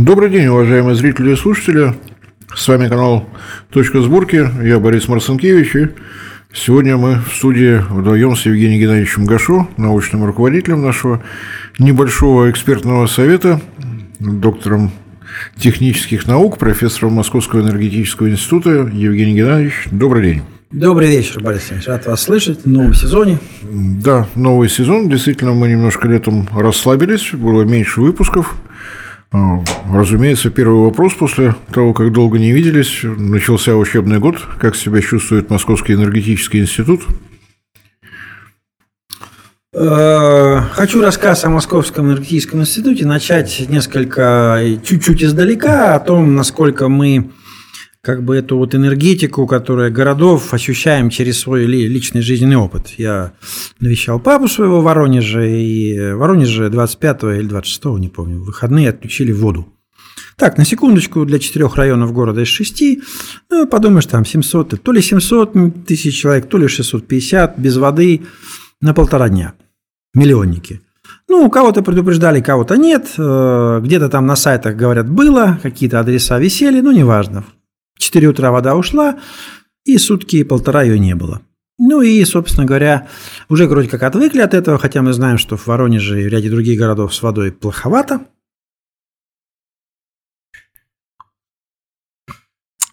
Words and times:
Добрый 0.00 0.30
день, 0.30 0.46
уважаемые 0.46 0.94
зрители 0.94 1.32
и 1.32 1.34
слушатели. 1.34 1.92
С 2.54 2.68
вами 2.68 2.88
канал 2.88 3.28
«Точка 3.68 4.00
сборки». 4.00 4.48
Я 4.62 4.78
Борис 4.78 5.08
Марцинкевич. 5.08 5.74
И 5.74 5.88
сегодня 6.52 6.96
мы 6.96 7.16
в 7.16 7.34
студии 7.34 7.78
вдвоем 7.90 8.36
с 8.36 8.46
Евгением 8.46 8.80
Геннадьевичем 8.80 9.26
Гашо, 9.26 9.66
научным 9.76 10.24
руководителем 10.24 10.82
нашего 10.82 11.24
небольшого 11.80 12.48
экспертного 12.48 13.08
совета, 13.08 13.60
доктором 14.20 14.92
технических 15.56 16.28
наук, 16.28 16.58
профессором 16.58 17.14
Московского 17.14 17.62
энергетического 17.62 18.30
института 18.30 18.88
Евгений 18.92 19.34
Геннадьевич. 19.34 19.88
Добрый 19.90 20.22
день. 20.22 20.42
Добрый 20.70 21.08
вечер, 21.08 21.42
Борис 21.42 21.72
Ильич. 21.72 21.88
Рад 21.88 22.06
вас 22.06 22.22
слышать 22.22 22.64
в 22.64 22.68
новом 22.68 22.94
сезоне. 22.94 23.40
Да, 23.64 24.28
новый 24.36 24.68
сезон. 24.68 25.08
Действительно, 25.08 25.54
мы 25.54 25.68
немножко 25.68 26.06
летом 26.06 26.48
расслабились, 26.54 27.32
было 27.32 27.62
меньше 27.64 28.00
выпусков. 28.00 28.54
А, 29.30 29.62
разумеется, 29.92 30.50
первый 30.50 30.84
вопрос 30.84 31.14
после 31.14 31.54
того, 31.72 31.92
как 31.92 32.12
долго 32.12 32.38
не 32.38 32.52
виделись, 32.52 33.00
начался 33.02 33.76
учебный 33.76 34.18
год. 34.18 34.36
Как 34.58 34.74
себя 34.74 35.02
чувствует 35.02 35.50
Московский 35.50 35.94
энергетический 35.94 36.60
институт? 36.60 37.02
Э, 39.74 40.62
хочу 40.72 41.02
рассказ 41.02 41.44
о 41.44 41.50
Московском 41.50 42.06
энергетическом 42.06 42.62
институте 42.62 43.04
начать 43.04 43.68
несколько, 43.68 44.60
чуть-чуть 44.82 45.22
издалека, 45.22 45.94
о 45.94 46.00
том, 46.00 46.34
насколько 46.34 46.88
мы 46.88 47.30
как 48.08 48.22
бы 48.22 48.36
эту 48.36 48.56
вот 48.56 48.74
энергетику, 48.74 49.46
которая 49.46 49.90
городов 49.90 50.54
ощущаем 50.54 51.10
через 51.10 51.40
свой 51.40 51.66
личный 51.66 52.22
жизненный 52.22 52.56
опыт. 52.56 52.94
Я 52.96 53.32
навещал 53.80 54.18
папу 54.18 54.48
своего 54.48 54.80
в 54.80 54.84
Воронеже, 54.84 55.60
и 55.60 56.12
в 56.12 56.16
Воронеже 56.16 56.70
25 56.70 57.24
или 57.24 57.46
26, 57.46 57.84
не 57.98 58.08
помню, 58.08 58.38
в 58.38 58.46
выходные 58.46 58.88
отключили 58.88 59.30
воду. 59.30 59.68
Так, 60.36 60.56
на 60.56 60.64
секундочку, 60.64 61.26
для 61.26 61.38
четырех 61.38 61.76
районов 61.76 62.14
города 62.14 62.40
из 62.40 62.48
шести, 62.48 63.02
ну, 63.50 63.66
подумаешь, 63.66 64.06
там 64.06 64.24
700, 64.24 64.82
то 64.82 64.92
ли 64.92 65.02
700 65.02 65.84
тысяч 65.86 66.18
человек, 66.18 66.48
то 66.48 66.56
ли 66.56 66.66
650, 66.66 67.58
без 67.58 67.76
воды 67.76 68.22
на 68.80 68.94
полтора 68.94 69.28
дня. 69.28 69.52
Миллионники. 70.14 70.80
Ну, 71.28 71.50
кого-то 71.50 71.82
предупреждали, 71.82 72.40
кого-то 72.40 72.78
нет. 72.78 73.06
Э, 73.18 73.80
где-то 73.82 74.08
там 74.08 74.24
на 74.24 74.34
сайтах, 74.34 74.76
говорят, 74.76 75.10
было, 75.10 75.60
какие-то 75.62 76.00
адреса 76.00 76.38
висели, 76.38 76.80
ну, 76.80 76.90
неважно. 76.90 77.44
4 77.98 78.28
утра 78.28 78.50
вода 78.50 78.74
ушла, 78.74 79.20
и 79.84 79.98
сутки 79.98 80.36
и 80.36 80.44
полтора 80.44 80.82
ее 80.82 80.98
не 80.98 81.14
было. 81.14 81.42
Ну 81.78 82.02
и, 82.02 82.24
собственно 82.24 82.66
говоря, 82.66 83.08
уже 83.48 83.68
вроде 83.68 83.88
как 83.88 84.02
отвыкли 84.02 84.40
от 84.40 84.52
этого, 84.52 84.78
хотя 84.78 85.00
мы 85.00 85.12
знаем, 85.12 85.38
что 85.38 85.56
в 85.56 85.66
Воронеже 85.66 86.22
и 86.22 86.24
в 86.24 86.28
ряде 86.28 86.50
других 86.50 86.78
городов 86.78 87.14
с 87.14 87.22
водой 87.22 87.52
плоховато. 87.52 88.26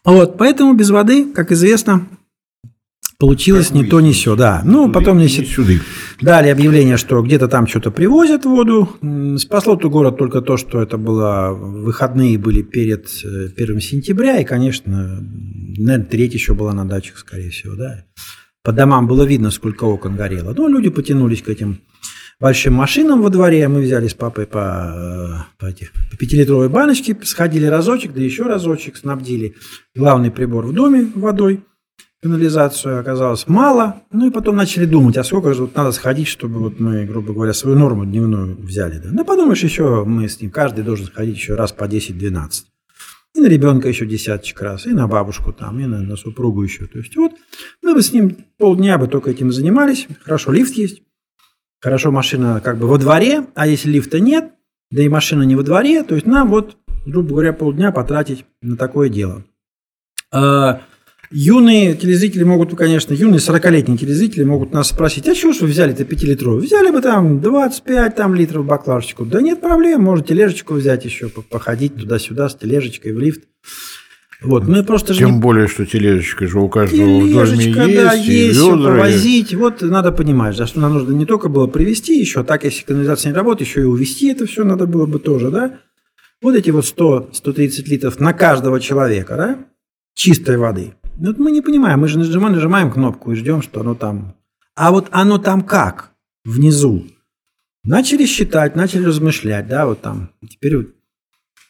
Вот, 0.03 0.38
поэтому 0.38 0.75
без 0.75 0.92
воды, 0.92 1.34
как 1.34 1.52
известно, 1.52 2.08
Получилось 3.17 3.67
как 3.67 3.75
не 3.75 3.85
то, 3.85 4.02
не 4.02 4.11
все, 4.11 4.35
да. 4.35 4.61
Ну, 4.66 4.91
потом 4.91 5.17
мне 5.17 5.30
сюда. 5.30 5.73
дали 6.19 6.49
объявление, 6.49 6.97
что 6.97 7.22
где-то 7.22 7.47
там 7.47 7.66
что-то 7.66 7.89
привозят 7.89 8.44
воду. 8.44 8.89
Спасло 9.38 9.77
ту 9.77 9.89
город 9.89 10.17
только 10.17 10.41
то, 10.41 10.57
что 10.57 10.81
это 10.81 10.97
было 10.97 11.53
выходные 11.53 12.38
были 12.38 12.61
перед 12.61 13.07
1 13.23 13.77
э, 13.77 13.80
сентября, 13.80 14.39
и, 14.39 14.44
конечно, 14.44 15.23
наверное, 15.77 16.05
треть 16.05 16.33
еще 16.33 16.53
была 16.53 16.73
на 16.73 16.85
дачах, 16.85 17.17
скорее 17.17 17.52
всего, 17.52 17.75
да. 17.75 18.03
По 18.63 18.73
домам 18.73 19.07
было 19.07 19.23
видно, 19.23 19.50
сколько 19.52 19.85
окон 19.85 20.17
горело. 20.17 20.53
Но 20.53 20.67
люди 20.67 20.89
потянулись 20.89 21.41
к 21.41 21.47
этим 21.47 21.79
большим 22.41 22.73
машинам 22.73 23.22
во 23.22 23.29
дворе. 23.29 23.66
Мы 23.69 23.81
взяли 23.81 24.09
с 24.09 24.13
папой 24.13 24.45
по, 24.45 25.45
э, 25.47 25.57
по, 25.57 25.67
эти, 25.67 25.89
по 26.11 26.17
пятилитровой 26.17 26.67
баночке, 26.67 27.17
сходили 27.23 27.66
разочек, 27.66 28.13
да 28.13 28.22
еще 28.22 28.44
разочек, 28.44 28.97
снабдили 28.97 29.56
главный 29.95 30.31
прибор 30.31 30.66
в 30.66 30.73
доме 30.73 31.09
водой– 31.16 31.63
канализацию 32.22 33.00
оказалось 33.00 33.48
мало. 33.48 34.02
Ну 34.12 34.28
и 34.28 34.31
потом 34.31 34.56
начали 34.56 34.86
думать, 34.86 35.18
а 35.18 35.24
сколько 35.24 35.53
же 35.53 35.64
вот 35.64 35.76
надо 35.76 35.92
сходить, 35.92 36.28
чтобы 36.28 36.59
вот 36.59 36.80
мы, 36.80 37.06
грубо 37.06 37.34
говоря, 37.34 37.53
свою 37.53 37.78
норму 37.78 38.06
дневную 38.06 38.58
взяли. 38.58 38.98
Да? 38.98 39.09
Ну 39.12 39.26
подумаешь, 39.26 39.64
еще 39.64 40.03
мы 40.06 40.28
с 40.28 40.42
ним, 40.42 40.52
каждый 40.52 40.84
должен 40.84 41.06
сходить 41.06 41.36
еще 41.36 41.56
раз 41.56 41.72
по 41.72 41.86
10-12. 41.86 42.64
И 43.36 43.42
на 43.42 43.48
ребенка 43.48 43.90
еще 43.90 44.06
десяточек 44.06 44.62
раз, 44.62 44.86
и 44.86 44.92
на 44.92 45.08
бабушку 45.08 45.52
там, 45.52 45.78
и 45.80 45.86
на, 45.86 46.02
на 46.02 46.16
супругу 46.16 46.64
еще. 46.64 46.86
То 46.86 47.00
есть 47.00 47.16
вот 47.18 47.34
мы 47.81 47.94
бы 47.94 48.02
с 48.02 48.14
ним 48.14 48.38
полдня 48.58 48.97
бы 48.97 49.08
только 49.08 49.32
этим 49.32 49.52
занимались. 49.52 50.08
Хорошо, 50.24 50.52
лифт 50.52 50.74
есть. 50.76 51.03
Хорошо, 51.82 52.12
машина 52.12 52.62
как 52.64 52.80
бы 52.80 52.88
во 52.88 52.97
дворе, 52.97 53.46
а 53.53 53.68
если 53.68 53.90
лифта 53.90 54.20
нет, 54.20 54.53
да 54.90 55.03
и 55.03 55.09
машина 55.09 55.44
не 55.44 55.56
во 55.56 55.64
дворе, 55.64 56.03
то 56.03 56.16
есть 56.16 56.26
нам 56.26 56.50
вот, 56.50 56.78
грубо 57.06 57.30
говоря, 57.30 57.53
полдня 57.53 57.92
потратить 57.92 58.46
на 58.62 58.78
такое 58.78 59.09
дело. 59.09 59.44
Юные 61.31 61.96
телезрители 61.96 62.44
могут, 62.44 62.75
конечно, 62.75 63.13
юные 63.13 63.40
40-летние 63.40 63.97
телезрители 63.97 64.44
могут 64.44 64.74
нас 64.74 64.90
спросить, 64.90 65.28
а 65.28 65.36
чего 65.36 65.53
ж 65.53 65.62
вы 65.62 65.68
взяли-то 65.68 66.03
5-литровую? 66.03 66.62
Взяли 66.62 66.91
бы 66.91 67.02
там 67.02 67.41
25 67.41 68.16
там, 68.16 68.36
литров 68.36 68.66
баклажечку. 68.66 69.25
Да 69.25 69.41
нет 69.41 69.62
проблем, 69.62 70.03
можете 70.03 70.30
тележечку 70.30 70.75
взять 70.75 71.06
еще, 71.06 71.30
походить 71.30 71.96
туда-сюда 71.96 72.50
с 72.50 72.56
тележечкой 72.56 73.14
в 73.14 73.19
лифт. 73.19 73.44
Вот, 74.41 74.68
мы 74.68 74.84
просто 74.84 75.14
Тем 75.16 75.35
не... 75.35 75.40
более, 75.40 75.68
что 75.68 75.85
тележечка 75.85 76.46
же 76.46 76.59
у 76.59 76.69
каждого 76.69 77.22
тележечка, 77.22 77.72
в 77.72 77.74
доме 77.74 77.94
есть, 77.94 78.03
да, 78.03 78.14
есть, 78.14 78.59
ведра, 78.59 78.91
повозить. 78.91 79.53
И... 79.53 79.56
Вот 79.56 79.81
надо 79.81 80.12
понимать, 80.12 80.58
да, 80.58 80.68
что 80.68 80.80
нам 80.81 80.94
нужно 80.94 81.14
не 81.14 81.25
только 81.25 81.50
было 81.50 81.68
привезти 81.68 82.19
еще, 82.19 82.44
так 82.44 82.64
если 82.64 82.84
канализация 82.84 83.31
не 83.31 83.35
работает, 83.35 83.68
еще 83.68 83.81
и 83.81 83.85
увезти 83.85 84.30
это 84.30 84.46
все 84.46 84.64
надо 84.64 84.85
было 84.85 85.06
бы 85.06 85.19
тоже, 85.19 85.50
да. 85.50 85.80
Вот 86.41 86.56
эти 86.56 86.69
вот 86.69 86.84
100-130 86.84 87.90
литров 87.90 88.19
на 88.19 88.34
каждого 88.34 88.80
человека, 88.80 89.35
да, 89.35 89.66
чистой 90.14 90.58
воды. 90.58 90.94
Ну, 91.18 91.34
мы 91.38 91.52
не 91.52 91.62
понимаем, 91.62 92.02
мы 92.02 92.08
же 92.08 92.20
нажимаем, 92.20 92.53
нажимаем 92.53 92.92
кнопку 92.92 93.31
и 93.31 93.36
ждем, 93.36 93.62
что 93.62 93.81
оно 93.81 93.96
там. 93.96 94.36
А 94.76 94.92
вот 94.92 95.08
оно 95.12 95.38
там 95.38 95.62
как? 95.62 96.12
Внизу. 96.44 97.06
Начали 97.84 98.26
считать, 98.26 98.76
начали 98.76 99.06
размышлять, 99.06 99.68
да, 99.68 99.86
вот 99.86 100.02
там. 100.02 100.31
Теперь 100.50 100.78
вот 100.78 100.88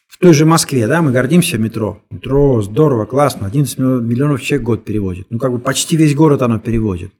в 0.08 0.18
той 0.18 0.32
же 0.32 0.46
Москве, 0.46 0.88
да, 0.88 1.02
мы 1.02 1.12
гордимся 1.12 1.58
метро. 1.58 2.02
Метро 2.10 2.60
здорово, 2.62 3.04
классно, 3.04 3.46
11 3.46 3.78
миллионов 3.78 4.42
человек 4.42 4.66
год 4.66 4.84
перевозит. 4.84 5.26
Ну, 5.30 5.38
как 5.38 5.52
бы 5.52 5.58
почти 5.58 5.96
весь 5.96 6.14
город 6.14 6.42
оно 6.42 6.58
перевозит. 6.58 7.12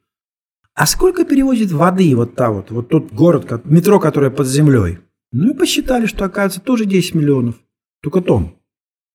А 0.75 0.87
сколько 0.87 1.25
перевозит 1.25 1.71
воды 1.71 2.15
вот 2.17 2.35
та 2.35 2.51
вот, 2.51 2.71
вот 2.71 2.89
тот 2.89 3.13
город, 3.13 3.65
метро, 3.65 4.01
которое 4.01 4.31
под 4.31 4.47
землей? 4.47 4.99
Ну 5.31 5.53
и 5.53 5.57
посчитали, 5.57 6.07
что 6.07 6.25
оказывается 6.25 6.61
тоже 6.61 6.87
10 6.87 7.15
миллионов, 7.15 7.55
только 8.03 8.21
тонн. 8.21 8.55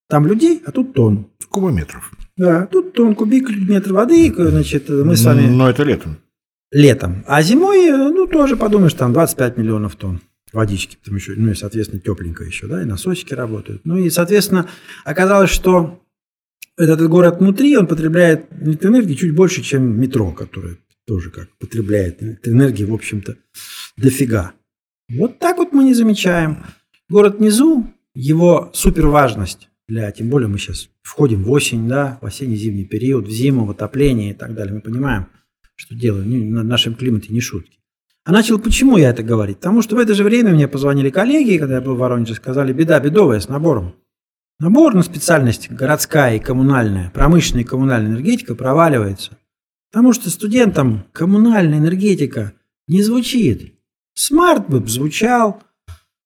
Там 0.08 0.26
людей, 0.26 0.62
а 0.64 0.72
тут 0.72 0.94
тонн. 0.94 1.26
Кубометров. 1.50 2.12
Да, 2.36 2.66
тут 2.66 2.94
тон 2.94 3.14
кубик 3.14 3.50
метр 3.50 3.92
воды, 3.92 4.32
значит, 4.34 4.88
мы 4.88 5.16
с 5.16 5.24
вами... 5.24 5.48
Но 5.48 5.68
это 5.68 5.82
летом. 5.82 6.18
Летом. 6.70 7.24
А 7.26 7.42
зимой, 7.42 7.90
ну, 7.90 8.26
тоже 8.26 8.56
подумаешь, 8.56 8.94
там 8.94 9.12
25 9.12 9.58
миллионов 9.58 9.96
тонн 9.96 10.20
водички, 10.52 10.96
потому 10.96 11.16
еще, 11.16 11.34
ну 11.36 11.50
и, 11.50 11.54
соответственно, 11.54 12.00
тепленько 12.00 12.44
еще, 12.44 12.66
да, 12.66 12.82
и 12.82 12.86
носочки 12.86 13.34
работают. 13.34 13.82
Ну 13.84 13.96
и, 13.96 14.10
соответственно, 14.10 14.68
оказалось, 15.04 15.50
что 15.50 16.02
этот 16.76 17.06
город 17.08 17.40
внутри, 17.40 17.76
он 17.76 17.86
потребляет 17.86 18.46
электроэнергии 18.60 19.14
чуть 19.14 19.34
больше, 19.34 19.62
чем 19.62 20.00
метро, 20.00 20.32
которое 20.32 20.78
тоже 21.06 21.30
как 21.30 21.48
потребляет 21.58 22.22
электроэнергии, 22.22 22.84
в 22.84 22.94
общем-то, 22.94 23.36
дофига. 23.96 24.52
Вот 25.10 25.38
так 25.38 25.58
вот 25.58 25.72
мы 25.72 25.84
не 25.84 25.94
замечаем. 25.94 26.64
Город 27.08 27.38
внизу, 27.38 27.86
его 28.14 28.70
суперважность 28.72 29.68
для, 29.92 30.10
тем 30.10 30.30
более 30.30 30.48
мы 30.48 30.58
сейчас 30.58 30.88
входим 31.02 31.44
в 31.44 31.50
осень, 31.50 31.86
да, 31.86 32.18
в 32.22 32.26
осенне-зимний 32.26 32.86
период, 32.86 33.28
в 33.28 33.30
зиму, 33.30 33.66
в 33.66 33.70
отопление 33.70 34.30
и 34.30 34.34
так 34.34 34.54
далее. 34.54 34.74
Мы 34.74 34.80
понимаем, 34.80 35.26
что 35.74 35.94
дело 35.94 36.22
не, 36.22 36.38
на 36.38 36.62
нашем 36.62 36.94
климате 36.94 37.32
не 37.32 37.40
шутки. 37.40 37.78
А 38.24 38.32
начал, 38.32 38.58
почему 38.58 38.96
я 38.96 39.10
это 39.10 39.22
говорить? 39.22 39.58
Потому 39.58 39.82
что 39.82 39.96
в 39.96 39.98
это 39.98 40.14
же 40.14 40.24
время 40.24 40.52
мне 40.52 40.66
позвонили 40.66 41.10
коллеги, 41.10 41.58
когда 41.58 41.74
я 41.74 41.80
был 41.82 41.94
в 41.94 41.98
Воронеже, 41.98 42.34
сказали, 42.34 42.72
беда 42.72 43.00
бедовая 43.00 43.40
с 43.40 43.48
набором. 43.48 43.94
Набор 44.58 44.94
на 44.94 45.02
специальность 45.02 45.70
городская 45.70 46.36
и 46.36 46.40
коммунальная, 46.40 47.10
промышленная 47.10 47.64
и 47.64 47.66
коммунальная 47.66 48.12
энергетика 48.12 48.54
проваливается. 48.54 49.36
Потому 49.90 50.14
что 50.14 50.30
студентам 50.30 51.04
коммунальная 51.12 51.78
энергетика 51.78 52.54
не 52.88 53.02
звучит. 53.02 53.74
Смарт 54.14 54.70
бы 54.70 54.86
звучал, 54.88 55.62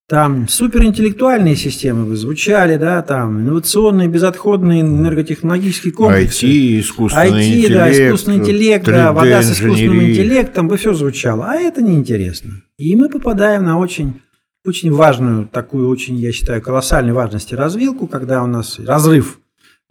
там 0.09 0.47
суперинтеллектуальные 0.49 1.57
системы 1.57 2.07
бы 2.07 2.17
звучали, 2.17 2.77
да, 2.77 3.03
там 3.03 3.41
инновационные, 3.41 4.09
безотходные 4.09 4.83
энерготехнологические 4.83 5.93
комплексы. 5.93 6.47
IT, 6.47 6.81
искусственный 6.81 7.31
IT, 7.31 7.57
интеллект. 7.57 7.75
да, 7.75 8.07
искусственный 8.07 8.37
интеллект, 8.37 8.87
да, 8.87 9.13
вода 9.13 9.43
с 9.43 9.53
искусственным 9.53 10.03
интеллектом, 10.03 10.69
бы 10.69 10.77
все 10.77 10.95
звучало. 10.95 11.47
А 11.49 11.57
это 11.57 11.83
неинтересно. 11.83 12.63
И 12.79 12.95
мы 12.95 13.09
попадаем 13.09 13.65
на 13.65 13.79
очень, 13.79 14.21
очень 14.65 14.93
важную, 14.93 15.49
такую 15.49 15.89
очень, 15.89 16.17
я 16.17 16.31
считаю, 16.31 16.63
колоссальной 16.63 17.13
важности 17.13 17.55
развилку, 17.55 18.07
когда 18.07 18.45
у 18.45 18.47
нас 18.47 18.79
разрыв 18.79 19.41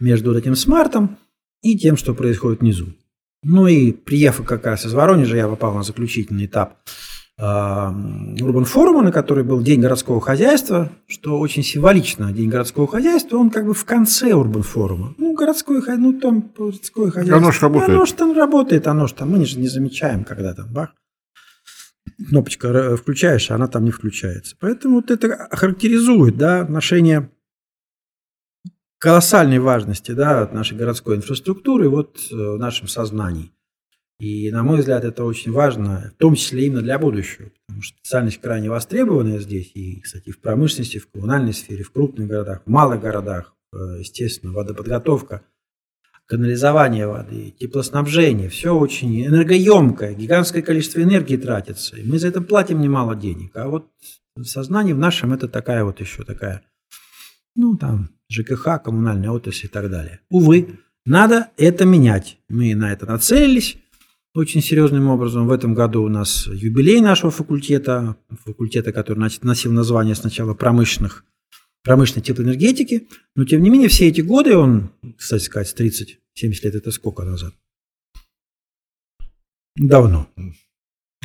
между 0.00 0.32
вот 0.32 0.38
этим 0.38 0.56
смартом 0.56 1.18
и 1.62 1.76
тем, 1.76 1.98
что 1.98 2.14
происходит 2.14 2.60
внизу. 2.60 2.86
Ну 3.42 3.66
и 3.66 3.92
приехав 3.92 4.46
как 4.46 4.64
раз 4.64 4.86
из 4.86 4.94
Воронежа, 4.94 5.36
я 5.36 5.46
попал 5.46 5.74
на 5.74 5.82
заключительный 5.82 6.46
этап 6.46 6.78
Урбан 7.38 8.64
форума, 8.64 9.02
на 9.02 9.12
который 9.12 9.44
был 9.44 9.60
День 9.60 9.82
городского 9.82 10.22
хозяйства, 10.22 10.90
что 11.06 11.38
очень 11.38 11.62
символично. 11.62 12.32
День 12.32 12.48
городского 12.48 12.88
хозяйства, 12.88 13.36
он 13.36 13.50
как 13.50 13.66
бы 13.66 13.74
в 13.74 13.84
конце 13.84 14.32
Урбан 14.32 14.62
форума. 14.62 15.14
Ну, 15.18 15.34
городское, 15.34 15.82
ну, 15.96 16.18
там 16.18 16.50
городское 16.56 17.10
хозяйство. 17.10 17.36
Оно 17.36 17.52
же 17.52 17.60
работает. 17.60 17.90
Оно 17.90 18.06
же 18.06 18.14
там 18.14 18.32
работает, 18.32 18.86
оно 18.86 19.06
же 19.06 19.14
там, 19.14 19.30
мы 19.30 19.44
же 19.44 19.58
не 19.58 19.68
замечаем, 19.68 20.24
когда 20.24 20.54
там 20.54 20.72
бах, 20.72 20.94
кнопочка 22.28 22.96
включаешь, 22.96 23.50
а 23.50 23.56
она 23.56 23.66
там 23.66 23.84
не 23.84 23.90
включается. 23.90 24.56
Поэтому 24.58 24.96
вот 24.96 25.10
это 25.10 25.48
характеризует, 25.50 26.38
да, 26.38 26.62
отношение 26.62 27.30
колоссальной 28.98 29.58
важности, 29.58 30.12
да, 30.12 30.40
от 30.42 30.54
нашей 30.54 30.76
городской 30.78 31.16
инфраструктуры 31.16 31.90
вот 31.90 32.18
э, 32.30 32.34
в 32.34 32.58
нашем 32.58 32.88
сознании. 32.88 33.52
И, 34.18 34.50
на 34.50 34.62
мой 34.62 34.78
взгляд, 34.78 35.04
это 35.04 35.24
очень 35.24 35.52
важно, 35.52 36.12
в 36.14 36.18
том 36.18 36.34
числе 36.34 36.66
именно 36.66 36.80
для 36.80 36.98
будущего, 36.98 37.50
потому 37.66 37.82
что 37.82 37.98
специальность 37.98 38.40
крайне 38.40 38.70
востребованная 38.70 39.40
здесь, 39.40 39.70
и, 39.74 40.00
кстати, 40.00 40.30
в 40.30 40.40
промышленности, 40.40 40.98
в 40.98 41.10
коммунальной 41.10 41.52
сфере, 41.52 41.84
в 41.84 41.92
крупных 41.92 42.26
городах, 42.26 42.62
в 42.64 42.70
малых 42.70 43.02
городах, 43.02 43.54
э, 43.74 43.76
естественно, 43.98 44.52
водоподготовка, 44.52 45.42
канализование 46.26 47.06
воды, 47.06 47.54
теплоснабжение, 47.58 48.48
все 48.48 48.74
очень 48.74 49.26
энергоемкое, 49.26 50.14
гигантское 50.14 50.62
количество 50.62 51.00
энергии 51.00 51.36
тратится, 51.36 51.96
и 51.96 52.02
мы 52.02 52.18
за 52.18 52.28
это 52.28 52.40
платим 52.40 52.80
немало 52.80 53.14
денег. 53.14 53.54
А 53.54 53.68
вот 53.68 53.90
в 54.34 54.44
сознании 54.44 54.94
в 54.94 54.98
нашем 54.98 55.34
это 55.34 55.46
такая 55.46 55.84
вот 55.84 56.00
еще 56.00 56.24
такая, 56.24 56.62
ну, 57.54 57.76
там, 57.76 58.10
ЖКХ, 58.30 58.82
коммунальная 58.82 59.30
отрасль 59.30 59.66
и 59.66 59.68
так 59.68 59.90
далее. 59.90 60.20
Увы, 60.30 60.78
надо 61.04 61.50
это 61.56 61.84
менять. 61.84 62.38
Мы 62.48 62.74
на 62.74 62.92
это 62.92 63.06
нацелились, 63.06 63.76
очень 64.36 64.62
серьезным 64.62 65.08
образом. 65.08 65.46
В 65.46 65.52
этом 65.52 65.74
году 65.74 66.02
у 66.02 66.08
нас 66.08 66.46
юбилей 66.46 67.00
нашего 67.00 67.30
факультета, 67.30 68.16
факультета, 68.44 68.92
который 68.92 69.18
носил 69.42 69.72
название 69.72 70.14
сначала 70.14 70.54
промышленных, 70.54 71.24
промышленной 71.82 72.22
теплоэнергетики, 72.22 73.08
но 73.34 73.44
тем 73.44 73.62
не 73.62 73.70
менее 73.70 73.88
все 73.88 74.08
эти 74.08 74.20
годы, 74.20 74.56
он, 74.56 74.90
кстати 75.16 75.44
сказать, 75.44 75.74
30-70 75.78 76.16
лет, 76.62 76.74
это 76.74 76.90
сколько 76.90 77.24
назад? 77.24 77.54
Давно. 79.76 80.28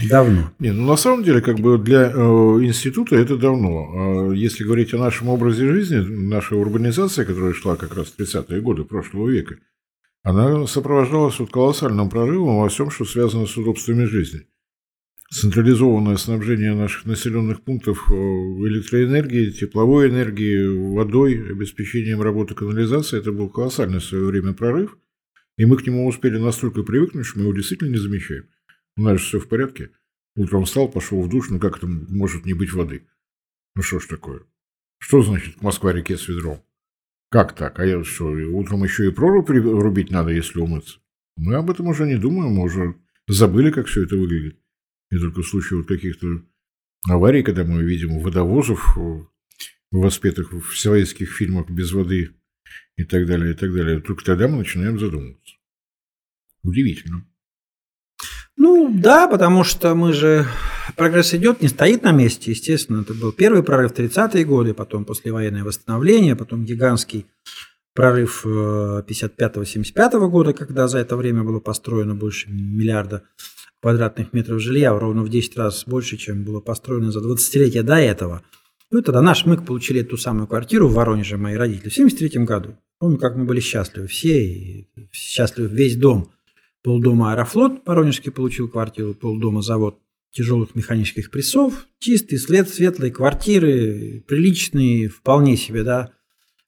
Давно. 0.10 0.52
Не, 0.60 0.72
ну 0.72 0.88
на 0.88 0.96
самом 0.96 1.24
деле, 1.24 1.42
как 1.42 1.60
бы 1.60 1.78
для 1.78 2.12
э, 2.12 2.14
института 2.14 3.16
это 3.16 3.38
давно. 3.38 4.30
А 4.30 4.34
если 4.34 4.64
говорить 4.64 4.94
о 4.94 4.98
нашем 4.98 5.30
образе 5.30 5.68
жизни, 5.68 5.98
наша 5.98 6.56
урбанизация, 6.56 7.26
которая 7.26 7.54
шла 7.54 7.76
как 7.76 7.96
раз 7.96 8.08
в 8.08 8.20
30-е 8.20 8.62
годы 8.62 8.84
прошлого 8.84 9.30
века, 9.30 9.58
она 10.24 10.68
сопровождалась 10.68 11.40
вот 11.40 11.52
колоссальным 11.52 12.10
прорывом 12.10 12.60
во 12.60 12.70
всем, 12.70 12.92
что 12.92 13.06
связано 13.06 13.46
с 13.46 13.58
удобствами 13.58 14.06
жизни. 14.06 14.48
Централизованное 15.32 16.18
снабжение 16.18 16.76
наших 16.76 17.06
населенных 17.06 17.64
пунктов 17.64 18.06
э, 18.10 18.14
электроэнергией, 18.14 19.52
тепловой 19.52 20.10
энергией, 20.10 20.94
водой, 20.94 21.52
обеспечением 21.52 22.22
работы 22.22 22.54
канализации– 22.54 23.18
это 23.20 23.32
был 23.32 23.50
колоссальный 23.50 24.00
в 24.00 24.04
свое 24.04 24.26
время 24.26 24.54
прорыв. 24.54 24.98
И 25.58 25.66
мы 25.66 25.78
к 25.78 25.88
нему 25.88 26.06
успели 26.06 26.38
настолько 26.38 26.84
привыкнуть, 26.84 27.26
что 27.26 27.40
мы 27.40 27.46
его 27.46 27.54
действительно 27.56 27.90
не 27.90 27.98
замечаем. 27.98 28.50
У 28.98 29.04
нас 29.04 29.20
же 29.20 29.26
все 29.26 29.40
в 29.40 29.48
порядке. 29.48 29.92
Утром 30.36 30.66
встал, 30.66 30.90
пошел 30.90 31.22
в 31.22 31.30
душ, 31.30 31.50
ну 31.50 31.60
как 31.60 31.80
там 31.80 32.06
может 32.10 32.46
не 32.46 32.54
быть 32.54 32.74
воды? 32.74 33.08
Ну 33.76 33.84
что 33.84 34.00
ж 34.00 34.08
такое? 34.08 34.42
Что 34.98 35.22
значит 35.22 35.62
Москва-реке 35.62 36.18
с 36.18 36.28
ведром? 36.28 36.62
Как 37.32 37.56
так? 37.56 37.80
А 37.80 37.86
я 37.86 38.04
что, 38.04 38.26
утром 38.26 38.84
еще 38.84 39.08
и 39.08 39.12
прорубь 39.12 39.50
рубить 39.50 40.12
надо, 40.12 40.32
если 40.32 40.60
умыться? 40.60 41.00
Мы 41.38 41.56
об 41.56 41.72
этом 41.72 41.88
уже 41.88 42.06
не 42.06 42.18
думаем, 42.18 42.52
мы 42.52 42.64
уже 42.66 42.96
забыли, 43.26 43.72
как 43.72 43.88
все 43.88 44.04
это 44.04 44.18
выглядит. 44.18 44.60
И 45.12 45.18
только 45.18 45.42
в 45.42 45.48
случае 45.48 45.80
вот 45.80 45.88
каких-то 45.88 46.28
аварий, 47.10 47.42
когда 47.42 47.64
мы 47.64 47.84
видим 47.84 48.20
водовозов, 48.20 48.98
воспетых 49.92 50.52
в 50.52 50.78
советских 50.78 51.32
фильмах 51.32 51.70
без 51.70 51.94
воды 51.94 52.32
и 52.98 53.06
так 53.06 53.26
далее, 53.26 53.54
и 53.54 53.56
так 53.56 53.74
далее, 53.74 54.02
только 54.02 54.26
тогда 54.26 54.50
мы 54.50 54.58
начинаем 54.58 55.00
задумываться. 55.00 55.56
Удивительно. 56.64 57.26
Ну 58.64 58.94
да, 58.94 59.28
потому 59.28 59.64
что 59.64 59.96
мы 59.96 60.14
же 60.14 60.46
прогресс 60.96 61.34
идет, 61.34 61.64
не 61.64 61.68
стоит 61.68 62.04
на 62.04 62.12
месте, 62.12 62.52
естественно. 62.52 63.02
Это 63.02 63.16
был 63.16 63.32
первый 63.32 63.64
прорыв 63.64 63.92
в 63.92 63.96
30-е 63.96 64.46
годы, 64.46 64.76
потом 64.76 65.04
послевоенное 65.04 65.64
восстановление, 65.64 66.36
потом 66.36 66.64
гигантский 66.64 67.26
прорыв 67.96 68.46
55-75 68.46 69.92
э, 69.96 70.30
года, 70.30 70.54
когда 70.54 70.88
за 70.88 71.00
это 71.00 71.18
время 71.18 71.42
было 71.44 71.60
построено 71.60 72.14
больше 72.14 72.52
миллиарда 72.52 73.24
квадратных 73.82 74.32
метров 74.32 74.62
жилья, 74.62 74.92
ровно 74.92 75.24
в 75.24 75.30
10 75.30 75.58
раз 75.58 75.84
больше, 75.88 76.18
чем 76.18 76.44
было 76.44 76.60
построено 76.60 77.12
за 77.12 77.20
20-летие 77.20 77.82
до 77.82 77.96
этого. 77.96 78.44
Ну, 78.92 79.02
тогда 79.02 79.24
наш 79.24 79.48
МЫК 79.48 79.66
получили 79.66 80.02
эту 80.02 80.18
самую 80.18 80.46
квартиру 80.46 80.88
в 80.88 80.94
Воронеже, 80.94 81.38
мои 81.38 81.56
родители, 81.56 81.90
в 81.90 81.96
73 81.96 82.46
году. 82.46 82.78
Помню, 83.00 83.18
как 83.18 83.36
мы 83.36 83.46
были 83.46 83.60
счастливы 83.60 84.06
все, 84.06 84.44
и 84.46 84.88
счастливы 85.12 85.76
весь 85.76 85.96
дом. 85.96 86.30
Полдома 86.84 87.32
Аэрофлот 87.32 87.82
Воронежский 87.86 88.32
получил 88.32 88.68
квартиру, 88.68 89.14
полдома 89.14 89.62
завод 89.62 90.00
тяжелых 90.32 90.76
механических 90.76 91.30
прессов, 91.30 91.88
чистый, 92.00 92.38
след, 92.38 92.70
светлые 92.70 93.12
квартиры, 93.12 94.24
приличные, 94.28 95.10
вполне 95.10 95.58
себе, 95.58 95.84
да. 95.84 96.14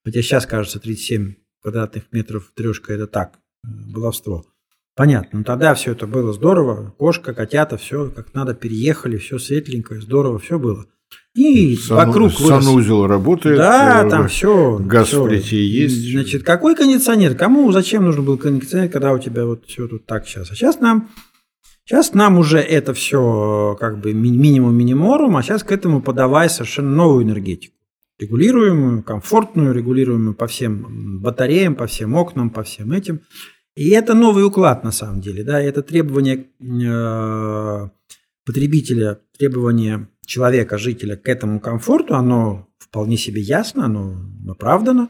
Хотя 0.03 0.21
сейчас, 0.21 0.45
кажется, 0.45 0.79
37 0.79 1.35
квадратных 1.61 2.11
метров 2.11 2.51
трешка– 2.55 2.93
это 2.93 3.07
так, 3.07 3.39
э, 3.65 3.67
баловство. 3.69 4.45
Понятно. 4.95 5.39
Ну 5.39 5.45
тогда 5.45 5.73
все 5.73 5.93
это 5.93 6.05
было 6.05 6.33
здорово. 6.33 6.93
Кошка, 6.99 7.33
котята, 7.33 7.77
все 7.77 8.11
как 8.11 8.33
надо, 8.33 8.53
переехали, 8.53 9.17
все 9.17 9.39
светленькое, 9.39 10.01
здорово, 10.01 10.37
все 10.37 10.59
было. 10.59 10.85
И 11.35 11.75
Сан, 11.75 11.97
вокруг 11.97 12.39
вырос. 12.39 12.63
Санузел 12.63 13.07
работает. 13.07 13.57
Да, 13.57 14.05
э, 14.05 14.09
там 14.09 14.27
все. 14.27 14.77
Газ 14.77 15.07
все. 15.07 15.23
в 15.23 15.27
плите 15.27 15.65
есть. 15.65 16.11
Значит, 16.11 16.43
какой 16.43 16.75
кондиционер? 16.75 17.35
Кому, 17.35 17.71
зачем 17.71 18.05
нужен 18.05 18.23
был 18.23 18.37
кондиционер, 18.37 18.89
когда 18.89 19.13
у 19.13 19.19
тебя 19.19 19.45
вот 19.45 19.65
все 19.65 19.87
тут 19.87 20.05
так 20.05 20.27
сейчас? 20.27 20.51
А 20.51 20.55
сейчас 20.55 20.79
нам 20.79 21.09
Сейчас 21.85 22.13
нам 22.13 22.37
уже 22.37 22.59
это 22.59 22.93
все 22.93 23.75
как 23.77 23.99
бы 23.99 24.13
минимум 24.13 24.73
миниморум, 24.73 25.35
а 25.35 25.43
сейчас 25.43 25.63
к 25.63 25.71
этому 25.73 26.01
подавай 26.01 26.49
совершенно 26.49 26.89
новую 26.89 27.25
энергетику. 27.25 27.75
Регулируемую, 28.19 29.03
комфортную, 29.03 29.73
регулируемую 29.73 30.33
по 30.33 30.47
всем 30.47 31.19
батареям, 31.19 31.75
по 31.75 31.87
всем 31.87 32.13
окнам, 32.13 32.51
по 32.51 32.63
всем 32.63 32.93
этим. 32.93 33.19
И 33.75 33.89
это 33.89 34.13
новый 34.13 34.45
уклад 34.45 34.85
на 34.85 34.91
самом 34.91 35.19
деле. 35.19 35.43
Да? 35.43 35.61
Это 35.61 35.81
требование 35.81 36.45
э, 36.61 37.89
потребителя, 38.45 39.19
требование 39.37 40.07
человека, 40.25 40.77
жителя 40.77 41.15
к 41.15 41.27
этому 41.27 41.59
комфорту, 41.59 42.15
оно 42.15 42.67
вполне 42.77 43.17
себе 43.17 43.41
ясно, 43.41 43.85
оно 43.85 44.25
оправдано. 44.47 45.09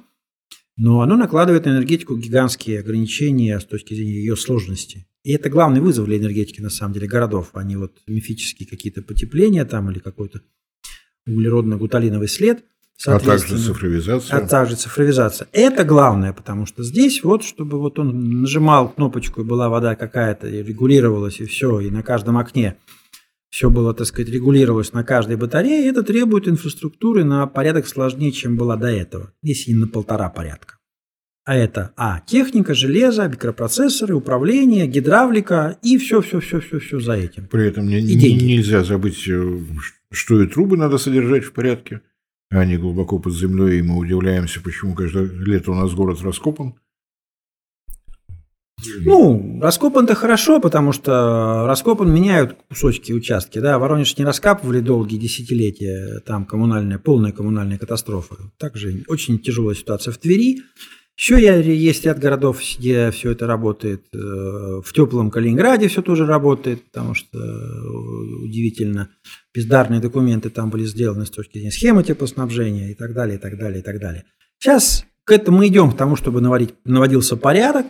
Но 0.76 1.02
оно 1.02 1.18
накладывает 1.18 1.66
на 1.66 1.70
энергетику 1.70 2.18
гигантские 2.18 2.80
ограничения 2.80 3.60
с 3.60 3.66
точки 3.66 3.94
зрения 3.94 4.14
ее 4.14 4.36
сложности. 4.36 5.06
И 5.24 5.32
это 5.32 5.50
главный 5.50 5.80
вызов 5.80 6.06
для 6.06 6.18
энергетики, 6.18 6.62
на 6.62 6.70
самом 6.70 6.94
деле, 6.94 7.08
городов, 7.08 7.52
а 7.54 7.64
не 7.64 7.78
вот 7.78 7.98
мифические 8.08 8.68
какие-то 8.68 9.04
потепления 9.04 9.66
там 9.66 9.92
или 9.92 10.00
какой-то 10.00 10.42
углеродно-гуталиновый 11.28 12.28
след. 12.28 12.64
А 13.06 13.20
также 13.20 13.58
цифровизация. 13.58 14.38
А 14.38 14.48
также 14.48 14.76
цифровизация. 14.76 15.48
Это 15.52 15.84
главное, 15.84 16.34
потому 16.34 16.66
что 16.66 16.84
здесь 16.84 17.24
вот, 17.24 17.44
чтобы 17.44 17.80
вот 17.80 18.00
он 18.00 18.42
нажимал 18.42 18.90
кнопочку, 18.90 19.42
и 19.42 19.44
была 19.44 19.70
вода 19.70 19.96
какая-то, 19.96 20.48
и 20.48 20.64
регулировалась, 20.64 21.40
и 21.40 21.46
все, 21.46 21.80
и 21.80 21.90
на 21.90 22.04
каждом 22.04 22.38
окне 22.38 22.78
все 23.54 23.70
было, 23.70 23.94
так 23.94 24.08
сказать, 24.08 24.34
регулировалось 24.34 24.94
на 24.94 25.04
каждой 25.04 25.36
батарее, 25.36 25.88
это 25.88 26.02
требует 26.02 26.48
инфраструктуры 26.48 27.24
на 27.24 27.46
порядок 27.46 27.86
сложнее, 27.86 28.32
чем 28.32 28.58
была 28.58 28.78
до 28.78 28.88
этого, 28.88 29.32
если 29.44 29.74
не 29.74 29.78
на 29.78 29.88
полтора 29.88 30.28
порядка. 30.30 30.80
А 31.46 31.56
это 31.56 31.94
А. 31.96 32.22
Техника, 32.22 32.74
железо, 32.74 33.28
микропроцессоры, 33.28 34.16
управление, 34.16 34.88
гидравлика 34.88 35.78
и 35.84 36.00
все-все-все-все-все 36.00 37.00
за 37.00 37.14
этим. 37.14 37.46
При 37.46 37.68
этом 37.68 37.88
не, 37.88 38.02
деньги. 38.02 38.44
нельзя 38.44 38.84
забыть, 38.84 39.28
э, 39.28 39.60
что 40.12 40.42
и 40.42 40.48
трубы 40.48 40.76
надо 40.76 40.98
содержать 40.98 41.44
в 41.44 41.54
порядке. 41.54 42.02
Они 42.50 42.78
глубоко 42.78 43.20
под 43.20 43.36
землей, 43.36 43.78
и 43.78 43.84
мы 43.84 43.98
удивляемся, 43.98 44.62
почему 44.62 44.96
каждое 44.96 45.26
лето 45.26 45.74
у 45.74 45.76
нас 45.76 45.94
город 45.94 46.24
раскопан. 46.24 46.74
Ну, 49.06 49.60
раскопан-то 49.62 50.16
хорошо, 50.16 50.60
потому 50.60 50.92
что 50.92 51.66
раскопан 51.68 52.14
меняют 52.14 52.58
кусочки 52.70 53.12
участки. 53.12 53.60
Да? 53.60 53.80
Воронеж 53.80 54.18
не 54.18 54.26
раскапывали 54.26 54.80
долгие 54.80 55.18
десятилетия, 55.18 56.22
там 56.26 56.46
коммунальная, 56.46 57.00
полная 57.00 57.32
коммунальная 57.32 57.78
катастрофа. 57.78 58.36
Также 58.58 59.04
очень 59.08 59.40
тяжелая 59.40 59.76
ситуация 59.76 60.12
в 60.12 60.18
Твери. 60.18 60.62
Еще 61.16 61.40
есть 61.78 62.06
ряд 62.06 62.18
городов, 62.18 62.60
где 62.80 63.12
все 63.12 63.32
это 63.32 63.46
работает. 63.46 64.04
Э, 64.14 64.18
в 64.84 64.92
теплом 64.94 65.30
Калининграде 65.30 65.88
все 65.88 66.02
тоже 66.02 66.26
работает, 66.26 66.84
потому 66.86 67.14
что 67.14 67.38
э, 67.38 68.44
удивительно 68.44 69.10
бездарные 69.54 70.00
документы 70.00 70.50
там 70.50 70.72
были 70.72 70.86
сделаны 70.86 71.28
с 71.28 71.30
точки 71.30 71.60
зрения 71.60 71.72
схемы 71.72 72.04
теплоснабжения 72.04 72.92
и 72.92 72.96
так 72.96 73.14
далее, 73.14 73.38
и 73.38 73.40
так 73.40 73.60
далее, 73.60 73.82
и 73.82 73.84
так 73.84 74.00
далее. 74.00 74.26
Сейчас 74.58 75.06
к 75.24 75.32
этому 75.32 75.66
идем, 75.68 75.92
к 75.92 75.98
тому, 75.98 76.16
чтобы 76.16 76.42
наводить, 76.42 76.74
наводился 76.84 77.38
порядок. 77.38 77.86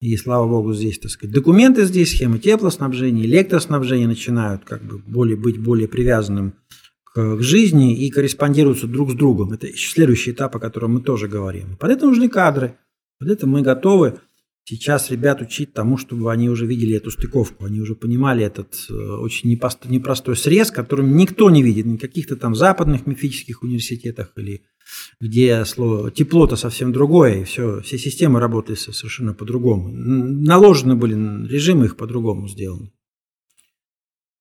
И 0.00 0.16
слава 0.16 0.46
богу, 0.46 0.74
здесь, 0.74 0.98
так 0.98 1.10
сказать, 1.10 1.34
документы 1.34 1.84
здесь, 1.84 2.10
схемы 2.10 2.38
теплоснабжения, 2.38 3.24
электроснабжения 3.24 4.06
начинают 4.06 4.64
как 4.64 4.82
бы 4.84 4.98
более, 4.98 5.36
быть 5.36 5.58
более 5.58 5.88
привязанным 5.88 6.54
к, 7.02 7.36
к 7.36 7.42
жизни 7.42 7.96
и 7.96 8.10
корреспондируются 8.10 8.86
друг 8.86 9.10
с 9.10 9.14
другом. 9.14 9.52
Это 9.52 9.66
следующий 9.76 10.30
этап, 10.30 10.54
о 10.54 10.60
котором 10.60 10.94
мы 10.94 11.00
тоже 11.00 11.26
говорим. 11.26 11.76
Под 11.76 11.90
это 11.90 12.06
нужны 12.06 12.28
кадры. 12.28 12.78
Под 13.18 13.28
это 13.28 13.48
мы 13.48 13.62
готовы 13.62 14.20
сейчас 14.68 15.10
ребят 15.10 15.40
учить 15.40 15.72
тому, 15.72 15.96
чтобы 15.96 16.30
они 16.30 16.48
уже 16.48 16.66
видели 16.66 16.94
эту 16.94 17.10
стыковку, 17.10 17.64
они 17.64 17.80
уже 17.80 17.94
понимали 17.94 18.44
этот 18.44 18.74
э, 18.90 18.92
очень 18.92 19.50
непростой 19.50 20.36
срез, 20.36 20.70
которым 20.70 21.16
никто 21.16 21.48
не 21.48 21.62
видит, 21.62 21.86
ни 21.86 21.96
каких-то 21.96 22.36
там 22.36 22.54
западных 22.54 23.06
мифических 23.06 23.62
университетах 23.62 24.32
или 24.36 24.62
где 25.20 25.64
слово 25.64 26.10
тепло-то 26.10 26.56
совсем 26.56 26.92
другое, 26.92 27.40
и 27.40 27.44
все, 27.44 27.80
все 27.82 27.98
системы 27.98 28.40
работали 28.40 28.76
совершенно 28.76 29.34
по-другому. 29.34 29.90
Наложены 29.90 30.94
были 30.94 31.14
режимы, 31.48 31.86
их 31.86 31.96
по-другому 31.96 32.48
сделаны. 32.48 32.90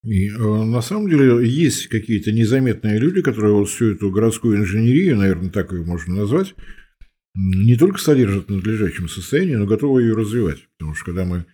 И, 0.03 0.29
э, 0.29 0.37
на 0.37 0.81
самом 0.81 1.09
деле 1.09 1.45
есть 1.47 1.87
какие-то 1.87 2.31
незаметные 2.31 2.99
люди, 2.99 3.21
которые 3.21 3.53
вот 3.53 3.67
всю 3.67 3.91
эту 3.91 4.09
городскую 4.11 4.57
инженерию, 4.57 5.17
наверное, 5.17 5.49
так 5.49 5.73
ее 5.73 5.83
можно 5.83 6.15
назвать, 6.15 6.55
не 7.35 7.75
только 7.75 7.99
содержат 7.99 8.47
в 8.47 8.51
надлежащем 8.51 9.09
состоянии, 9.09 9.55
но 9.55 9.65
готовы 9.65 10.03
ее 10.03 10.15
развивать. 10.15 10.67
Потому 10.77 10.95
что 10.95 11.05
когда 11.05 11.25
мы 11.25 11.45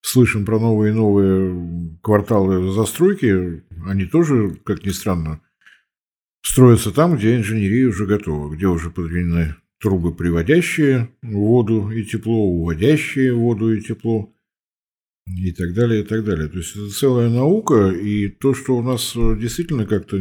слышим 0.00 0.44
про 0.44 0.60
новые 0.60 0.92
и 0.92 0.96
новые 0.96 1.98
кварталы 2.02 2.72
застройки, 2.72 3.64
они 3.86 4.06
тоже, 4.06 4.56
как 4.64 4.84
ни 4.84 4.90
странно, 4.90 5.40
строятся 6.46 6.92
там, 6.92 7.16
где 7.16 7.36
инженерия 7.36 7.88
уже 7.88 8.06
готова, 8.06 8.54
где 8.54 8.66
уже 8.66 8.90
подведены 8.90 9.56
трубы, 9.80 10.14
приводящие 10.14 11.10
воду 11.22 11.90
и 11.90 12.04
тепло, 12.04 12.34
уводящие 12.34 13.34
воду 13.34 13.72
и 13.72 13.80
тепло, 13.80 14.32
и 15.26 15.52
так 15.52 15.74
далее, 15.74 16.02
и 16.02 16.04
так 16.04 16.24
далее. 16.24 16.48
То 16.48 16.58
есть 16.58 16.76
это 16.76 16.88
целая 16.88 17.28
наука, 17.28 17.90
и 17.90 18.28
то, 18.28 18.54
что 18.54 18.76
у 18.76 18.82
нас 18.82 19.12
действительно 19.14 19.86
как-то, 19.86 20.16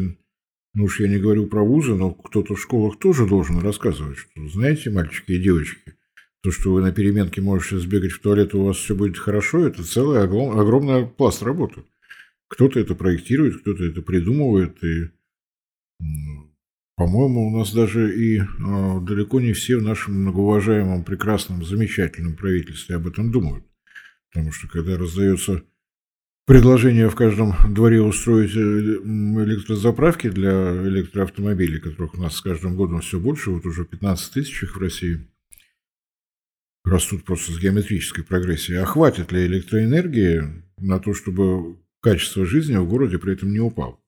ну 0.74 0.84
уж 0.84 1.00
я 1.00 1.08
не 1.08 1.20
говорю 1.20 1.46
про 1.46 1.64
вузы, 1.64 1.94
но 1.94 2.12
кто-то 2.12 2.56
в 2.56 2.62
школах 2.62 2.98
тоже 3.00 3.28
должен 3.28 3.60
рассказывать, 3.60 4.18
что, 4.18 4.48
знаете, 4.50 4.90
мальчики 4.90 5.34
и 5.34 5.42
девочки, 5.42 5.94
то, 6.42 6.52
что 6.52 6.74
вы 6.74 6.82
на 6.82 6.92
переменке 6.92 7.40
можете 7.40 7.78
сбегать 7.78 8.12
в 8.12 8.20
туалет, 8.20 8.56
у 8.56 8.64
вас 8.64 8.78
все 8.78 8.96
будет 8.96 9.18
хорошо, 9.18 9.68
это 9.68 9.84
целый 9.84 10.22
огромный 10.22 11.06
пласт 11.06 11.44
работы. 11.44 11.84
Кто-то 12.48 12.80
это 12.80 12.96
проектирует, 12.96 13.62
кто-то 13.62 13.86
это 13.86 14.02
придумывает, 14.02 14.84
и 14.84 15.12
по-моему, 16.98 17.48
у 17.48 17.58
нас 17.58 17.74
даже 17.74 18.16
и 18.16 18.40
э, 18.40 18.46
далеко 19.02 19.42
не 19.42 19.52
все 19.52 19.78
в 19.78 19.84
нашем 19.84 20.22
многоуважаемом, 20.22 21.04
прекрасном, 21.04 21.66
замечательном 21.66 22.36
правительстве 22.36 22.96
об 22.96 23.08
этом 23.08 23.32
думают. 23.32 23.66
Потому 24.32 24.54
что 24.54 24.70
когда 24.70 24.98
раздается 24.98 25.64
предложение 26.46 27.10
в 27.10 27.16
каждом 27.16 27.54
дворе 27.74 28.02
устроить 28.02 28.56
э, 28.56 28.60
электрозаправки 28.60 30.30
для 30.30 30.52
электроавтомобилей, 30.88 31.80
которых 31.80 32.14
у 32.14 32.22
нас 32.22 32.38
с 32.38 32.42
каждым 32.42 32.78
годом 32.78 33.02
все 33.02 33.20
больше, 33.20 33.52
вот 33.52 33.66
уже 33.66 33.84
15 33.84 34.32
тысяч 34.32 34.64
их 34.64 34.78
в 34.78 34.80
России, 34.80 35.28
растут 36.86 37.26
просто 37.26 37.52
с 37.52 37.60
геометрической 37.60 38.24
прогрессией. 38.24 38.80
А 38.80 38.86
хватит 38.86 39.34
ли 39.34 39.46
электроэнергии 39.46 40.64
на 40.78 41.00
то, 41.00 41.14
чтобы 41.14 41.78
качество 42.02 42.46
жизни 42.46 42.78
в 42.78 42.88
городе 42.88 43.18
при 43.18 43.34
этом 43.34 43.52
не 43.52 43.60
упало? 43.60 44.00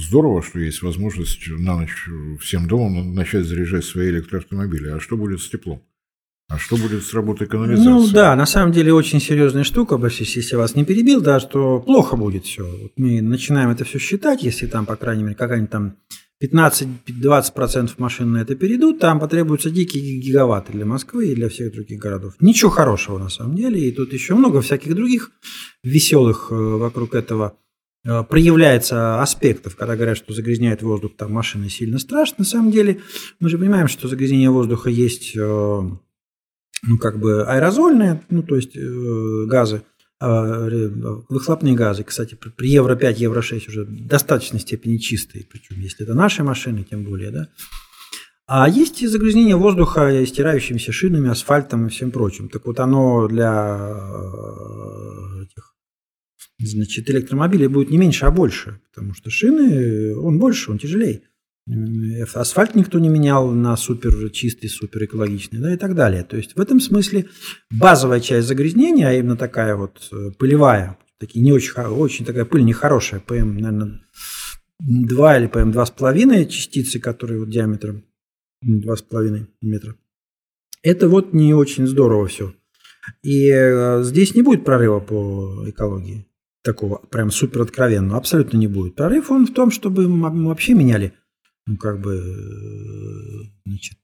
Здорово, 0.00 0.42
что 0.42 0.60
есть 0.60 0.82
возможность 0.82 1.48
на 1.48 1.76
ночь 1.76 2.08
всем 2.40 2.68
домом 2.68 3.14
начать 3.14 3.44
заряжать 3.44 3.84
свои 3.84 4.10
электроавтомобили. 4.10 4.90
А 4.90 5.00
что 5.00 5.16
будет 5.16 5.40
с 5.40 5.48
теплом? 5.48 5.82
А 6.48 6.56
что 6.56 6.76
будет 6.76 7.04
с 7.04 7.12
работой 7.12 7.46
канализации? 7.46 7.90
Ну 7.90 8.08
да, 8.08 8.34
на 8.36 8.46
самом 8.46 8.72
деле 8.72 8.92
очень 8.92 9.20
серьезная 9.20 9.64
штука, 9.64 10.00
если 10.02 10.52
я 10.52 10.58
вас 10.58 10.74
не 10.76 10.84
перебил, 10.84 11.20
да, 11.20 11.40
что 11.40 11.80
плохо 11.80 12.16
будет 12.16 12.46
все. 12.46 12.64
Вот 12.64 12.92
мы 12.96 13.20
начинаем 13.20 13.70
это 13.70 13.84
все 13.84 13.98
считать, 13.98 14.42
если 14.42 14.66
там, 14.66 14.86
по 14.86 14.96
крайней 14.96 15.24
мере, 15.24 15.34
какая-нибудь 15.34 15.70
там 15.70 15.96
15-20% 16.42 17.94
машин 17.98 18.32
на 18.32 18.38
это 18.38 18.54
перейдут, 18.54 19.00
там 19.00 19.18
потребуются 19.18 19.70
дикие 19.70 20.20
гигаватты 20.20 20.72
для 20.72 20.86
Москвы 20.86 21.32
и 21.32 21.34
для 21.34 21.48
всех 21.48 21.72
других 21.72 22.00
городов. 22.00 22.34
Ничего 22.40 22.70
хорошего 22.70 23.18
на 23.18 23.28
самом 23.28 23.56
деле, 23.56 23.80
и 23.80 23.92
тут 23.92 24.12
еще 24.12 24.34
много 24.34 24.62
всяких 24.62 24.94
других 24.94 25.32
веселых 25.82 26.48
э, 26.50 26.54
вокруг 26.54 27.14
этого 27.14 27.58
проявляется 28.04 29.20
аспектов, 29.20 29.76
когда 29.76 29.96
говорят, 29.96 30.16
что 30.16 30.32
загрязняет 30.32 30.82
воздух 30.82 31.16
там 31.16 31.32
машины 31.32 31.68
сильно 31.68 31.98
страшно. 31.98 32.36
На 32.38 32.44
самом 32.44 32.70
деле 32.70 33.00
мы 33.40 33.48
же 33.48 33.58
понимаем, 33.58 33.88
что 33.88 34.08
загрязнение 34.08 34.50
воздуха 34.50 34.88
есть 34.88 35.36
э, 35.36 35.40
ну, 35.40 36.98
как 36.98 37.18
бы 37.18 37.44
аэрозольные, 37.44 38.22
ну, 38.30 38.42
то 38.42 38.56
есть 38.56 38.76
э, 38.76 39.44
газы, 39.46 39.82
выхлопные 40.20 41.74
газы, 41.74 42.02
кстати, 42.02 42.34
при 42.34 42.70
Евро-5, 42.70 43.14
Евро-6 43.18 43.68
уже 43.68 43.84
в 43.84 44.06
достаточной 44.06 44.58
степени 44.58 44.96
чистые, 44.96 45.46
причем 45.48 45.80
если 45.80 46.04
это 46.04 46.14
наши 46.14 46.42
машины, 46.42 46.84
тем 46.88 47.04
более, 47.04 47.30
да. 47.30 47.48
А 48.46 48.68
есть 48.68 49.02
и 49.02 49.06
загрязнение 49.06 49.54
воздуха 49.56 50.24
стирающимися 50.26 50.90
шинами, 50.90 51.28
асфальтом 51.28 51.86
и 51.86 51.90
всем 51.90 52.10
прочим. 52.10 52.48
Так 52.48 52.66
вот, 52.66 52.80
оно 52.80 53.28
для 53.28 53.94
этих 55.42 55.74
значит, 56.58 57.08
электромобилей 57.10 57.68
будет 57.68 57.90
не 57.90 57.98
меньше, 57.98 58.26
а 58.26 58.30
больше, 58.30 58.80
потому 58.88 59.14
что 59.14 59.30
шины, 59.30 60.16
он 60.16 60.38
больше, 60.38 60.70
он 60.70 60.78
тяжелее. 60.78 61.22
Асфальт 62.34 62.74
никто 62.74 62.98
не 62.98 63.08
менял 63.08 63.50
на 63.50 63.76
супер 63.76 64.30
чистый, 64.30 64.68
супер 64.68 65.04
экологичный, 65.04 65.60
да, 65.60 65.74
и 65.74 65.76
так 65.76 65.94
далее. 65.94 66.24
То 66.24 66.36
есть 66.36 66.56
в 66.56 66.60
этом 66.60 66.80
смысле 66.80 67.26
базовая 67.70 68.20
часть 68.20 68.48
загрязнения, 68.48 69.08
а 69.08 69.12
именно 69.12 69.36
такая 69.36 69.76
вот 69.76 70.08
э, 70.10 70.30
пылевая, 70.38 70.98
такие 71.18 71.44
не 71.44 71.52
очень, 71.52 71.72
очень 71.74 72.24
такая 72.24 72.46
пыль 72.46 72.64
нехорошая, 72.64 73.20
ПМ, 73.20 73.58
наверное, 73.58 74.00
2 74.80 75.38
или 75.38 75.46
ПМ 75.46 75.70
2,5 75.70 76.46
частицы, 76.46 77.00
которые 77.00 77.40
вот 77.40 77.50
диаметром 77.50 78.04
2,5 78.64 79.46
метра. 79.60 79.94
Это 80.82 81.08
вот 81.08 81.34
не 81.34 81.52
очень 81.52 81.86
здорово 81.86 82.28
все. 82.28 82.54
И 83.22 83.50
э, 83.50 84.02
здесь 84.04 84.34
не 84.34 84.40
будет 84.40 84.64
прорыва 84.64 85.00
по 85.00 85.68
экологии 85.68 86.27
такого 86.68 86.98
прям 87.10 87.30
супер 87.30 87.62
откровенного 87.62 88.18
абсолютно 88.18 88.58
не 88.58 88.66
будет. 88.66 88.94
Прорыв 88.94 89.30
он 89.30 89.46
в 89.46 89.54
том, 89.54 89.70
чтобы 89.70 90.06
мы 90.06 90.48
вообще 90.48 90.74
меняли, 90.74 91.14
ну, 91.66 91.78
как 91.78 92.00
бы, 92.00 92.16
э, 92.16 93.44
значит, 93.64 93.98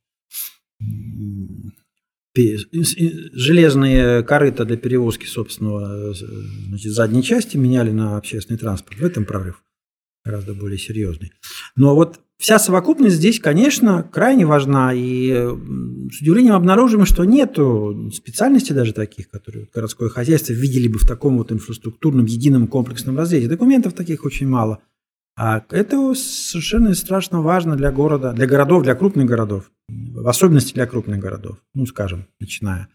железные 3.32 4.22
корыта 4.22 4.64
для 4.64 4.78
перевозки 4.78 5.26
собственного 5.26 6.10
э, 6.10 6.14
значит, 6.68 6.92
задней 6.92 7.22
части 7.22 7.58
меняли 7.58 7.90
на 7.90 8.16
общественный 8.16 8.58
транспорт. 8.58 8.98
В 8.98 9.04
этом 9.04 9.26
прорыв 9.26 9.62
гораздо 10.24 10.54
более 10.54 10.78
серьезный. 10.78 11.32
Но 11.76 11.94
вот 11.94 12.20
вся 12.38 12.58
совокупность 12.58 13.16
здесь, 13.16 13.40
конечно, 13.40 14.02
крайне 14.02 14.46
важна. 14.46 14.92
И 14.94 15.30
с 15.30 16.20
удивлением 16.20 16.54
обнаружим, 16.54 17.04
что 17.04 17.24
нет 17.24 17.58
специальностей 18.12 18.74
даже 18.74 18.92
таких, 18.92 19.30
которые 19.30 19.68
городское 19.72 20.08
хозяйство 20.08 20.52
видели 20.52 20.88
бы 20.88 20.98
в 20.98 21.06
таком 21.06 21.38
вот 21.38 21.52
инфраструктурном, 21.52 22.26
едином 22.26 22.66
комплексном 22.68 23.16
разрезе. 23.16 23.48
Документов 23.48 23.92
таких 23.92 24.24
очень 24.24 24.48
мало. 24.48 24.80
А 25.36 25.64
это 25.70 26.14
совершенно 26.14 26.94
страшно 26.94 27.42
важно 27.42 27.76
для 27.76 27.90
города, 27.90 28.32
для 28.32 28.46
городов, 28.46 28.84
для 28.84 28.94
крупных 28.94 29.26
городов. 29.26 29.70
В 29.88 30.28
особенности 30.28 30.74
для 30.74 30.86
крупных 30.86 31.18
городов. 31.18 31.58
Ну, 31.74 31.86
скажем, 31.86 32.26
начиная 32.38 32.88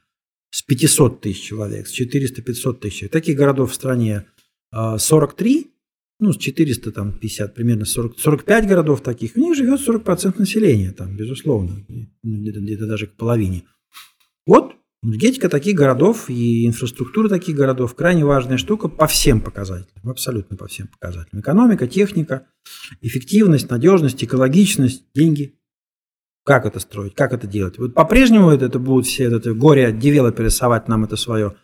с 0.51 0.61
500 0.63 1.21
тысяч 1.21 1.41
человек, 1.41 1.87
с 1.87 1.99
400-500 1.99 2.79
тысяч. 2.79 3.09
Таких 3.09 3.37
городов 3.37 3.71
в 3.71 3.75
стране 3.75 4.25
43, 4.71 5.67
а, 5.67 5.78
ну, 6.19 6.33
с 6.33 6.37
450, 6.37 7.53
примерно 7.53 7.85
40, 7.85 8.19
45 8.19 8.67
городов 8.67 9.01
таких, 9.01 9.33
в 9.33 9.37
них 9.37 9.55
живет 9.55 9.79
40% 9.79 10.35
населения, 10.37 10.91
там, 10.91 11.15
безусловно, 11.15 11.85
где-то, 12.23 12.59
где 12.59 12.77
даже 12.77 13.07
к 13.07 13.15
половине. 13.15 13.63
Вот 14.45 14.73
энергетика 15.01 15.47
таких 15.47 15.77
городов 15.77 16.29
и 16.29 16.67
инфраструктура 16.67 17.29
таких 17.29 17.55
городов 17.55 17.95
крайне 17.95 18.25
важная 18.25 18.57
штука 18.57 18.89
по 18.89 19.07
всем 19.07 19.39
показателям, 19.39 20.09
абсолютно 20.09 20.57
по 20.57 20.67
всем 20.67 20.87
показателям. 20.87 21.41
Экономика, 21.41 21.87
техника, 21.87 22.47
эффективность, 23.01 23.69
надежность, 23.69 24.21
экологичность, 24.21 25.05
деньги. 25.15 25.55
Как 26.43 26.65
это 26.65 26.79
строить, 26.79 27.15
как 27.15 27.31
это 27.31 27.47
делать? 27.47 27.77
Вот 27.77 27.93
по-прежнему 27.93 28.49
это, 28.49 28.65
это 28.65 28.79
будут 28.79 29.05
все 29.05 29.25
это 29.25 29.53
горе-девелоперы 29.53 30.47
рисовать 30.47 30.87
нам 30.87 31.05
это 31.05 31.15
свое 31.15 31.55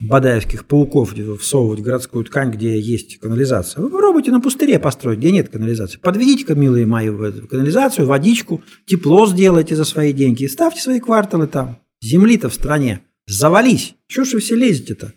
бадаевских 0.00 0.66
пауков 0.66 1.14
всовывать 1.40 1.80
в 1.80 1.82
городскую 1.82 2.24
ткань, 2.24 2.50
где 2.50 2.80
есть 2.80 3.18
канализация. 3.18 3.82
Вы 3.82 3.90
попробуйте 3.90 4.30
на 4.30 4.40
пустыре 4.40 4.78
построить, 4.78 5.18
где 5.18 5.30
нет 5.30 5.50
канализации. 5.50 5.98
Подведите-ка, 5.98 6.54
милые 6.54 6.86
мои, 6.86 7.10
в 7.10 7.46
канализацию, 7.46 8.06
водичку, 8.06 8.62
тепло 8.86 9.26
сделайте 9.26 9.76
за 9.76 9.84
свои 9.84 10.12
деньги 10.12 10.46
ставьте 10.46 10.80
свои 10.80 11.00
кварталы 11.00 11.46
там. 11.46 11.78
Земли-то 12.02 12.48
в 12.48 12.54
стране. 12.54 13.02
Завались. 13.26 13.94
Чего 14.08 14.24
ж 14.24 14.34
вы 14.34 14.40
все 14.40 14.56
лезете-то? 14.56 15.12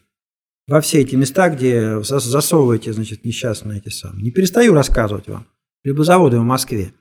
Во 0.68 0.80
все 0.82 1.02
эти 1.02 1.16
места, 1.16 1.50
где 1.50 2.02
засовываете, 2.02 2.94
значит, 2.94 3.26
несчастные 3.26 3.80
эти 3.80 3.90
самые. 3.90 4.24
Не 4.24 4.32
перестаю 4.32 4.74
рассказывать 4.74 5.28
вам. 5.28 5.48
Либо 5.84 6.04
заводы 6.04 6.40
в 6.40 6.44
Москве. 6.44 6.94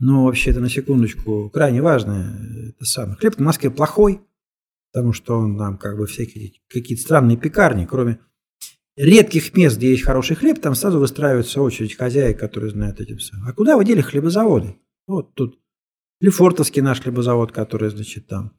Но 0.00 0.24
вообще 0.24 0.50
это 0.50 0.60
на 0.60 0.70
секундочку 0.70 1.50
крайне 1.52 1.82
важно. 1.82 2.38
Это 2.68 2.84
самое. 2.84 3.16
Хлеб 3.16 3.36
в 3.36 3.40
Москве 3.40 3.70
плохой, 3.70 4.20
потому 4.92 5.12
что 5.12 5.38
он 5.38 5.56
нам 5.56 5.78
как 5.78 5.96
бы 5.96 6.06
всякие 6.06 6.52
какие-то 6.68 7.02
странные 7.02 7.36
пекарни, 7.36 7.86
кроме 7.86 8.18
редких 8.96 9.54
мест, 9.56 9.78
где 9.78 9.90
есть 9.90 10.04
хороший 10.04 10.36
хлеб, 10.36 10.60
там 10.60 10.74
сразу 10.74 10.98
выстраивается 10.98 11.62
очередь 11.62 11.96
хозяек, 11.96 12.38
которые 12.38 12.70
знают 12.70 13.00
этим 13.00 13.16
все. 13.16 13.34
А 13.46 13.52
куда 13.52 13.76
вы 13.76 13.84
дели 13.84 14.02
хлебозаводы? 14.02 14.76
Вот 15.06 15.34
тут 15.34 15.58
Лефортовский 16.20 16.82
наш 16.82 17.00
хлебозавод, 17.00 17.52
который, 17.52 17.90
значит, 17.90 18.28
там 18.28 18.52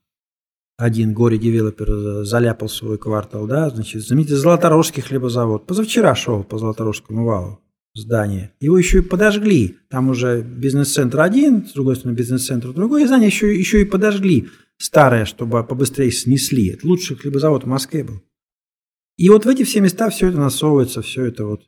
один 0.78 1.14
горе-девелопер 1.14 2.26
заляпал 2.26 2.68
свой 2.68 2.98
квартал, 2.98 3.48
да, 3.48 3.70
значит, 3.70 4.02
знаменитый 4.02 4.36
Золоторожский 4.36 5.04
хлебозавод. 5.04 5.68
Позавчера 5.68 6.16
шел 6.16 6.44
по 6.44 6.58
Золоторожскому 6.58 7.26
валу 7.26 7.60
здание. 7.96 8.52
Его 8.60 8.78
еще 8.78 8.98
и 8.98 9.02
подожгли. 9.02 9.78
Там 9.90 10.10
уже 10.10 10.42
бизнес-центр 10.42 11.22
один, 11.22 11.66
с 11.68 11.74
другой 11.74 11.96
стороны 11.96 12.16
бизнес-центр 12.16 12.74
другой. 12.74 13.04
И 13.04 13.06
здание 13.06 13.28
еще, 13.28 13.56
еще 13.56 13.82
и 13.82 13.86
подожгли 13.86 14.50
старое, 14.78 15.26
чтобы 15.26 15.64
побыстрее 15.64 16.12
снесли. 16.12 16.70
Это 16.70 16.88
лучший 16.88 17.16
хлебозавод 17.16 17.64
в 17.64 17.68
Москве 17.68 18.04
был. 18.04 18.22
И 19.18 19.30
вот 19.30 19.46
в 19.46 19.50
эти 19.50 19.64
все 19.64 19.80
места 19.80 20.10
все 20.10 20.30
это 20.30 20.38
насовывается, 20.38 21.02
все 21.02 21.26
это 21.26 21.46
вот 21.46 21.62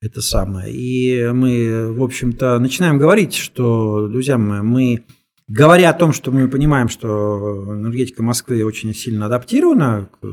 это 0.00 0.20
самое. 0.20 0.72
И 0.72 1.30
мы, 1.32 1.92
в 1.92 2.02
общем-то, 2.02 2.58
начинаем 2.58 2.98
говорить, 2.98 3.34
что, 3.34 4.08
друзья 4.08 4.38
мои, 4.38 4.62
мы, 4.62 5.04
говоря 5.48 5.90
о 5.90 5.94
том, 5.94 6.12
что 6.12 6.30
мы 6.30 6.48
понимаем, 6.48 6.88
что 6.88 7.74
энергетика 7.74 8.22
Москвы 8.22 8.64
очень 8.64 8.94
сильно 8.94 9.26
адаптирована 9.26 10.10
к, 10.12 10.26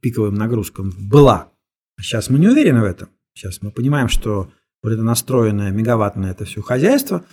пиковым 0.00 0.34
нагрузкам, 0.34 0.92
была. 0.98 1.52
Сейчас 2.00 2.30
мы 2.30 2.38
не 2.38 2.48
уверены 2.48 2.80
в 2.80 2.84
этом. 2.84 3.08
Сейчас 3.34 3.62
мы 3.62 3.70
понимаем, 3.70 4.08
что 4.08 4.50
вот 4.82 4.92
это 4.92 5.02
настроенное 5.02 5.72
мегаваттное 5.72 6.30
это 6.30 6.44
все 6.44 6.62
хозяйство 6.62 7.24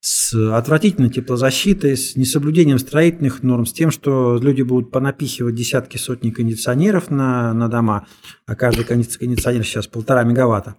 с 0.00 0.32
отвратительной 0.56 1.10
теплозащитой, 1.10 1.96
с 1.96 2.16
несоблюдением 2.16 2.78
строительных 2.78 3.42
норм, 3.42 3.66
с 3.66 3.72
тем, 3.72 3.90
что 3.90 4.38
люди 4.38 4.62
будут 4.62 4.90
понапихивать 4.90 5.54
десятки, 5.54 5.98
сотни 5.98 6.30
кондиционеров 6.30 7.10
на, 7.10 7.52
на 7.52 7.68
дома, 7.68 8.06
а 8.46 8.56
каждый 8.56 8.84
кондиционер 8.84 9.64
сейчас 9.64 9.86
полтора 9.86 10.24
мегаватта, 10.24 10.76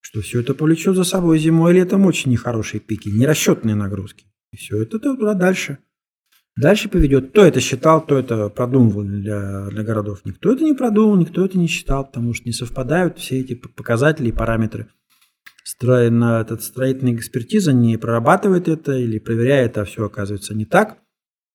что 0.00 0.20
все 0.20 0.40
это 0.40 0.54
повлечет 0.54 0.94
за 0.94 1.02
собой 1.02 1.40
зимой 1.40 1.72
и 1.72 1.74
летом 1.76 2.06
очень 2.06 2.30
нехорошие 2.30 2.80
пики, 2.80 3.08
нерасчетные 3.08 3.74
нагрузки. 3.74 4.26
И 4.52 4.56
все 4.56 4.82
это 4.82 5.00
туда 5.00 5.34
дальше. 5.34 5.78
Дальше 6.56 6.88
поведет. 6.88 7.30
Кто 7.30 7.44
это 7.44 7.60
считал, 7.60 8.02
кто 8.02 8.18
это 8.18 8.48
продумывал 8.50 9.02
для, 9.02 9.68
для 9.68 9.82
городов. 9.82 10.20
Никто 10.24 10.52
это 10.52 10.62
не 10.64 10.74
продумал, 10.74 11.16
никто 11.16 11.44
это 11.44 11.58
не 11.58 11.68
считал, 11.68 12.04
потому 12.04 12.34
что 12.34 12.46
не 12.46 12.52
совпадают 12.52 13.18
все 13.18 13.40
эти 13.40 13.54
показатели 13.54 14.28
и 14.28 14.32
параметры– 14.32 14.88
строена, 15.70 16.40
этот 16.40 16.62
строительная 16.62 17.14
экспертиза 17.14 17.72
не 17.72 17.96
прорабатывает 17.96 18.68
это 18.68 18.92
или 18.92 19.18
проверяет, 19.18 19.78
а 19.78 19.84
все 19.84 20.04
оказывается 20.04 20.54
не 20.54 20.64
так, 20.64 20.98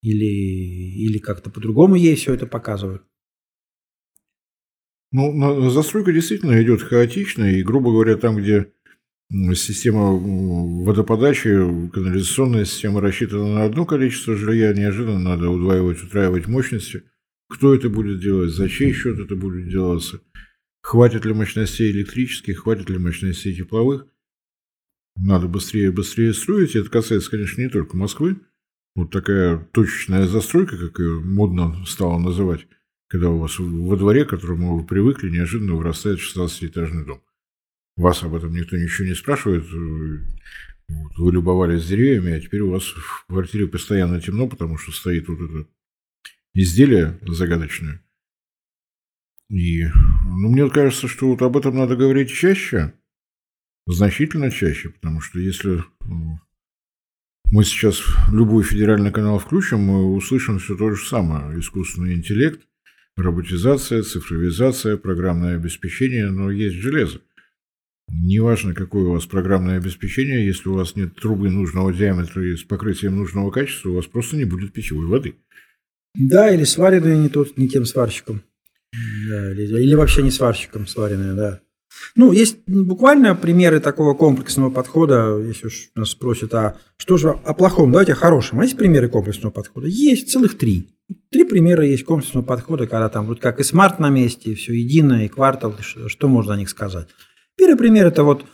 или, 0.02 0.24
или 0.24 1.18
как-то 1.18 1.50
по-другому 1.50 1.96
ей 1.96 2.16
все 2.16 2.34
это 2.34 2.46
показывают. 2.46 3.02
Ну, 5.12 5.70
застройка 5.70 6.12
действительно 6.12 6.60
идет 6.62 6.82
хаотично, 6.82 7.44
и, 7.44 7.62
грубо 7.62 7.90
говоря, 7.92 8.16
там, 8.16 8.36
где 8.36 8.72
система 9.54 10.12
водоподачи, 10.12 11.90
канализационная 11.90 12.64
система 12.64 13.00
рассчитана 13.00 13.54
на 13.54 13.64
одно 13.64 13.84
количество 13.84 14.34
жилья, 14.34 14.72
неожиданно 14.72 15.18
надо 15.18 15.50
удваивать, 15.50 16.02
утраивать 16.02 16.48
мощности. 16.48 17.02
Кто 17.48 17.74
это 17.74 17.88
будет 17.88 18.20
делать, 18.20 18.50
за 18.50 18.68
чей 18.68 18.92
счет 18.92 19.18
это 19.18 19.36
будет 19.36 19.68
делаться– 19.68 20.20
Хватит 20.86 21.24
ли 21.24 21.32
мощностей 21.32 21.90
электрических, 21.90 22.60
хватит 22.60 22.88
ли 22.90 22.98
мощностей 22.98 23.52
тепловых? 23.52 24.06
Надо 25.16 25.48
быстрее 25.48 25.86
и 25.86 25.90
быстрее 25.90 26.32
строить. 26.32 26.76
Это 26.76 26.88
касается, 26.88 27.28
конечно, 27.28 27.60
не 27.60 27.68
только 27.68 27.96
Москвы. 27.96 28.40
Вот 28.94 29.10
такая 29.10 29.58
точечная 29.72 30.28
застройка, 30.28 30.78
как 30.78 31.00
ее 31.00 31.18
модно 31.18 31.84
стало 31.86 32.20
называть, 32.20 32.68
когда 33.08 33.30
у 33.30 33.38
вас 33.40 33.58
во 33.58 33.96
дворе, 33.96 34.24
к 34.24 34.30
которому 34.30 34.78
вы 34.78 34.86
привыкли, 34.86 35.28
неожиданно 35.28 35.74
вырастает 35.74 36.20
16-этажный 36.20 37.04
дом. 37.04 37.20
Вас 37.96 38.22
об 38.22 38.36
этом 38.36 38.52
никто 38.52 38.76
ничего 38.76 39.08
не 39.08 39.16
спрашивает. 39.16 39.64
Вы 39.68 41.32
любовались 41.32 41.88
деревьями, 41.88 42.30
а 42.30 42.40
теперь 42.40 42.60
у 42.60 42.70
вас 42.70 42.84
в 42.84 43.26
квартире 43.26 43.66
постоянно 43.66 44.20
темно, 44.20 44.46
потому 44.46 44.78
что 44.78 44.92
стоит 44.92 45.26
вот 45.26 45.40
это 45.40 45.68
изделие 46.54 47.18
загадочное. 47.26 48.05
И 49.48 49.84
ну, 49.84 50.48
мне 50.48 50.68
кажется, 50.70 51.08
что 51.08 51.28
вот 51.28 51.42
об 51.42 51.56
этом 51.56 51.76
надо 51.76 51.96
говорить 51.96 52.30
чаще, 52.30 52.92
значительно 53.86 54.50
чаще, 54.50 54.90
потому 54.90 55.20
что 55.20 55.38
если 55.38 55.84
мы 57.52 57.62
сейчас 57.64 58.02
любой 58.32 58.64
федеральный 58.64 59.12
канал 59.12 59.38
включим, 59.38 59.80
мы 59.80 60.12
услышим 60.14 60.58
все 60.58 60.76
то 60.76 60.90
же 60.90 61.06
самое. 61.06 61.60
Искусственный 61.60 62.14
интеллект, 62.14 62.60
роботизация, 63.16 64.02
цифровизация, 64.02 64.96
программное 64.96 65.54
обеспечение, 65.54 66.30
но 66.30 66.50
есть 66.50 66.74
железо. 66.74 67.20
Неважно, 68.08 68.74
какое 68.74 69.04
у 69.04 69.12
вас 69.12 69.26
программное 69.26 69.78
обеспечение, 69.78 70.46
если 70.46 70.68
у 70.68 70.74
вас 70.74 70.94
нет 70.96 71.14
трубы 71.16 71.50
нужного 71.50 71.92
диаметра 71.92 72.44
и 72.44 72.56
с 72.56 72.62
покрытием 72.62 73.16
нужного 73.16 73.50
качества, 73.50 73.90
у 73.90 73.94
вас 73.94 74.06
просто 74.06 74.36
не 74.36 74.44
будет 74.44 74.72
питьевой 74.72 75.06
воды. 75.06 75.36
Да, 76.14 76.52
или 76.52 76.64
сваренные 76.64 77.18
не, 77.18 77.28
тот, 77.28 77.56
не 77.56 77.68
тем 77.68 77.84
сварщиком. 77.84 78.42
Да, 79.28 79.52
или, 79.52 79.94
вообще 79.94 80.22
не 80.22 80.30
сварщиком 80.30 80.86
сваренная, 80.86 81.34
да. 81.34 81.60
Ну, 82.14 82.32
есть 82.32 82.58
буквально 82.66 83.34
примеры 83.34 83.80
такого 83.80 84.14
комплексного 84.14 84.70
подхода, 84.70 85.38
если 85.38 85.66
уж 85.66 85.90
нас 85.94 86.10
спросят, 86.10 86.54
а 86.54 86.76
что 86.96 87.16
же 87.16 87.30
о 87.30 87.54
плохом, 87.54 87.90
давайте 87.90 88.12
о 88.12 88.16
хорошем. 88.16 88.60
А 88.60 88.64
есть 88.64 88.76
примеры 88.76 89.08
комплексного 89.08 89.52
подхода? 89.52 89.86
Есть 89.86 90.30
целых 90.30 90.58
три. 90.58 90.88
Три 91.30 91.44
примера 91.44 91.84
есть 91.86 92.04
комплексного 92.04 92.44
подхода, 92.44 92.86
когда 92.86 93.08
там 93.08 93.26
вот 93.26 93.40
как 93.40 93.60
и 93.60 93.64
smart 93.64 93.98
на 93.98 94.10
месте, 94.10 94.50
и 94.50 94.54
все 94.54 94.72
единое, 94.72 95.26
и 95.26 95.28
квартал, 95.28 95.74
что, 95.80 96.08
что 96.08 96.28
можно 96.28 96.54
о 96.54 96.56
них 96.56 96.68
сказать. 96.68 97.08
Первый 97.56 97.78
пример– 97.78 98.06
это 98.08 98.22
вот 98.22 98.44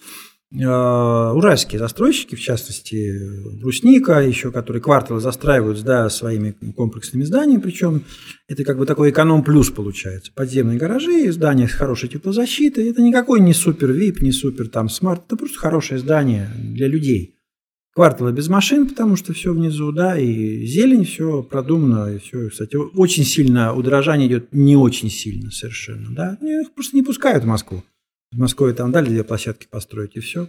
уральские 0.55 1.79
застройщики, 1.79 2.35
в 2.35 2.41
частности, 2.41 3.59
Брусника, 3.59 4.21
еще 4.21 4.53
которые 4.53 4.83
кварталы 4.83 5.21
застраивают 5.21 5.83
да, 5.83 6.11
своими 6.11 6.55
комплексными 6.77 7.25
зданиями, 7.25 7.61
причем 7.61 8.05
это 8.49 8.62
как 8.65 8.79
бы 8.79 8.85
такой 8.85 9.11
эконом-плюс 9.11 9.71
получается. 9.71 10.31
Подземные 10.35 10.79
гаражи, 10.79 11.33
здания 11.33 11.69
с 11.69 11.73
хорошей 11.73 12.11
теплозащитой, 12.11 12.91
это 12.91 13.01
никакой 13.01 13.41
не 13.41 13.55
супер 13.55 13.93
VIP, 13.93 14.23
не 14.23 14.33
супер 14.33 14.69
там 14.69 14.91
smart, 14.90 15.23
это 15.27 15.37
просто 15.37 15.59
хорошее 15.59 15.99
здание 16.01 16.51
для 16.59 16.87
людей. 16.87 17.37
Кварталы 17.95 18.33
без 18.33 18.49
машин, 18.49 18.88
потому 18.88 19.17
что 19.17 19.35
все 19.35 19.53
внизу, 19.53 19.93
да, 19.93 20.19
и 20.19 20.67
зелень, 20.67 21.05
все 21.05 21.43
продумано, 21.43 22.15
и 22.15 22.19
все, 22.19 22.49
кстати, 22.49 22.77
очень 22.77 23.25
сильно, 23.25 23.75
удорожание 23.75 24.29
идет 24.29 24.49
не 24.53 24.77
очень 24.77 25.11
сильно 25.11 25.51
совершенно, 25.51 26.15
да, 26.15 26.38
их 26.43 26.73
просто 26.75 26.97
не 26.97 27.03
пускают 27.03 27.45
в 27.45 27.47
Москву. 27.47 27.83
В 28.33 28.38
Москве 28.38 28.73
там 28.73 28.92
дали 28.92 29.11
две 29.11 29.25
площадки 29.25 29.66
построить, 29.71 30.16
и 30.16 30.21
все. 30.21 30.49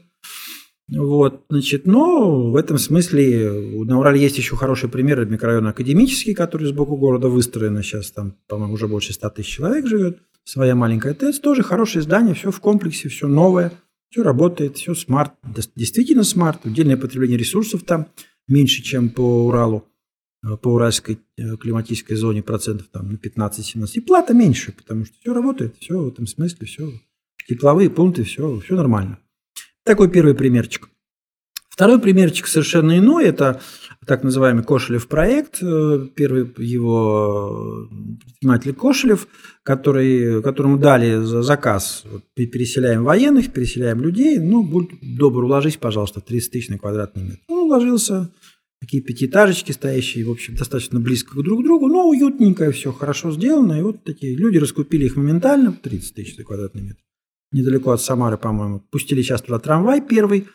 Вот, 0.89 1.45
значит, 1.49 1.85
но 1.85 2.51
в 2.51 2.55
этом 2.55 2.77
смысле 2.77 3.83
на 3.85 3.99
Урале 3.99 4.21
есть 4.21 4.37
еще 4.37 4.55
хороший 4.55 4.89
пример, 4.89 5.19
это 5.19 5.31
микрорайон 5.31 5.67
Академический, 5.67 6.33
который 6.33 6.67
сбоку 6.67 6.97
города 6.97 7.29
выстроен, 7.29 7.81
сейчас 7.81 8.11
там, 8.11 8.35
по-моему, 8.47 8.73
уже 8.73 8.87
больше 8.87 9.13
100 9.13 9.29
тысяч 9.29 9.55
человек 9.55 9.87
живет, 9.87 10.19
своя 10.43 10.75
маленькая 10.75 11.13
ТЭЦ, 11.13 11.39
тоже 11.39 11.63
хорошее 11.63 12.03
здание, 12.03 12.35
все 12.35 12.51
в 12.51 12.59
комплексе, 12.59 13.07
все 13.07 13.27
новое, 13.27 13.71
все 14.09 14.23
работает, 14.23 14.77
все 14.77 14.93
smart, 14.93 15.33
действительно 15.75 16.23
smart, 16.23 16.65
отдельное 16.65 16.97
потребление 16.97 17.37
ресурсов 17.37 17.83
там 17.83 18.07
меньше, 18.47 18.83
чем 18.83 19.09
по 19.09 19.45
Уралу, 19.45 19.87
по 20.61 20.67
уральской 20.67 21.19
э, 21.37 21.55
климатической 21.55 22.17
зоне 22.17 22.43
процентов 22.43 22.87
там 22.91 23.09
на 23.09 23.15
15-17, 23.15 23.87
и 23.93 24.01
плата 24.01 24.33
меньше, 24.33 24.73
потому 24.73 25.05
что 25.05 25.15
все 25.17 25.33
работает, 25.33 25.77
все 25.79 25.97
в 25.97 26.09
этом 26.09 26.27
смысле, 26.27 26.67
все 26.67 26.91
тепловые 27.47 27.89
пункты, 27.89 28.23
все, 28.23 28.59
все 28.59 28.75
нормально. 28.75 29.19
Такой 29.85 30.09
первый 30.09 30.33
примерчик. 30.33 30.89
Второй 31.73 31.99
примерчик 31.99 32.45
совершенно 32.45 32.99
иной. 32.99 33.25
Это 33.25 33.59
так 34.05 34.23
называемый 34.23 34.63
Кошелев 34.63 35.07
проект. 35.07 35.59
Первый 35.59 36.53
его 36.57 37.89
предприниматель 37.89 38.73
Кошелев, 38.73 39.27
который, 39.63 40.43
которому 40.43 40.77
дали 40.77 41.23
заказ. 41.23 42.03
Вот, 42.05 42.23
переселяем 42.35 43.03
военных, 43.03 43.51
переселяем 43.51 44.01
людей. 44.01 44.37
Ну, 44.37 44.63
будь 44.63 44.91
добр, 45.01 45.45
уложись, 45.45 45.77
пожалуйста, 45.77 46.21
30 46.21 46.51
тысяч 46.51 46.69
на 46.69 46.77
квадратный 46.77 47.23
метр. 47.23 47.39
Он 47.47 47.63
уложился. 47.63 48.31
Такие 48.79 49.01
пятиэтажечки 49.01 49.71
стоящие, 49.71 50.25
в 50.25 50.29
общем, 50.29 50.55
достаточно 50.55 50.99
близко 50.99 51.41
друг 51.41 51.61
к 51.61 51.63
другу, 51.63 51.87
но 51.87 52.07
уютненько, 52.07 52.69
все 52.71 52.91
хорошо 52.91 53.31
сделано. 53.31 53.79
И 53.79 53.81
вот 53.81 54.03
такие 54.03 54.35
люди 54.35 54.57
раскупили 54.57 55.05
их 55.05 55.15
моментально, 55.15 55.71
30 55.71 56.13
тысяч 56.13 56.37
на 56.37 56.43
квадратный 56.43 56.83
метр 56.83 56.99
недалеко 57.53 57.91
от 57.91 58.01
Самары, 58.01 58.37
по-моему. 58.37 58.81
Пустили 58.91 59.21
сейчас 59.21 59.41
туда 59.41 59.59
трамвай 59.59 60.01
первый 60.01 60.47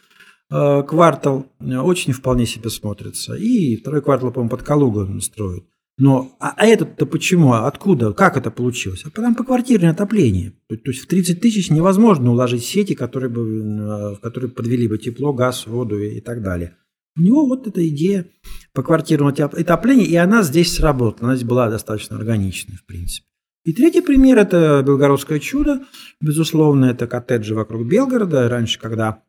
э, 0.50 0.82
квартал, 0.82 1.46
очень 1.60 2.12
вполне 2.12 2.46
себе 2.46 2.70
смотрится. 2.70 3.34
И 3.34 3.76
второй 3.76 4.02
квартал, 4.02 4.32
по-моему, 4.32 4.50
под 4.50 4.62
Калугу 4.62 5.20
строят. 5.20 5.64
Но 5.98 6.36
а, 6.38 6.54
а 6.56 6.66
этот-то 6.66 7.06
почему? 7.06 7.54
Откуда? 7.54 8.12
Как 8.12 8.36
это 8.36 8.52
получилось? 8.52 9.02
А 9.04 9.10
там 9.10 9.34
по 9.34 9.42
квартирное 9.42 9.90
отопление. 9.90 10.52
То, 10.68 10.76
то 10.76 10.90
есть 10.92 11.02
в 11.02 11.06
30 11.08 11.40
тысяч 11.40 11.70
невозможно 11.70 12.30
уложить 12.30 12.64
сети, 12.64 12.94
которые 12.94 13.30
бы, 13.30 13.40
э, 13.40 14.14
в 14.14 14.20
которые 14.22 14.50
подвели 14.50 14.86
бы 14.86 14.98
тепло, 14.98 15.32
газ, 15.32 15.66
воду 15.66 15.98
и, 15.98 16.18
и 16.18 16.20
так 16.20 16.42
далее. 16.42 16.76
У 17.16 17.20
него 17.20 17.46
вот 17.46 17.66
эта 17.66 17.86
идея 17.88 18.26
по 18.72 18.84
квартирному 18.84 19.30
отоплению, 19.30 20.06
и 20.06 20.14
она 20.14 20.42
здесь 20.42 20.72
сработала. 20.72 21.30
Она 21.30 21.36
здесь 21.36 21.48
была 21.48 21.68
достаточно 21.68 22.16
органичной, 22.16 22.76
в 22.76 22.86
принципе. 22.86 23.27
И 23.68 23.74
третий 23.74 24.00
пример– 24.00 24.38
это 24.38 24.82
Белгородское 24.82 25.38
чудо. 25.38 25.82
Безусловно, 26.22 26.86
это 26.86 27.06
коттеджи 27.06 27.54
вокруг 27.54 27.86
Белгорода. 27.86 28.48
Раньше, 28.48 28.78
когда 28.78 29.22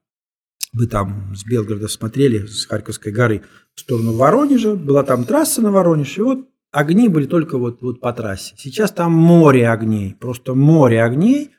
вы 0.71 0.87
там 0.87 1.35
с 1.35 1.43
Белгорода 1.43 1.89
смотрели, 1.89 2.45
с 2.45 2.65
Харьковской 2.65 3.11
горы 3.11 3.43
в 3.75 3.81
сторону 3.81 4.13
Воронежа, 4.13 4.75
была 4.75 5.03
там 5.03 5.25
трасса 5.25 5.61
на 5.61 5.71
Воронеж, 5.71 6.17
и 6.17 6.21
вот 6.21 6.47
огни 6.71 7.09
были 7.09 7.25
только 7.25 7.57
вот, 7.57 7.81
вот 7.81 7.99
по 7.99 8.13
трассе. 8.13 8.55
Сейчас 8.57 8.93
там 8.93 9.11
море 9.11 9.69
огней, 9.69 10.15
просто 10.17 10.53
море 10.53 11.03
огней. 11.03 11.51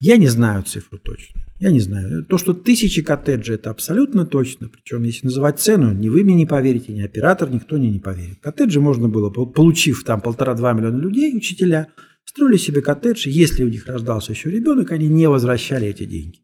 Я 0.00 0.16
не 0.16 0.26
знаю 0.26 0.64
цифру 0.64 0.98
точно. 0.98 1.42
Я 1.60 1.70
не 1.70 1.80
знаю. 1.80 2.24
То, 2.24 2.38
что 2.38 2.54
тысячи 2.54 3.02
коттеджей, 3.02 3.56
это 3.56 3.68
абсолютно 3.68 4.24
точно. 4.24 4.70
Причем, 4.70 5.02
если 5.02 5.26
называть 5.26 5.60
цену, 5.60 5.92
ни 5.92 6.08
вы 6.08 6.24
мне 6.24 6.34
не 6.34 6.46
поверите, 6.46 6.94
ни 6.94 7.02
оператор, 7.02 7.50
никто 7.50 7.76
мне 7.76 7.90
не 7.90 8.00
поверит. 8.00 8.40
Коттеджи 8.40 8.80
можно 8.80 9.10
было, 9.10 9.28
получив 9.28 10.02
там 10.04 10.22
полтора-два 10.22 10.72
миллиона 10.72 10.98
людей, 10.98 11.36
учителя, 11.36 11.88
строили 12.24 12.56
себе 12.56 12.80
коттедж, 12.80 13.28
если 13.28 13.62
у 13.62 13.68
них 13.68 13.86
рождался 13.86 14.32
еще 14.32 14.50
ребенок, 14.50 14.90
они 14.90 15.08
не 15.08 15.28
возвращали 15.28 15.86
эти 15.86 16.06
деньги. 16.06 16.38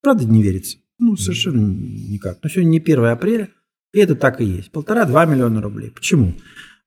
Правда, 0.00 0.24
не 0.24 0.42
верится? 0.42 0.78
Ну, 0.98 1.14
совершенно 1.16 1.60
никак. 1.60 2.38
Но 2.42 2.48
сегодня 2.48 2.70
не 2.70 2.78
1 2.78 3.04
апреля, 3.04 3.50
и 3.92 3.98
это 3.98 4.14
так 4.14 4.40
и 4.40 4.46
есть. 4.46 4.70
Полтора-два 4.70 5.26
миллиона 5.26 5.60
рублей. 5.60 5.90
Почему? 5.90 6.34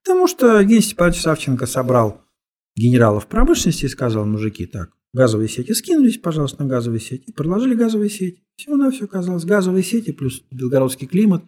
Потому 0.03 0.27
что 0.27 0.59
Евгений 0.59 0.81
Степанович 0.81 1.21
Савченко 1.21 1.67
собрал 1.67 2.23
генералов 2.75 3.27
промышленности 3.27 3.85
и 3.85 3.89
сказал, 3.89 4.25
мужики, 4.25 4.65
так, 4.65 4.89
газовые 5.13 5.49
сети 5.49 5.73
скинулись, 5.73 6.17
пожалуйста, 6.17 6.63
на 6.63 6.69
газовые 6.69 6.99
сети, 6.99 7.31
проложили 7.31 7.75
газовые 7.75 8.09
сети. 8.09 8.43
Все 8.55 9.05
оказалось. 9.05 9.45
Газовые 9.45 9.83
сети 9.83 10.11
плюс 10.11 10.43
белгородский 10.51 11.07
климат. 11.07 11.43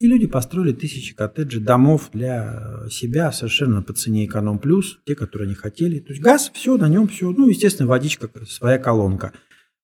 И 0.00 0.06
люди 0.06 0.26
построили 0.26 0.72
тысячи 0.72 1.14
коттеджей, 1.14 1.62
домов 1.62 2.10
для 2.12 2.84
себя 2.90 3.30
совершенно 3.32 3.80
по 3.80 3.92
цене 3.92 4.26
эконом 4.26 4.58
плюс, 4.58 4.98
те, 5.06 5.14
которые 5.14 5.46
они 5.46 5.54
хотели. 5.54 6.00
То 6.00 6.12
есть 6.12 6.22
газ, 6.22 6.50
все, 6.52 6.76
на 6.76 6.88
нем 6.88 7.06
все. 7.08 7.30
Ну, 7.30 7.48
естественно, 7.48 7.88
водичка, 7.88 8.28
своя 8.46 8.78
колонка. 8.78 9.32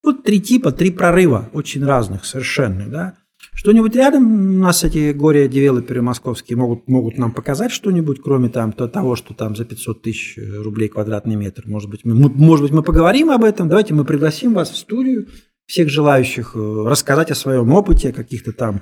Вот 0.03 0.25
три 0.25 0.41
типа, 0.41 0.73
три 0.73 0.91
прорыва, 0.91 1.49
очень 1.53 1.85
разных, 1.85 2.25
совершенно, 2.25 2.89
да. 2.89 3.17
Что-нибудь 3.61 3.95
рядом 3.95 4.57
у 4.57 4.59
нас 4.59 4.85
эти 4.85 5.13
горе-девелоперы 5.13 6.01
московские 6.01 6.57
могут, 6.57 6.89
могут 6.89 7.19
нам 7.19 7.31
показать 7.31 7.71
что-нибудь, 7.71 8.23
кроме 8.23 8.49
там, 8.49 8.73
того, 8.73 9.17
что 9.17 9.35
там 9.35 9.55
за 9.55 9.67
500 9.67 10.01
тысяч 10.01 10.39
рублей 10.39 10.89
квадратный 10.89 11.37
метр. 11.37 11.65
Может 11.67 11.91
быть, 11.91 12.07
мы, 12.07 12.15
может 12.15 12.63
быть, 12.63 12.73
мы 12.73 12.83
поговорим 12.83 13.31
об 13.31 13.45
этом. 13.45 13.69
Давайте 13.69 13.93
мы 13.93 14.07
пригласим 14.07 14.55
вас 14.55 14.71
в 14.71 14.79
студию, 14.79 15.29
всех 15.67 15.91
желающих 15.91 16.53
э, 16.55 16.59
рассказать 16.87 17.31
о 17.33 17.35
своем 17.35 17.71
опыте, 17.75 18.15
каких-то 18.15 18.55
там 18.55 18.81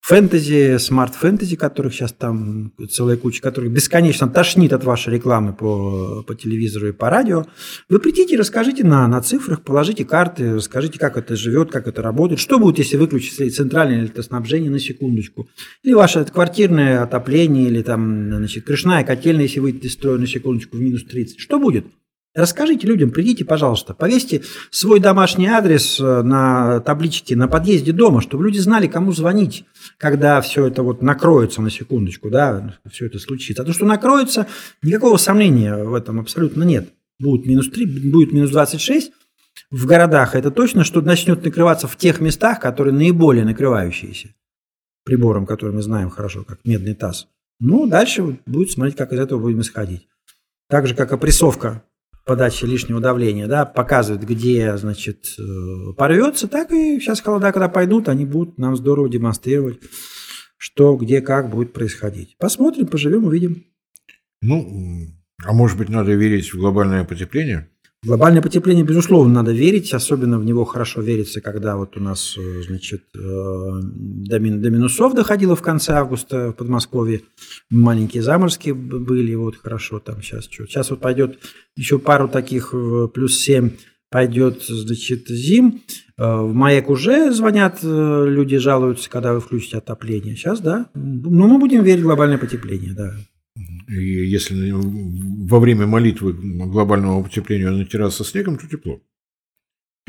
фэнтези, 0.00 0.78
smart-фэнтези, 0.78 1.56
которых 1.56 1.92
сейчас 1.92 2.12
там 2.12 2.72
целая 2.90 3.16
куча, 3.16 3.42
которых 3.42 3.72
бесконечно 3.72 4.28
тошнит 4.28 4.72
от 4.72 4.84
вашей 4.84 5.14
рекламы 5.14 5.52
по, 5.52 6.22
по 6.26 6.34
телевизору 6.34 6.88
и 6.88 6.92
по 6.92 7.10
радио, 7.10 7.46
вы 7.88 7.98
придите 7.98 8.36
расскажите 8.36 8.84
на, 8.84 9.06
на 9.08 9.20
цифрах, 9.20 9.62
положите 9.62 10.04
карты, 10.04 10.54
расскажите, 10.54 10.98
как 10.98 11.16
это 11.16 11.36
живет, 11.36 11.70
как 11.70 11.88
это 11.88 12.02
работает, 12.02 12.40
что 12.40 12.58
будет, 12.58 12.78
если 12.78 12.96
выключить 12.96 13.54
центральное 13.54 14.00
электроснабжение 14.00 14.70
на 14.70 14.78
секундочку, 14.78 15.48
или 15.82 15.92
ваше 15.92 16.24
квартирное 16.24 17.02
отопление, 17.02 17.68
или 17.68 17.82
там, 17.82 18.32
значит, 18.32 18.64
крышная 18.64 19.04
котельная, 19.04 19.44
если 19.44 19.60
выйдет 19.60 19.84
из 19.84 19.92
строя 19.92 20.18
на 20.18 20.26
секундочку 20.26 20.76
в 20.76 20.80
минус 20.80 21.04
30, 21.04 21.38
что 21.38 21.58
будет? 21.58 21.86
Расскажите 22.34 22.86
людям, 22.86 23.10
придите, 23.10 23.44
пожалуйста, 23.44 23.94
повесьте 23.94 24.42
свой 24.70 25.00
домашний 25.00 25.46
адрес 25.46 25.98
э, 25.98 26.22
на 26.22 26.80
табличке 26.80 27.34
на 27.34 27.48
подъезде 27.48 27.92
дома, 27.92 28.20
чтобы 28.20 28.44
люди 28.44 28.58
знали, 28.58 28.86
кому 28.86 29.12
звонить, 29.12 29.64
когда 29.96 30.40
все 30.40 30.66
это 30.66 30.82
вот 30.82 31.02
накроется 31.02 31.62
на 31.62 31.70
секундочку, 31.70 32.30
да, 32.30 32.78
все 32.90 33.06
это 33.06 33.18
случится. 33.18 33.62
А 33.62 33.66
то, 33.66 33.72
что 33.72 33.86
накроется, 33.86 34.46
никакого 34.82 35.16
сомнения 35.16 35.74
в 35.74 35.94
этом 35.94 36.20
абсолютно 36.20 36.62
нет. 36.64 36.90
Будет 37.18 37.46
минус 37.46 37.70
3, 37.70 38.10
будет 38.10 38.32
минус 38.32 38.50
26 38.50 39.10
в 39.70 39.86
городах, 39.86 40.34
это 40.34 40.50
точно, 40.50 40.84
что 40.84 41.00
начнет 41.00 41.44
накрываться 41.44 41.88
в 41.88 41.96
тех 41.96 42.20
местах, 42.20 42.60
которые 42.60 42.94
наиболее 42.94 43.44
накрывающиеся 43.44 44.34
прибором, 45.04 45.46
который 45.46 45.74
мы 45.74 45.82
знаем 45.82 46.10
хорошо, 46.10 46.44
как 46.44 46.58
медный 46.64 46.94
таз. 46.94 47.28
Ну, 47.60 47.86
дальше 47.86 48.38
будет 48.46 48.70
смотреть, 48.70 48.96
как 48.96 49.12
из 49.12 49.18
этого 49.18 49.40
будем 49.40 49.62
исходить. 49.62 50.06
Так 50.68 50.86
же, 50.86 50.94
как 50.94 51.12
опрессовка 51.12 51.82
подачи 52.28 52.66
лишнего 52.66 53.00
давления, 53.00 53.46
да, 53.46 53.64
показывает, 53.64 54.24
где, 54.24 54.76
значит, 54.76 55.24
э, 55.38 55.94
порвется, 55.96 56.46
так 56.46 56.70
и 56.70 57.00
сейчас 57.00 57.22
холода, 57.22 57.50
когда 57.52 57.70
пойдут, 57.70 58.08
они 58.10 58.26
будут 58.26 58.58
нам 58.58 58.76
здорово 58.76 59.08
демонстрировать, 59.08 59.80
что, 60.58 60.94
где, 60.96 61.22
как 61.22 61.48
будет 61.48 61.72
происходить. 61.72 62.36
Посмотрим, 62.38 62.86
поживем, 62.86 63.24
увидим. 63.24 63.64
Ну, 64.42 65.08
а 65.42 65.54
может 65.54 65.78
быть, 65.78 65.88
надо 65.88 66.12
верить 66.12 66.52
в 66.52 66.58
глобальное 66.58 67.04
потепление? 67.04 67.70
Глобальное 68.04 68.40
потепление, 68.40 68.84
безусловно, 68.84 69.34
надо 69.34 69.50
верить, 69.50 69.92
особенно 69.92 70.38
в 70.38 70.44
него 70.44 70.64
хорошо 70.64 71.00
верится, 71.00 71.40
когда 71.40 71.76
вот 71.76 71.96
у 71.96 72.00
нас, 72.00 72.36
э, 72.38 72.62
значит, 72.62 73.02
э, 73.16 73.18
до, 73.20 74.38
минусов 74.38 75.14
доходило 75.14 75.56
в 75.56 75.62
конце 75.62 75.94
августа 75.94 76.50
в 76.50 76.52
Подмосковье, 76.52 77.22
маленькие 77.70 78.22
заморские 78.22 78.74
были, 78.74 79.34
вот 79.34 79.56
хорошо 79.56 79.98
там 79.98 80.22
сейчас 80.22 80.44
что. 80.44 80.64
Сейчас 80.66 80.90
вот 80.90 81.00
пойдет 81.00 81.40
еще 81.74 81.98
пару 81.98 82.28
таких 82.28 82.72
э, 82.72 83.08
плюс 83.12 83.36
7 83.40 83.70
пойдет, 84.10 84.62
значит, 84.66 85.28
зим. 85.28 85.82
В 86.16 86.52
МАЭК 86.54 86.88
уже 86.88 87.30
звонят, 87.30 87.80
люди 87.82 88.56
жалуются, 88.56 89.10
когда 89.10 89.34
вы 89.34 89.40
включите 89.40 89.76
отопление. 89.76 90.34
Сейчас, 90.34 90.60
да. 90.60 90.86
Ну, 90.94 91.46
мы 91.46 91.58
будем 91.58 91.82
верить 91.82 92.00
в 92.00 92.04
глобальное 92.06 92.38
потепление, 92.38 92.94
да. 92.94 93.12
И 93.88 94.26
если 94.26 94.72
во 94.72 95.60
время 95.60 95.86
молитвы 95.86 96.34
глобального 96.34 97.22
потепления 97.22 97.70
натираться 97.70 98.22
снегом, 98.24 98.58
то 98.58 98.68
тепло. 98.68 99.00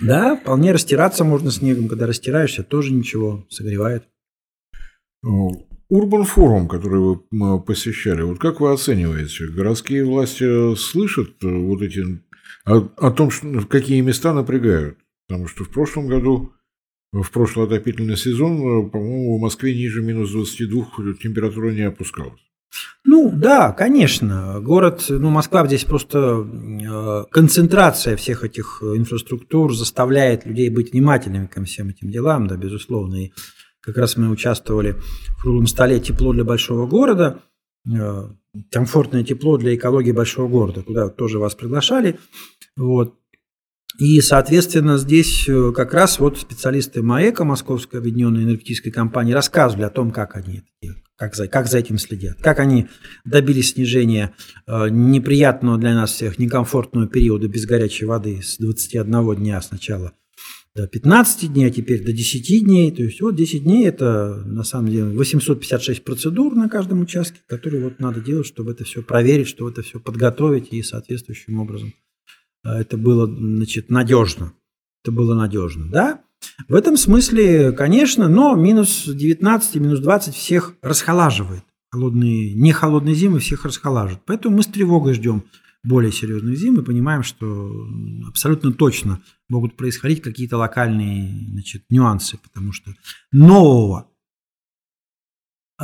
Да, 0.02 0.36
вполне 0.36 0.72
растираться 0.72 1.24
можно 1.24 1.52
снегом. 1.52 1.88
Когда 1.88 2.06
растираешься, 2.06 2.64
тоже 2.64 2.94
ничего, 2.94 3.46
согревает. 3.50 4.04
Урбан 5.90 6.24
форум, 6.26 6.68
который 6.68 7.00
вы 7.00 7.62
посещали, 7.62 8.22
вот 8.22 8.38
как 8.38 8.60
вы 8.60 8.72
оцениваете? 8.72 9.48
Городские 9.48 10.06
власти 10.06 10.76
слышат 10.76 11.44
э, 11.44 11.48
вот 11.48 11.82
эти 11.82 12.22
о, 12.66 12.88
о 12.98 13.12
том, 13.12 13.32
что, 13.32 13.66
какие 13.68 14.00
места 14.02 14.32
напрягают? 14.34 15.00
Потому 15.28 15.48
что 15.48 15.64
в 15.64 15.70
прошлом 15.70 16.08
году, 16.08 16.54
в 17.12 17.30
прошлый 17.32 17.66
отопительный 17.66 18.18
сезон, 18.18 18.58
э, 18.58 18.90
по-моему, 18.90 19.38
в 19.38 19.42
Москве 19.42 19.74
ниже 19.74 20.04
минус 20.04 20.32
22 20.32 21.16
температура 21.22 21.72
не 21.72 21.82
опускалась. 21.82 22.40
Ну, 23.04 23.32
да, 23.34 23.72
конечно. 23.72 24.60
Город, 24.62 25.06
ну, 25.10 25.30
Москва 25.30 25.66
здесь 25.66 25.84
просто 25.84 26.46
э, 26.46 27.24
концентрация 27.32 28.16
всех 28.16 28.44
этих 28.44 28.82
инфраструктур 28.84 29.76
заставляет 29.76 30.46
людей 30.46 30.70
быть 30.70 30.92
внимательными 30.92 31.48
ко 31.48 31.64
всем 31.64 31.90
этим 31.90 32.12
делам, 32.12 32.48
да, 32.48 32.56
безусловно. 32.56 33.26
И 33.26 33.32
как 33.82 33.98
раз 33.98 34.18
мы 34.18 34.30
участвовали 34.30 34.96
в 35.30 35.42
круглом 35.42 35.68
столе 35.68 36.00
«Тепло 36.00 36.34
для 36.34 36.44
большого 36.44 36.86
города», 36.88 37.42
э, 37.90 38.30
комфортное 38.72 39.24
тепло 39.24 39.58
для 39.58 39.76
экологии 39.76 40.12
большого 40.12 40.48
города, 40.48 40.84
куда 40.84 41.10
тоже 41.10 41.40
вас 41.40 41.56
приглашали. 41.56 42.20
Вот. 42.76 43.16
И, 44.00 44.22
соответственно, 44.22 44.98
здесь 44.98 45.48
э, 45.50 45.74
как 45.76 45.94
раз 45.94 46.20
вот 46.20 46.40
специалисты 46.40 47.04
МАЭКа, 47.04 47.44
Московской 47.44 48.00
объединенной 48.00 48.44
энергетической 48.44 48.92
компании, 48.92 49.34
рассказывали 49.34 49.84
о 49.84 49.90
том, 49.90 50.12
как 50.12 50.38
они 50.38 50.64
как 51.18 51.36
за, 51.36 51.50
как 51.50 51.68
за 51.68 51.80
этим 51.80 51.98
следят, 51.98 52.38
как 52.42 52.60
они 52.60 52.88
добились 53.26 53.74
снижения 53.74 54.34
э, 54.68 54.88
неприятного 54.90 55.78
для 55.78 55.94
нас 55.94 56.14
всех 56.14 56.40
некомфортного 56.40 57.08
периода 57.08 57.50
без 57.50 57.66
горячей 57.66 58.06
воды 58.06 58.42
с 58.42 58.58
21 58.58 59.36
дня 59.36 59.62
сначала 59.62 60.14
до 60.76 60.88
15 60.88 61.52
дней, 61.52 61.66
а 61.66 61.70
теперь 61.70 62.02
до 62.02 62.14
10 62.14 62.64
дней. 62.64 62.92
То 62.92 63.04
есть 63.04 63.20
вот 63.20 63.36
10 63.36 63.64
дней 63.64 63.86
это 63.86 64.42
на 64.46 64.64
самом 64.64 64.92
деле 64.92 65.10
856 65.10 66.06
процедур 66.06 66.56
на 66.56 66.70
каждом 66.70 67.02
участке, 67.02 67.42
которые 67.48 67.84
вот 67.84 68.00
надо 68.00 68.22
делать, 68.22 68.48
чтобы 68.48 68.72
это 68.72 68.86
все 68.86 69.02
проверить, 69.02 69.50
чтобы 69.50 69.72
это 69.72 69.82
все 69.82 70.00
подготовить 70.00 70.70
и 70.72 70.82
соответствующим 70.84 71.60
образом 71.60 71.94
это 72.64 72.98
было 72.98 73.26
значит, 73.26 73.90
надежно. 73.90 74.54
Это 75.04 75.12
было 75.12 75.34
надежно, 75.36 75.88
да? 75.90 76.22
В 76.68 76.76
этом 76.76 76.98
смысле, 76.98 77.72
конечно, 77.72 78.28
но 78.28 78.56
минус 78.56 79.04
19 79.06 79.76
и 79.76 79.80
минус 79.80 80.00
20 80.00 80.36
всех 80.36 80.76
расхолаживает. 80.82 81.64
Холодные, 81.92 82.54
не 82.54 82.72
холодные 82.72 83.16
зимы 83.16 83.40
всех 83.40 83.66
расхолаживают. 83.66 84.24
Поэтому 84.26 84.58
мы 84.58 84.64
с 84.64 84.68
тревогой 84.68 85.16
ждем 85.16 85.46
более 85.84 86.12
серьезных 86.12 86.58
зим 86.58 86.80
и 86.80 86.84
понимаем, 86.84 87.24
что 87.24 87.88
абсолютно 88.28 88.74
точно 88.74 89.22
могут 89.48 89.76
происходить 89.76 90.22
какие-то 90.22 90.58
локальные 90.58 91.48
значит, 91.52 91.86
нюансы, 91.90 92.38
потому 92.38 92.74
что 92.74 92.94
нового 93.32 94.12
э, 95.80 95.84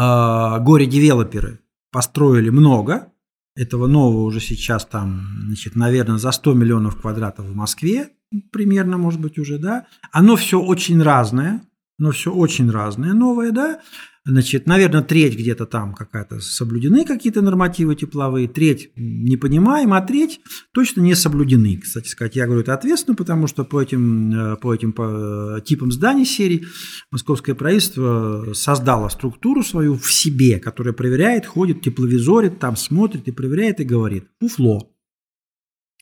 горе-девелоперы 0.64 1.62
построили 1.92 2.50
много, 2.50 3.14
этого 3.56 3.88
нового 3.88 4.24
уже 4.24 4.40
сейчас 4.40 4.86
там, 4.86 5.28
значит, 5.48 5.76
наверное, 5.76 6.18
за 6.18 6.32
100 6.32 6.54
миллионов 6.54 7.00
квадратов 7.00 7.46
в 7.46 7.56
Москве, 7.56 8.10
примерно, 8.52 8.98
может 8.98 9.22
быть, 9.22 9.40
уже, 9.40 9.58
да. 9.58 9.88
Оно 10.12 10.36
все 10.36 10.60
очень 10.60 11.02
разное, 11.02 11.62
но 11.98 12.12
все 12.12 12.34
очень 12.34 12.70
разное 12.70 13.14
новое, 13.14 13.52
да. 13.52 13.80
Значит, 14.28 14.66
наверное, 14.66 15.04
треть 15.04 15.36
где-то 15.36 15.68
там 15.68 15.94
какая-то 15.94 16.40
соблюдены 16.40 17.06
какие-то 17.06 17.44
нормативы 17.44 17.96
тепловые, 17.96 18.48
треть 18.48 18.90
не 18.96 19.38
понимаем, 19.38 19.94
а 19.94 20.02
треть 20.02 20.42
точно 20.74 21.02
не 21.02 21.14
соблюдены. 21.14 21.78
Кстати 21.78 22.08
сказать, 22.08 22.36
я 22.36 22.48
говорю 22.48 22.62
это 22.62 22.74
ответственно, 22.74 23.16
потому 23.16 23.46
что 23.46 23.64
по 23.64 23.80
этим, 23.80 24.32
э, 24.34 24.56
по 24.56 24.74
этим 24.74 24.94
по 24.94 25.62
типам 25.64 25.92
зданий 25.92 26.26
серии 26.26 26.66
московское 27.12 27.54
правительство 27.54 28.54
создало 28.54 29.10
структуру 29.10 29.62
свою 29.62 29.96
в 29.96 30.12
себе, 30.12 30.60
которая 30.60 30.96
проверяет, 30.96 31.46
ходит, 31.46 31.84
тепловизорит, 31.84 32.58
там 32.58 32.76
смотрит 32.78 33.28
и 33.28 33.32
проверяет 33.32 33.80
и 33.80 33.84
говорит. 33.84 34.26
Фуфло. 34.40 34.92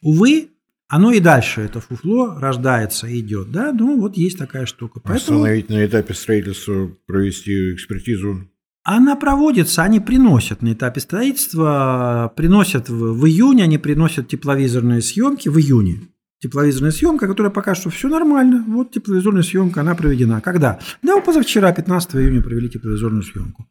Увы, 0.01 0.52
оно 0.95 1.11
и 1.11 1.19
дальше, 1.19 1.61
это 1.61 1.79
фуфло, 1.79 2.37
рождается 2.39 3.07
идет. 3.17 3.51
Да? 3.51 3.73
Ну, 3.73 3.99
вот 3.99 4.15
есть 4.15 4.37
такая 4.37 4.67
штука. 4.67 4.99
Поэтому... 4.99 5.39
Остановить 5.39 5.69
на 5.69 5.83
этапе 5.83 6.13
строительства, 6.13 6.91
провести 7.07 7.73
экспертизу? 7.73 8.47
Она 8.83 9.15
проводится, 9.15 9.81
они 9.81 9.99
приносят 9.99 10.61
на 10.61 10.73
этапе 10.73 10.99
строительства, 11.01 12.31
приносят 12.35 12.89
в, 12.89 13.13
в 13.13 13.25
июне, 13.25 13.63
они 13.63 13.79
приносят 13.79 14.27
тепловизорные 14.27 15.01
съемки 15.01 15.49
в 15.49 15.57
июне. 15.57 16.01
Тепловизорная 16.39 16.91
съемка, 16.91 17.25
которая 17.27 17.51
пока 17.51 17.73
что 17.73 17.89
все 17.89 18.07
нормально. 18.07 18.63
Вот 18.67 18.91
тепловизорная 18.91 19.41
съемка, 19.41 19.81
она 19.81 19.95
проведена. 19.95 20.41
Когда? 20.41 20.79
Да, 21.01 21.19
позавчера, 21.21 21.71
15 21.71 22.17
июня, 22.17 22.43
провели 22.43 22.69
тепловизорную 22.69 23.23
съемку. 23.23 23.65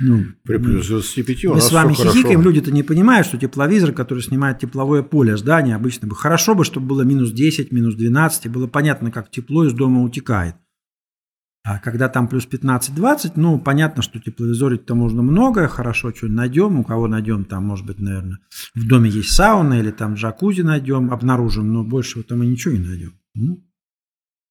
Ну, 0.00 0.26
При 0.44 0.58
плюс 0.58 0.86
25 0.86 1.44
у 1.46 1.54
мы 1.54 1.60
с 1.60 1.72
вами 1.72 1.92
хихикаем, 1.92 2.40
люди-то 2.40 2.70
не 2.70 2.84
понимают, 2.84 3.26
что 3.26 3.36
тепловизор, 3.36 3.92
который 3.92 4.22
снимает 4.22 4.60
тепловое 4.60 5.02
поле 5.02 5.36
здания, 5.36 5.74
обычно 5.74 6.06
бы 6.06 6.14
хорошо 6.14 6.54
бы, 6.54 6.64
чтобы 6.64 6.86
было 6.86 7.02
минус 7.02 7.32
10, 7.32 7.72
минус 7.72 7.96
12, 7.96 8.46
и 8.46 8.48
было 8.48 8.68
понятно, 8.68 9.10
как 9.10 9.28
тепло 9.30 9.64
из 9.64 9.72
дома 9.72 10.02
утекает. 10.02 10.54
А 11.64 11.80
когда 11.80 12.08
там 12.08 12.28
плюс 12.28 12.46
15-20, 12.46 13.32
ну, 13.34 13.58
понятно, 13.58 14.02
что 14.02 14.20
тепловизорить-то 14.20 14.94
можно 14.94 15.20
многое, 15.22 15.66
хорошо, 15.66 16.14
что 16.14 16.28
найдем, 16.28 16.78
у 16.78 16.84
кого 16.84 17.08
найдем, 17.08 17.44
там, 17.44 17.66
может 17.66 17.84
быть, 17.84 17.98
наверное, 17.98 18.38
в 18.74 18.86
доме 18.86 19.10
есть 19.10 19.32
сауна 19.32 19.80
или 19.80 19.90
там 19.90 20.14
джакузи 20.14 20.62
найдем, 20.62 21.12
обнаружим, 21.12 21.72
но 21.72 21.82
больше 21.82 22.22
там 22.22 22.38
мы 22.38 22.46
ничего 22.46 22.74
не 22.74 22.86
найдем. 22.86 23.18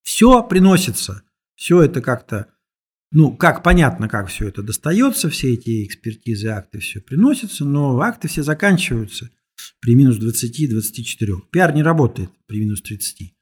Все 0.03 0.43
приносится, 0.43 1.23
все 1.55 1.81
это 1.81 2.01
как-то 2.01 2.47
ну, 3.11 3.35
как 3.35 3.63
понятно, 3.63 4.09
как 4.09 4.27
все 4.27 4.47
это 4.47 4.61
достается, 4.61 5.29
все 5.29 5.53
эти 5.53 5.85
экспертизы, 5.85 6.49
акты, 6.49 6.79
все 6.79 6.99
приносятся, 6.99 7.63
но 7.63 7.99
акты 8.01 8.27
все 8.27 8.43
заканчиваются 8.43 9.29
при 9.79 9.95
минус 9.95 10.19
20-24. 10.19 11.41
Пиар 11.51 11.73
не 11.73 11.83
работает 11.83 12.29
при 12.47 12.59
минус 12.59 12.81
30. 12.81 13.33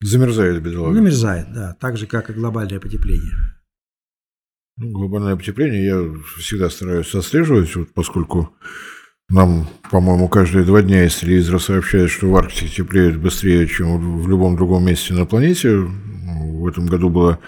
Замерзает 0.00 0.62
бедолага. 0.62 0.94
Замерзает, 0.94 1.52
да, 1.52 1.76
так 1.80 1.96
же, 1.96 2.06
как 2.06 2.30
и 2.30 2.34
глобальное 2.34 2.78
потепление. 2.78 3.32
Ну, 4.76 4.90
глобальное 4.90 5.36
потепление 5.36 5.84
я 5.84 6.22
всегда 6.38 6.68
стараюсь 6.68 7.14
отслеживать, 7.14 7.74
вот 7.74 7.92
поскольку 7.94 8.54
нам, 9.28 9.66
по-моему, 9.90 10.28
каждые 10.28 10.64
два 10.64 10.82
дня 10.82 11.06
из 11.06 11.16
телевизора 11.16 11.58
сообщают, 11.58 12.10
что 12.10 12.28
в 12.28 12.36
Арктике 12.36 12.68
теплеет 12.68 13.18
быстрее, 13.18 13.66
чем 13.66 14.20
в 14.20 14.28
любом 14.28 14.56
другом 14.56 14.86
месте 14.86 15.14
на 15.14 15.24
планете. 15.26 15.76
В 15.76 16.66
этом 16.66 16.86
году 16.86 17.08
было 17.08 17.38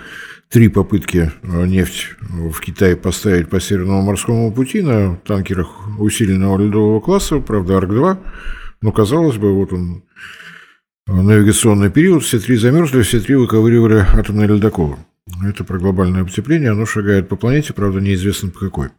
три 0.51 0.69
попытки 0.69 1.33
э, 1.43 1.67
нефть 1.67 2.15
в 2.21 2.61
Китае 2.61 2.97
поставить 2.97 3.49
по 3.49 3.61
Северному 3.61 4.03
морскому 4.03 4.53
пути 4.53 4.83
на 4.83 5.17
танкерах 5.17 5.69
усиленного 5.99 6.59
ледового 6.63 7.01
класса, 7.01 7.39
правда, 7.41 7.79
Арк-2, 7.79 8.19
но, 8.83 8.93
казалось 8.93 9.37
бы, 9.37 9.55
вот 9.55 9.73
он, 9.73 10.05
э, 11.09 11.13
навигационный 11.13 11.91
период, 11.91 12.23
все 12.23 12.39
три 12.39 12.57
замерзли, 12.57 13.03
все 13.03 13.21
три 13.21 13.35
выковыривали 13.35 14.05
атомные 14.15 14.49
ледоколы. 14.49 14.97
Это 15.45 15.65
про 15.65 15.79
глобальное 15.79 16.25
потепление, 16.25 16.71
оно 16.71 16.87
шагает 16.87 17.29
по 17.29 17.37
планете, 17.37 17.73
правда, 17.73 18.01
неизвестно 18.01 18.51
по 18.51 18.61
какой. 18.61 18.91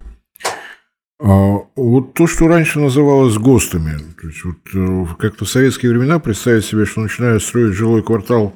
А 1.20 1.62
вот 1.76 2.14
то, 2.14 2.28
что 2.28 2.48
раньше 2.48 2.80
называлось 2.80 3.38
ГОСТами, 3.38 3.98
то 4.22 4.28
есть 4.28 4.44
вот 4.44 4.58
э, 4.76 5.06
как-то 5.18 5.46
в 5.46 5.50
советские 5.50 5.92
времена 5.92 6.20
представить 6.20 6.66
себе, 6.66 6.86
что 6.86 7.02
начинают 7.02 7.42
строить 7.42 7.74
жилой 7.74 8.04
квартал 8.04 8.56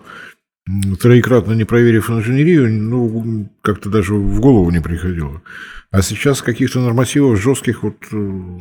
троекратно 0.99 1.53
не 1.53 1.65
проверив 1.65 2.09
инженерию, 2.09 2.71
ну, 2.71 3.49
как-то 3.61 3.89
даже 3.89 4.13
в 4.13 4.39
голову 4.39 4.69
не 4.71 4.81
приходило. 4.81 5.41
А 5.91 6.01
сейчас 6.01 6.41
каких-то 6.41 6.79
нормативов 6.79 7.41
жестких 7.41 7.83
вот 7.83 7.97
э, 8.11 8.59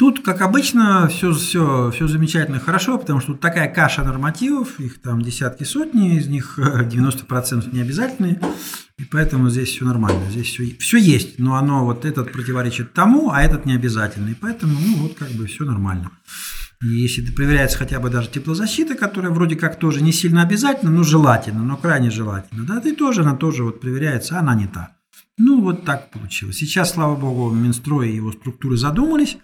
Тут, 0.00 0.24
как 0.24 0.40
обычно, 0.40 1.08
все, 1.08 1.30
все, 1.34 1.90
все 1.90 2.08
замечательно 2.08 2.56
и 2.56 2.60
хорошо, 2.60 2.96
потому 2.96 3.20
что 3.20 3.32
тут 3.32 3.42
такая 3.42 3.68
каша 3.68 4.02
нормативов, 4.02 4.80
их 4.80 4.98
там 5.02 5.20
десятки, 5.20 5.64
сотни, 5.64 6.16
из 6.16 6.26
них 6.26 6.58
90% 6.58 7.74
не 7.74 7.82
обязательные, 7.82 8.40
и 8.96 9.04
поэтому 9.04 9.50
здесь 9.50 9.68
все 9.68 9.84
нормально, 9.84 10.30
здесь 10.30 10.46
все, 10.46 10.74
все 10.78 10.96
есть, 10.96 11.38
но 11.38 11.56
оно 11.56 11.84
вот 11.84 12.06
этот 12.06 12.32
противоречит 12.32 12.94
тому, 12.94 13.30
а 13.30 13.42
этот 13.42 13.66
не 13.66 13.74
обязательный, 13.74 14.34
поэтому, 14.34 14.72
ну, 14.80 14.96
вот 15.02 15.18
как 15.18 15.32
бы 15.32 15.46
все 15.46 15.66
нормально. 15.66 16.10
И 16.82 16.88
если 16.88 17.30
проверяется 17.30 17.76
хотя 17.76 18.00
бы 18.00 18.08
даже 18.08 18.30
теплозащита, 18.30 18.94
которая 18.94 19.32
вроде 19.32 19.56
как 19.56 19.78
тоже 19.78 20.02
не 20.02 20.12
сильно 20.12 20.42
обязательно, 20.42 20.90
но 20.90 21.02
желательно, 21.02 21.62
но 21.62 21.76
крайне 21.76 22.10
желательно, 22.10 22.64
да, 22.64 22.80
и 22.80 22.92
тоже 22.92 23.20
она 23.20 23.36
тоже 23.36 23.64
вот 23.64 23.80
проверяется, 23.80 24.38
она 24.38 24.54
не 24.54 24.66
та. 24.66 24.96
Ну, 25.36 25.62
вот 25.62 25.84
так 25.84 26.10
получилось. 26.10 26.56
Сейчас, 26.56 26.92
слава 26.92 27.16
богу, 27.16 27.54
Минстрой 27.54 28.10
и 28.10 28.16
его 28.16 28.30
структуры 28.32 28.76
задумались 28.76 29.38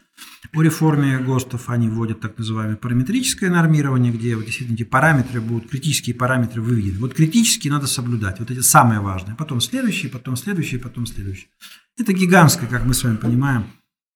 о 0.52 0.62
реформе 0.62 1.18
ГОСТов. 1.18 1.70
Они 1.70 1.88
вводят 1.88 2.20
так 2.20 2.36
называемое 2.36 2.76
параметрическое 2.76 3.50
нормирование, 3.50 4.12
где 4.12 4.36
вот 4.36 4.44
действительно 4.44 4.76
эти 4.76 4.84
параметры 4.84 5.40
будут, 5.40 5.70
критические 5.70 6.14
параметры 6.14 6.60
выведены. 6.60 6.98
Вот 6.98 7.14
критические 7.14 7.72
надо 7.72 7.86
соблюдать. 7.86 8.40
Вот 8.40 8.50
эти 8.50 8.60
самые 8.60 9.00
важные. 9.00 9.36
Потом 9.36 9.62
следующие, 9.62 10.10
потом 10.10 10.36
следующие, 10.36 10.80
потом 10.80 11.06
следующие. 11.06 11.48
Это 11.98 12.12
гигантская, 12.12 12.68
как 12.68 12.84
мы 12.84 12.92
с 12.92 13.02
вами 13.02 13.16
понимаем, 13.16 13.64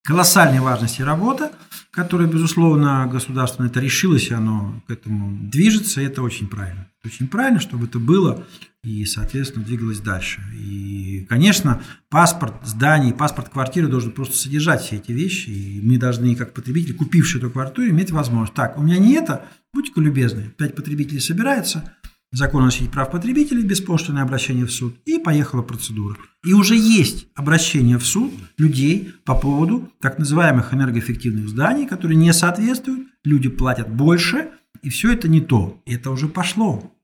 колоссальной 0.05 0.61
важности 0.61 1.01
работа, 1.01 1.53
которая, 1.91 2.29
безусловно, 2.29 3.09
государство 3.11 3.65
это 3.65 3.81
решилось, 3.81 4.29
и 4.29 4.35
оно 4.35 4.83
к 4.87 4.91
этому 4.91 5.37
движется, 5.49 6.01
и 6.01 6.05
это 6.05 6.23
очень 6.23 6.49
правильно. 6.49 6.87
Очень 7.05 7.29
правильно, 7.29 7.61
чтобы 7.61 7.87
это 7.87 7.99
было 7.99 8.47
и, 8.83 9.05
соответственно, 9.05 9.65
двигалось 9.65 10.01
дальше. 10.01 10.41
И, 10.55 11.27
конечно, 11.29 11.83
паспорт 12.09 12.55
зданий, 12.65 13.13
паспорт 13.13 13.49
квартиры 13.49 13.89
должен 13.89 14.13
просто 14.13 14.37
содержать 14.37 14.83
все 14.83 14.97
эти 14.97 15.13
вещи, 15.13 15.51
и 15.51 15.81
мы 15.83 15.99
должны, 15.99 16.35
как 16.35 16.55
потребители, 16.55 16.93
купившие 16.93 17.41
эту 17.41 17.51
квартиру, 17.51 17.89
иметь 17.89 18.11
возможность. 18.11 18.55
Так, 18.55 18.79
у 18.79 18.83
меня 18.83 18.99
не 18.99 19.15
это, 19.15 19.47
будьте-ка 19.73 20.01
любезны, 20.01 20.53
пять 20.57 20.75
потребителей 20.75 21.21
собирается, 21.21 21.95
закон 22.33 22.65
о 22.65 22.71
защите 22.71 22.91
прав 22.91 23.11
потребителей, 23.11 23.63
беспошлинное 23.65 24.23
обращение 24.23 24.65
в 24.65 24.73
суд, 24.73 24.97
и 25.05 25.19
поехала 25.19 25.63
процедура. 25.63 26.17
И 26.45 26.53
уже 26.53 26.77
есть 26.77 27.27
обращение 27.35 27.99
в 27.99 28.07
суд 28.07 28.33
людей 28.57 29.13
по 29.25 29.35
поводу 29.35 29.93
так 30.01 30.19
называемых 30.19 30.73
энергоэффективных 30.73 31.49
зданий, 31.49 31.87
которые 31.87 32.17
не 32.17 32.33
соответствуют, 32.33 33.09
люди 33.25 33.49
платят 33.49 33.91
больше, 33.93 34.51
и 34.83 34.91
все 34.91 35.13
это 35.13 35.29
не 35.29 35.41
то. 35.41 35.83
Это 35.87 36.11
уже 36.11 36.29
пошло. 36.29 36.95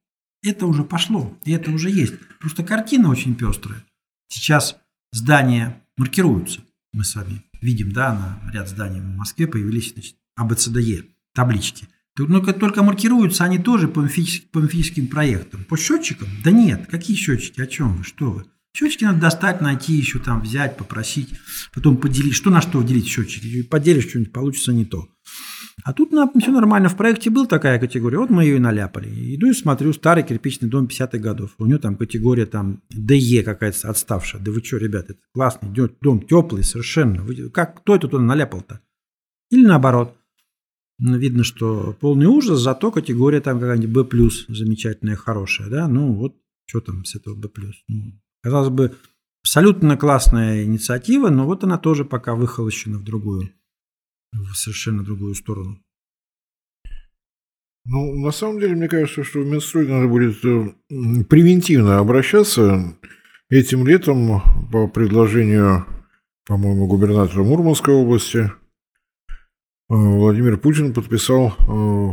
Это 0.42 0.66
уже 0.66 0.84
пошло, 0.84 1.36
и 1.44 1.52
это 1.52 1.70
уже 1.70 1.90
есть. 1.90 2.14
Просто 2.40 2.62
картина 2.62 3.10
очень 3.10 3.34
пестрая. 3.34 3.84
Сейчас 4.28 4.76
здания 5.12 5.82
маркируются. 5.96 6.60
Мы 6.92 7.04
с 7.04 7.14
вами 7.14 7.42
видим, 7.60 7.92
да, 7.92 8.38
на 8.44 8.52
ряд 8.52 8.68
зданий 8.68 9.00
в 9.00 9.16
Москве 9.16 9.46
появились 9.46 9.92
значит, 9.92 10.16
АБЦДЕ, 10.36 11.04
таблички. 11.34 11.88
Только, 12.16 12.54
только 12.54 12.82
маркируются 12.82 13.44
они 13.44 13.58
тоже 13.58 13.88
по 13.88 14.00
мифическим 14.00 15.06
проектам. 15.06 15.64
По 15.64 15.76
счетчикам? 15.76 16.28
Да 16.42 16.50
нет, 16.50 16.86
какие 16.90 17.16
счетчики, 17.16 17.60
о 17.60 17.66
чем 17.66 17.96
вы, 17.96 18.04
что 18.04 18.30
вы? 18.30 18.44
Счетчики 18.74 19.04
надо 19.04 19.20
достать, 19.20 19.60
найти, 19.60 19.94
еще 19.94 20.18
там 20.18 20.40
взять, 20.40 20.76
попросить, 20.76 21.30
потом 21.74 21.96
поделить. 21.96 22.34
Что 22.34 22.50
на 22.50 22.60
что 22.60 22.82
делить 22.82 23.06
счетчики? 23.06 23.62
Поделишь 23.62 24.08
что-нибудь, 24.08 24.32
получится 24.32 24.72
не 24.72 24.84
то. 24.84 25.08
А 25.84 25.92
тут 25.92 26.12
на, 26.12 26.30
все 26.38 26.50
нормально. 26.50 26.88
В 26.88 26.96
проекте 26.96 27.30
была 27.30 27.46
такая 27.46 27.78
категория. 27.78 28.18
Вот 28.18 28.30
мы 28.30 28.44
ее 28.44 28.56
и 28.56 28.60
наляпали. 28.60 29.08
Иду 29.34 29.48
и 29.48 29.54
смотрю, 29.54 29.92
старый 29.92 30.24
кирпичный 30.24 30.68
дом 30.68 30.86
50-х 30.86 31.18
годов. 31.18 31.54
У 31.58 31.66
него 31.66 31.78
там 31.78 31.96
категория 31.96 32.46
там 32.46 32.82
ДЕ 32.90 33.42
какая-то 33.42 33.88
отставшая. 33.88 34.42
Да 34.42 34.52
вы 34.52 34.62
что, 34.62 34.78
ребята, 34.78 35.12
это 35.12 35.22
классный 35.32 35.70
дом, 36.00 36.20
теплый 36.20 36.64
совершенно. 36.64 37.22
Вы, 37.22 37.50
как, 37.50 37.80
кто 37.80 37.96
это 37.96 38.08
туда 38.08 38.22
наляпал-то? 38.22 38.80
Или 39.50 39.64
наоборот. 39.66 40.16
Ну, 40.98 41.18
видно, 41.18 41.44
что 41.44 41.94
полный 42.00 42.26
ужас, 42.26 42.58
зато 42.58 42.90
категория 42.90 43.40
там 43.40 43.60
какая-нибудь 43.60 44.08
B+, 44.08 44.30
замечательная, 44.48 45.16
хорошая, 45.16 45.68
да, 45.68 45.88
ну 45.88 46.14
вот 46.14 46.36
что 46.64 46.80
там 46.80 47.04
с 47.04 47.14
этого 47.14 47.34
B+. 47.34 47.48
Ну, 47.88 48.12
казалось 48.42 48.70
бы, 48.70 48.96
абсолютно 49.42 49.96
классная 49.98 50.64
инициатива, 50.64 51.28
но 51.28 51.44
вот 51.44 51.64
она 51.64 51.76
тоже 51.76 52.04
пока 52.04 52.34
выхолощена 52.34 52.98
в 52.98 53.04
другую, 53.04 53.50
в 54.32 54.54
совершенно 54.54 55.04
другую 55.04 55.34
сторону. 55.34 55.78
Ну, 57.84 58.14
на 58.18 58.32
самом 58.32 58.58
деле, 58.58 58.74
мне 58.74 58.88
кажется, 58.88 59.22
что 59.22 59.40
в 59.40 59.46
Минстрой 59.46 59.86
надо 59.86 60.08
будет 60.08 60.44
э, 60.44 60.74
превентивно 61.24 61.98
обращаться. 61.98 62.98
Этим 63.48 63.86
летом 63.86 64.42
по 64.72 64.88
предложению, 64.88 65.86
по-моему, 66.46 66.88
губернатора 66.88 67.44
Мурманской 67.44 67.94
области– 67.94 68.50
Владимир 69.88 70.56
Путин 70.58 70.92
подписал 70.92 71.54
э, 71.60 72.12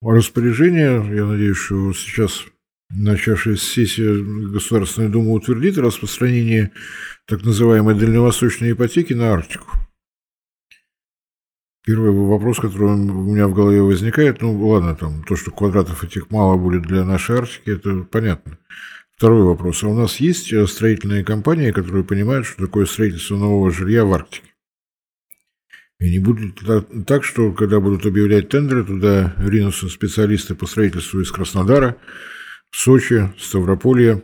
распоряжение. 0.00 1.04
Я 1.12 1.24
надеюсь, 1.24 1.56
что 1.56 1.92
сейчас 1.92 2.44
начавшаяся 2.90 3.64
сессия 3.64 4.14
Государственной 4.52 5.08
Думы 5.08 5.32
утвердит 5.32 5.76
распространение 5.76 6.70
так 7.26 7.42
называемой 7.42 7.96
дальневосточной 7.96 8.72
ипотеки 8.72 9.12
на 9.12 9.32
Арктику. 9.32 9.66
Первый 11.84 12.12
вопрос, 12.12 12.60
который 12.60 12.92
у 12.92 12.96
меня 12.96 13.48
в 13.48 13.54
голове 13.54 13.82
возникает, 13.82 14.40
ну 14.40 14.56
ладно, 14.68 14.94
там 14.94 15.24
то, 15.24 15.34
что 15.34 15.50
квадратов 15.50 16.04
этих 16.04 16.30
мало 16.30 16.56
будет 16.56 16.82
для 16.82 17.04
нашей 17.04 17.38
Арктики, 17.38 17.70
это 17.70 18.04
понятно. 18.04 18.58
Второй 19.16 19.42
вопрос. 19.42 19.82
А 19.82 19.88
у 19.88 19.94
нас 19.94 20.18
есть 20.18 20.54
строительные 20.68 21.24
компании, 21.24 21.72
которые 21.72 22.04
понимают, 22.04 22.46
что 22.46 22.66
такое 22.66 22.86
строительство 22.86 23.36
нового 23.36 23.72
жилья 23.72 24.04
в 24.04 24.14
Арктике? 24.14 24.53
И 26.00 26.10
не 26.10 26.18
будет 26.18 26.60
так, 27.06 27.24
что 27.24 27.52
когда 27.52 27.80
будут 27.80 28.04
объявлять 28.04 28.48
тендеры, 28.48 28.84
туда 28.84 29.34
ринутся 29.38 29.88
специалисты 29.88 30.54
по 30.54 30.66
строительству 30.66 31.20
из 31.20 31.30
Краснодара, 31.30 31.96
Сочи, 32.72 33.32
Ставрополья, 33.38 34.22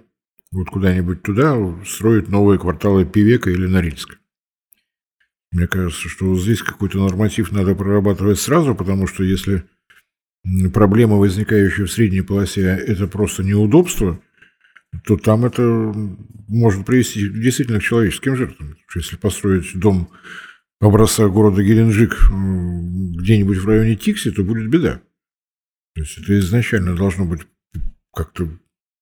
вот 0.50 0.68
куда-нибудь 0.68 1.22
туда 1.22 1.56
строят 1.86 2.28
новые 2.28 2.58
кварталы 2.58 3.04
Пивека 3.04 3.50
или 3.50 3.66
Норильска. 3.66 4.16
Мне 5.52 5.66
кажется, 5.66 6.08
что 6.08 6.36
здесь 6.36 6.62
какой-то 6.62 6.98
норматив 6.98 7.52
надо 7.52 7.74
прорабатывать 7.74 8.38
сразу, 8.38 8.74
потому 8.74 9.06
что 9.06 9.22
если 9.22 9.64
проблема, 10.72 11.16
возникающая 11.16 11.86
в 11.86 11.92
средней 11.92 12.22
полосе, 12.22 12.62
это 12.62 13.06
просто 13.06 13.42
неудобство, 13.44 14.20
то 15.04 15.16
там 15.16 15.44
это 15.44 15.62
может 16.48 16.84
привести 16.84 17.28
действительно 17.28 17.78
к 17.78 17.84
человеческим 17.84 18.36
жертвам. 18.36 18.76
Если 18.94 19.16
построить 19.16 19.78
дом 19.78 20.10
образца 20.80 21.28
города 21.28 21.62
Геленджик 21.62 22.16
где-нибудь 22.30 23.58
в 23.58 23.68
районе 23.68 23.96
Тикси, 23.96 24.30
то 24.30 24.42
будет 24.42 24.68
беда. 24.68 25.00
То 25.94 26.02
есть 26.02 26.18
это 26.18 26.38
изначально 26.38 26.96
должно 26.96 27.24
быть 27.26 27.42
как-то 28.14 28.48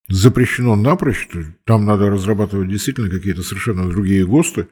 запрещено 0.07 0.75
напрочь. 0.75 1.27
Там 1.65 1.85
надо 1.85 2.09
разрабатывать 2.09 2.69
действительно 2.69 3.09
какие-то 3.09 3.43
совершенно 3.43 3.89
другие 3.89 4.25
ГОСТы. 4.25 4.67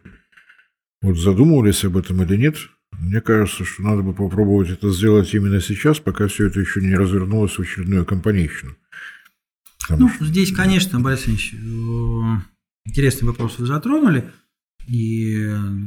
Вот 1.01 1.17
задумывались 1.17 1.85
об 1.85 1.97
этом 1.97 2.23
или 2.23 2.37
нет? 2.37 2.57
Мне 2.91 3.21
кажется, 3.21 3.63
что 3.63 3.83
надо 3.83 4.01
бы 4.01 4.13
попробовать 4.13 4.69
это 4.69 4.91
сделать 4.91 5.33
именно 5.33 5.61
сейчас, 5.61 5.99
пока 5.99 6.27
все 6.27 6.47
это 6.47 6.59
еще 6.59 6.81
не 6.81 6.95
развернулось 6.95 7.57
в 7.57 7.61
очередную 7.61 8.05
компанейщину. 8.05 8.75
Ну, 9.89 10.09
что... 10.09 10.25
здесь, 10.25 10.51
конечно, 10.51 10.99
Борис 10.99 11.27
Ильич, 11.27 11.53
э, 11.53 11.57
интересный 12.85 13.27
вопрос 13.27 13.59
вы 13.59 13.67
затронули. 13.67 14.31
И 14.87 15.35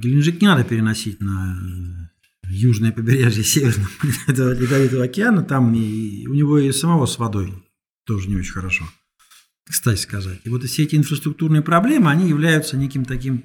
Геленджик 0.03 0.41
не 0.41 0.47
надо 0.47 0.65
переносить 0.65 1.21
на 1.21 2.11
южное 2.51 2.93
побережье 2.93 3.45
Северного 3.45 3.89
Ледовитого 4.55 5.05
океана. 5.05 5.43
Там 5.43 5.75
и, 5.75 6.27
у 6.27 6.35
него 6.35 6.59
и 6.59 6.73
самого 6.73 7.07
с 7.07 7.19
водой 7.19 7.53
тоже 8.05 8.29
не 8.29 8.37
очень 8.37 8.53
хорошо, 8.53 8.85
кстати 9.65 10.01
сказать. 10.01 10.41
И 10.45 10.51
вот 10.51 10.65
все 10.65 10.83
эти 10.83 10.97
инфраструктурные 10.97 11.63
проблемы, 11.63 12.11
они 12.11 12.29
являются 12.29 12.77
неким 12.77 13.05
таким 13.05 13.45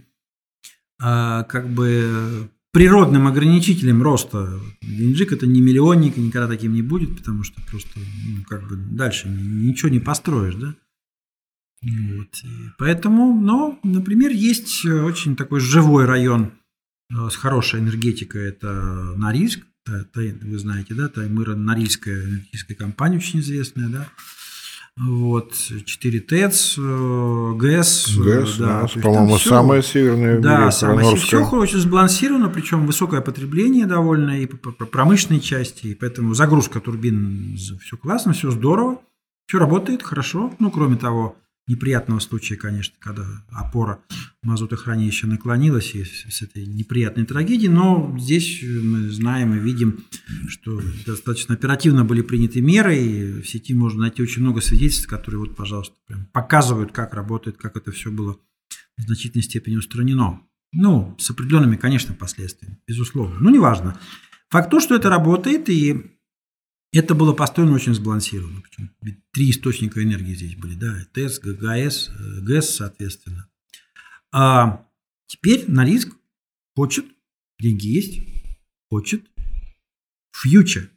а, 0.99 1.43
как 1.43 1.69
бы 1.69 2.49
природным 2.71 3.27
ограничителем 3.27 4.03
роста. 4.03 4.59
Геленджик 4.81 5.31
это 5.31 5.47
не 5.47 5.61
миллионник, 5.61 6.17
и 6.17 6.21
никогда 6.21 6.47
таким 6.47 6.73
не 6.73 6.81
будет, 6.81 7.15
потому 7.15 7.43
что 7.43 7.61
просто 7.69 7.97
ну, 7.97 8.43
как 8.43 8.67
бы 8.67 8.75
дальше 8.75 9.29
ничего 9.29 9.89
не 9.89 9.99
построишь, 9.99 10.55
да. 10.55 10.75
Вот. 11.85 12.27
И 12.43 12.69
поэтому, 12.77 13.39
но, 13.39 13.79
например, 13.83 14.31
есть 14.31 14.85
очень 14.85 15.35
такой 15.35 15.59
живой 15.59 16.05
район 16.05 16.51
э, 17.11 17.29
с 17.29 17.35
хорошей 17.35 17.79
энергетикой, 17.79 18.49
это 18.49 19.13
Норильск, 19.15 19.61
вы 19.85 20.57
знаете, 20.57 20.95
да, 20.95 21.09
Таймыра 21.09 21.53
Норильская 21.55 22.25
энергетическая 22.25 22.75
компания 22.75 23.17
очень 23.17 23.39
известная, 23.39 23.87
да, 23.87 24.07
вот, 24.97 25.53
4 25.53 26.19
ТЭЦ, 26.21 26.77
ГЭС. 26.77 28.17
ГЭС, 28.17 28.57
да, 28.57 28.87
да 28.95 29.01
по-моему, 29.01 29.37
самая 29.37 29.81
северная 29.81 30.39
Да, 30.39 30.71
самая 30.71 31.15
все 31.17 31.45
очень 31.49 31.79
сбалансировано, 31.79 32.49
причем 32.49 32.87
высокое 32.87 33.21
потребление 33.21 33.85
довольно 33.87 34.39
и 34.41 34.45
по 34.45 34.71
промышленной 34.71 35.41
части, 35.41 35.87
и 35.87 35.95
поэтому 35.95 36.33
загрузка 36.33 36.79
турбин, 36.79 37.57
все 37.57 37.97
классно, 37.97 38.31
все 38.33 38.51
здорово, 38.51 39.01
все 39.47 39.59
работает 39.59 40.01
хорошо, 40.01 40.53
ну, 40.59 40.71
кроме 40.71 40.95
того, 40.95 41.35
неприятного 41.67 42.19
случая, 42.19 42.55
конечно, 42.55 42.95
когда 42.99 43.25
опора 43.49 44.03
мазутохранилища 44.43 45.27
наклонилась 45.27 45.95
и 45.95 46.03
с 46.03 46.41
этой 46.41 46.65
неприятной 46.65 47.25
трагедией, 47.25 47.69
но 47.69 48.15
здесь 48.19 48.63
мы 48.63 49.09
знаем 49.09 49.55
и 49.55 49.59
видим, 49.59 50.03
что 50.47 50.79
достаточно 51.05 51.55
оперативно 51.55 52.05
были 52.05 52.21
приняты 52.21 52.61
меры, 52.61 52.97
и 52.97 53.41
в 53.41 53.47
сети 53.47 53.73
можно 53.73 54.01
найти 54.01 54.21
очень 54.21 54.43
много 54.43 54.61
свидетельств, 54.61 55.07
которые 55.07 55.39
вот, 55.39 55.55
пожалуйста, 55.55 55.95
прям 56.07 56.27
показывают, 56.27 56.91
как 56.91 57.13
работает, 57.13 57.57
как 57.57 57.75
это 57.75 57.91
все 57.91 58.11
было 58.11 58.37
в 58.97 59.01
значительной 59.01 59.43
степени 59.43 59.75
устранено. 59.75 60.41
Ну, 60.71 61.15
с 61.17 61.29
определенными, 61.29 61.77
конечно, 61.77 62.13
последствиями, 62.13 62.77
безусловно. 62.87 63.37
Но 63.39 63.49
неважно. 63.49 63.99
Факт 64.49 64.69
то, 64.69 64.79
что 64.79 64.95
это 64.95 65.09
работает, 65.09 65.69
и 65.69 66.14
это 66.97 67.15
было 67.15 67.33
построено 67.33 67.73
очень 67.73 67.93
сбалансированно. 67.93 68.61
Причем 68.61 68.91
три 69.31 69.49
источника 69.49 70.01
энергии 70.01 70.33
здесь 70.33 70.55
были, 70.55 70.75
да, 70.75 71.05
ТЭС, 71.13 71.39
ГГС, 71.39 72.09
э, 72.09 72.41
ГЭС, 72.41 72.75
соответственно. 72.75 73.49
А 74.31 74.85
теперь 75.27 75.65
Норильск 75.67 76.15
хочет, 76.75 77.05
деньги 77.59 77.87
есть, 77.87 78.21
хочет 78.89 79.25
future, 80.33 80.89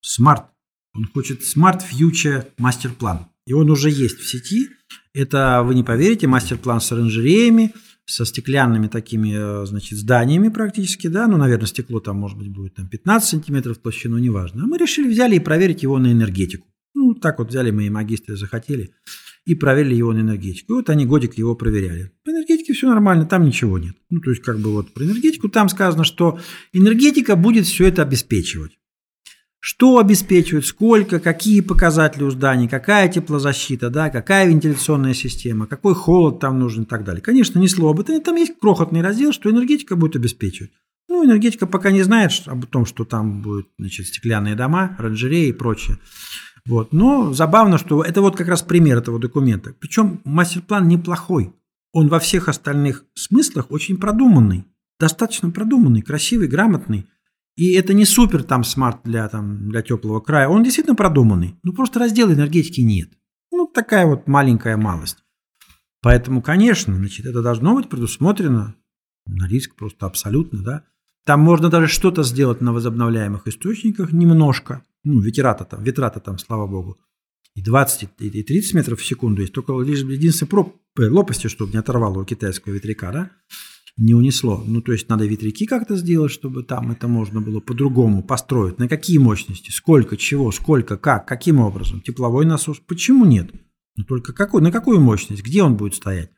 smart. 0.00 0.46
Он 0.94 1.06
хочет 1.06 1.44
smart 1.44 1.82
future 1.82 2.48
мастер-план. 2.58 3.28
И 3.46 3.52
он 3.52 3.70
уже 3.70 3.90
есть 3.90 4.18
в 4.18 4.28
сети. 4.28 4.70
Это, 5.12 5.62
вы 5.62 5.74
не 5.74 5.84
поверите, 5.84 6.26
мастер-план 6.26 6.80
с 6.80 6.90
оранжереями, 6.92 7.74
со 8.06 8.24
стеклянными 8.24 8.86
такими, 8.86 9.62
э, 9.62 9.66
значит, 9.66 9.98
зданиями 9.98 10.48
практически, 10.48 11.08
да, 11.08 11.26
ну, 11.26 11.36
наверное, 11.36 11.66
стекло 11.66 12.00
там, 12.00 12.16
может 12.16 12.38
быть, 12.38 12.48
будет 12.48 12.74
там 12.74 12.88
15 12.88 13.28
сантиметров 13.28 13.78
толщину, 13.78 14.18
неважно. 14.18 14.64
А 14.64 14.66
мы 14.66 14.78
решили, 14.78 15.08
взяли 15.08 15.36
и 15.36 15.40
проверить 15.40 15.82
его 15.82 15.98
на 15.98 16.12
энергетику. 16.12 16.66
Ну, 16.94 17.14
так 17.14 17.38
вот 17.38 17.50
взяли 17.50 17.70
мы 17.70 17.86
и 17.86 17.90
магистры 17.90 18.36
захотели 18.36 18.90
и 19.44 19.54
проверили 19.54 19.94
его 19.94 20.12
на 20.12 20.20
энергетику. 20.20 20.72
И 20.72 20.76
вот 20.76 20.90
они 20.90 21.04
годик 21.04 21.38
его 21.38 21.54
проверяли. 21.54 22.10
По 22.24 22.30
энергетике 22.30 22.72
все 22.72 22.88
нормально, 22.88 23.26
там 23.26 23.44
ничего 23.44 23.78
нет. 23.78 23.94
Ну, 24.10 24.20
то 24.20 24.30
есть, 24.30 24.42
как 24.42 24.58
бы 24.58 24.72
вот 24.72 24.92
про 24.92 25.04
энергетику 25.04 25.48
там 25.48 25.68
сказано, 25.68 26.04
что 26.04 26.40
энергетика 26.72 27.36
будет 27.36 27.66
все 27.66 27.86
это 27.86 28.02
обеспечивать. 28.02 28.72
Что 29.68 29.98
обеспечивает, 29.98 30.64
сколько, 30.64 31.18
какие 31.18 31.60
показатели 31.60 32.22
у 32.22 32.30
зданий, 32.30 32.68
какая 32.68 33.08
теплозащита, 33.08 33.90
да, 33.90 34.10
какая 34.10 34.46
вентиляционная 34.46 35.12
система, 35.12 35.66
какой 35.66 35.96
холод 35.96 36.38
там 36.38 36.60
нужен 36.60 36.84
и 36.84 36.86
так 36.86 37.02
далее. 37.02 37.20
Конечно, 37.20 37.58
ни 37.58 37.66
слова 37.66 37.90
об 37.90 37.98
этом. 37.98 38.20
Там 38.20 38.36
есть 38.36 38.60
крохотный 38.60 39.02
раздел, 39.02 39.32
что 39.32 39.50
энергетика 39.50 39.96
будет 39.96 40.14
обеспечивать. 40.14 40.70
Ну, 41.08 41.24
энергетика 41.24 41.66
пока 41.66 41.90
не 41.90 42.04
знает 42.04 42.30
об 42.46 42.64
том, 42.66 42.86
что 42.86 43.04
там 43.04 43.42
будут 43.42 43.66
значит, 43.76 44.06
стеклянные 44.06 44.54
дома, 44.54 44.94
оранжереи 45.00 45.48
и 45.48 45.52
прочее. 45.52 45.98
Вот. 46.64 46.92
Но 46.92 47.32
забавно, 47.32 47.76
что 47.76 48.04
это 48.04 48.20
вот 48.20 48.36
как 48.36 48.46
раз 48.46 48.62
пример 48.62 48.98
этого 48.98 49.18
документа. 49.18 49.74
Причем 49.80 50.20
мастер-план 50.22 50.86
неплохой. 50.86 51.52
Он 51.92 52.06
во 52.06 52.20
всех 52.20 52.48
остальных 52.48 53.04
смыслах 53.14 53.72
очень 53.72 53.96
продуманный. 53.96 54.64
Достаточно 55.00 55.50
продуманный, 55.50 56.02
красивый, 56.02 56.46
грамотный. 56.46 57.08
И 57.56 57.72
это 57.72 57.94
не 57.94 58.04
супер 58.04 58.42
там 58.44 58.64
смарт 58.64 59.00
для, 59.04 59.26
там, 59.28 59.70
для 59.70 59.82
теплого 59.82 60.20
края. 60.20 60.48
Он 60.48 60.62
действительно 60.62 60.94
продуманный. 60.94 61.56
Ну, 61.62 61.72
просто 61.72 61.98
раздела 61.98 62.32
энергетики 62.32 62.82
нет. 62.82 63.10
Ну, 63.50 63.66
такая 63.66 64.06
вот 64.06 64.28
маленькая 64.28 64.76
малость. 64.76 65.24
Поэтому, 66.02 66.42
конечно, 66.42 66.94
значит, 66.94 67.24
это 67.24 67.42
должно 67.42 67.74
быть 67.74 67.88
предусмотрено 67.88 68.76
на 69.26 69.48
риск 69.48 69.74
просто 69.74 70.06
абсолютно, 70.06 70.62
да. 70.62 70.84
Там 71.24 71.40
можно 71.40 71.70
даже 71.70 71.88
что-то 71.88 72.22
сделать 72.22 72.60
на 72.60 72.72
возобновляемых 72.72 73.48
источниках 73.48 74.12
немножко. 74.12 74.82
Ну, 75.02 75.20
ветрата 75.20 75.64
там, 75.64 75.82
ветрата 75.82 76.20
там, 76.20 76.38
слава 76.38 76.66
богу. 76.66 76.98
И 77.54 77.62
20, 77.62 78.10
и 78.18 78.42
30 78.42 78.74
метров 78.74 79.00
в 79.00 79.04
секунду 79.04 79.40
есть. 79.40 79.54
Только 79.54 79.72
лишь 79.80 80.00
единственной 80.00 80.48
проб, 80.48 80.76
лопасти, 80.98 81.48
чтобы 81.48 81.72
не 81.72 81.78
оторвало 81.78 82.20
у 82.20 82.24
китайского 82.24 82.74
ветряка, 82.74 83.12
да 83.12 83.30
не 83.96 84.14
унесло. 84.14 84.62
Ну, 84.66 84.82
то 84.82 84.92
есть 84.92 85.08
надо 85.08 85.24
ветряки 85.26 85.66
как-то 85.66 85.96
сделать, 85.96 86.30
чтобы 86.30 86.62
там 86.62 86.90
это 86.90 87.08
можно 87.08 87.40
было 87.40 87.60
по-другому 87.60 88.22
построить. 88.22 88.78
На 88.78 88.88
какие 88.88 89.18
мощности, 89.18 89.70
сколько, 89.70 90.16
чего, 90.16 90.52
сколько, 90.52 90.96
как, 90.98 91.26
каким 91.26 91.60
образом. 91.60 92.00
Тепловой 92.00 92.44
насос, 92.44 92.78
почему 92.86 93.24
нет? 93.24 93.50
Но 93.96 94.04
только 94.04 94.32
какой, 94.32 94.60
на 94.60 94.70
какую 94.70 95.00
мощность, 95.00 95.42
где 95.42 95.62
он 95.62 95.76
будет 95.76 95.94
стоять? 95.94 96.30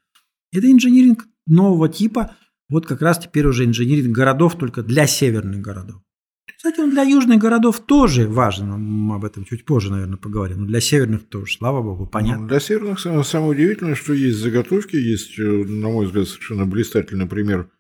Это 0.53 0.71
инжиниринг 0.71 1.27
нового 1.47 1.89
типа, 1.89 2.37
вот 2.69 2.87
как 2.87 3.03
раз 3.03 3.19
теперь 3.19 3.47
уже 3.47 3.65
инжиниринг 3.65 4.15
городов 4.15 4.57
только 4.57 4.83
для 4.83 5.07
северных 5.07 5.61
городов. 5.61 6.01
Кстати, 6.57 6.81
он 6.81 6.91
для 6.91 7.03
южных 7.03 7.39
городов 7.39 7.81
тоже 7.81 8.27
важен. 8.27 8.71
Мы 8.71 9.15
об 9.17 9.25
этом 9.25 9.45
чуть 9.45 9.65
позже, 9.65 9.91
наверное, 9.91 10.17
поговорим. 10.17 10.63
Но 10.63 10.67
для 10.67 10.81
северных 10.81 11.29
тоже, 11.29 11.57
слава 11.57 11.83
богу, 11.83 12.07
понятно. 12.07 12.43
Ну, 12.43 12.49
для 12.49 12.61
северных 12.61 13.01
самое 13.01 13.51
удивительное, 13.51 13.95
что 13.95 14.13
есть 14.13 14.39
заготовки. 14.39 14.97
Есть, 14.97 15.39
э, 15.39 15.43
на 15.43 15.89
мой 15.89 16.07
взгляд, 16.07 16.29
совершенно 16.29 16.67
блистательный 16.67 17.27
пример 17.27 17.71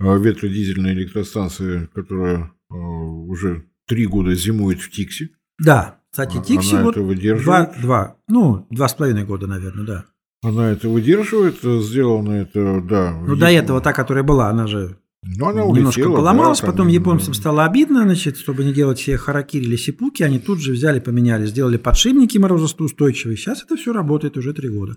э, 0.00 0.18
ветродизельной 0.18 0.92
электростанции, 0.92 1.88
которая 1.94 2.52
э, 2.70 2.74
уже 2.74 3.66
три 3.86 4.06
года 4.06 4.34
зимует 4.34 4.80
в 4.80 4.90
Тиксе. 4.90 5.30
Да, 5.58 6.00
Кстати, 6.10 6.42
Тикси 6.42 6.74
Она 6.74 6.84
вот 6.84 6.96
это 6.96 7.02
выдерживает? 7.02 7.72
два, 7.72 7.80
два, 7.80 8.16
ну, 8.28 8.66
два 8.70 8.88
с 8.88 8.94
половиной 8.94 9.24
года, 9.24 9.46
наверное, 9.46 9.86
да. 9.86 10.04
Она 10.42 10.70
это 10.72 10.88
выдерживает, 10.88 11.60
сделано 11.62 12.32
это, 12.32 12.80
да. 12.80 13.16
Ну, 13.24 13.36
до 13.36 13.46
этого 13.46 13.80
та, 13.80 13.92
которая 13.92 14.24
была, 14.24 14.48
она 14.48 14.66
же 14.66 14.98
Ну, 15.24 15.46
она 15.46 15.62
немножко 15.62 16.00
улетела, 16.00 16.16
поломалась, 16.16 16.60
да, 16.60 16.66
там, 16.66 16.74
потом 16.74 16.88
японцам 16.88 17.32
стало 17.34 17.64
обидно, 17.64 18.02
значит, 18.02 18.38
чтобы 18.38 18.64
не 18.64 18.72
делать 18.72 18.98
себе 18.98 19.16
харакири 19.16 19.64
или 19.64 19.76
сипуки, 19.76 20.24
они 20.24 20.40
тут 20.40 20.60
же 20.60 20.72
взяли, 20.72 20.98
поменяли, 20.98 21.46
сделали 21.46 21.76
подшипники 21.76 22.38
морозоустойчивые. 22.38 23.36
Сейчас 23.36 23.62
это 23.62 23.76
все 23.76 23.92
работает 23.92 24.36
уже 24.36 24.52
три 24.52 24.68
года. 24.68 24.96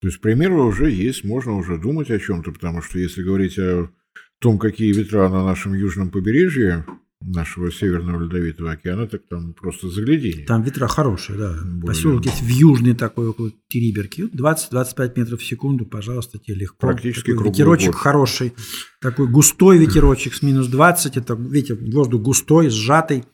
То 0.00 0.08
есть 0.08 0.20
примеры 0.20 0.54
уже 0.62 0.90
есть, 0.90 1.24
можно 1.24 1.56
уже 1.56 1.76
думать 1.76 2.10
о 2.10 2.20
чем-то, 2.20 2.52
потому 2.52 2.82
что 2.82 2.98
если 3.00 3.22
говорить 3.22 3.58
о 3.58 3.90
том, 4.38 4.58
какие 4.58 4.92
ветра 4.92 5.28
на 5.28 5.44
нашем 5.44 5.74
южном 5.74 6.10
побережье 6.10 6.84
нашего 7.22 7.70
Северного 7.72 8.22
Ледовитого 8.24 8.70
океана, 8.72 9.06
так 9.06 9.22
там 9.28 9.54
просто 9.54 9.88
загляденье. 9.88 10.44
Там 10.46 10.62
ветра 10.62 10.86
хорошие, 10.86 11.38
да. 11.38 11.54
Более- 11.64 11.86
Поселок 11.86 12.24
есть 12.26 12.42
в 12.42 12.48
южный 12.48 12.94
такой, 12.94 13.28
около 13.28 13.50
Териберки. 13.68 14.22
Вот 14.22 14.34
20-25 14.34 15.16
метров 15.16 15.40
в 15.40 15.44
секунду, 15.44 15.86
пожалуйста, 15.86 16.38
тебе 16.38 16.56
легко. 16.56 16.76
Практически 16.86 17.32
Такой 17.32 17.48
Ветерочек 17.48 17.92
год. 17.92 17.96
хороший. 17.96 18.52
Такой 19.00 19.28
густой 19.28 19.78
ветерочек 19.78 20.34
с 20.34 20.42
минус 20.42 20.68
20. 20.68 21.16
Это 21.16 21.34
ветер, 21.34 21.76
воздух 21.80 22.22
густой, 22.22 22.68
сжатый. 22.70 23.24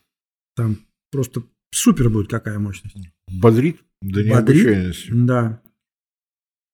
Там 0.56 0.78
просто 1.10 1.42
супер 1.72 2.08
будет 2.08 2.28
какая 2.30 2.58
мощность. 2.58 2.96
Бодрит 3.30 3.78
до 4.00 4.22
Бодрит? 4.22 4.26
необычайности. 4.26 5.10
Да. 5.12 5.60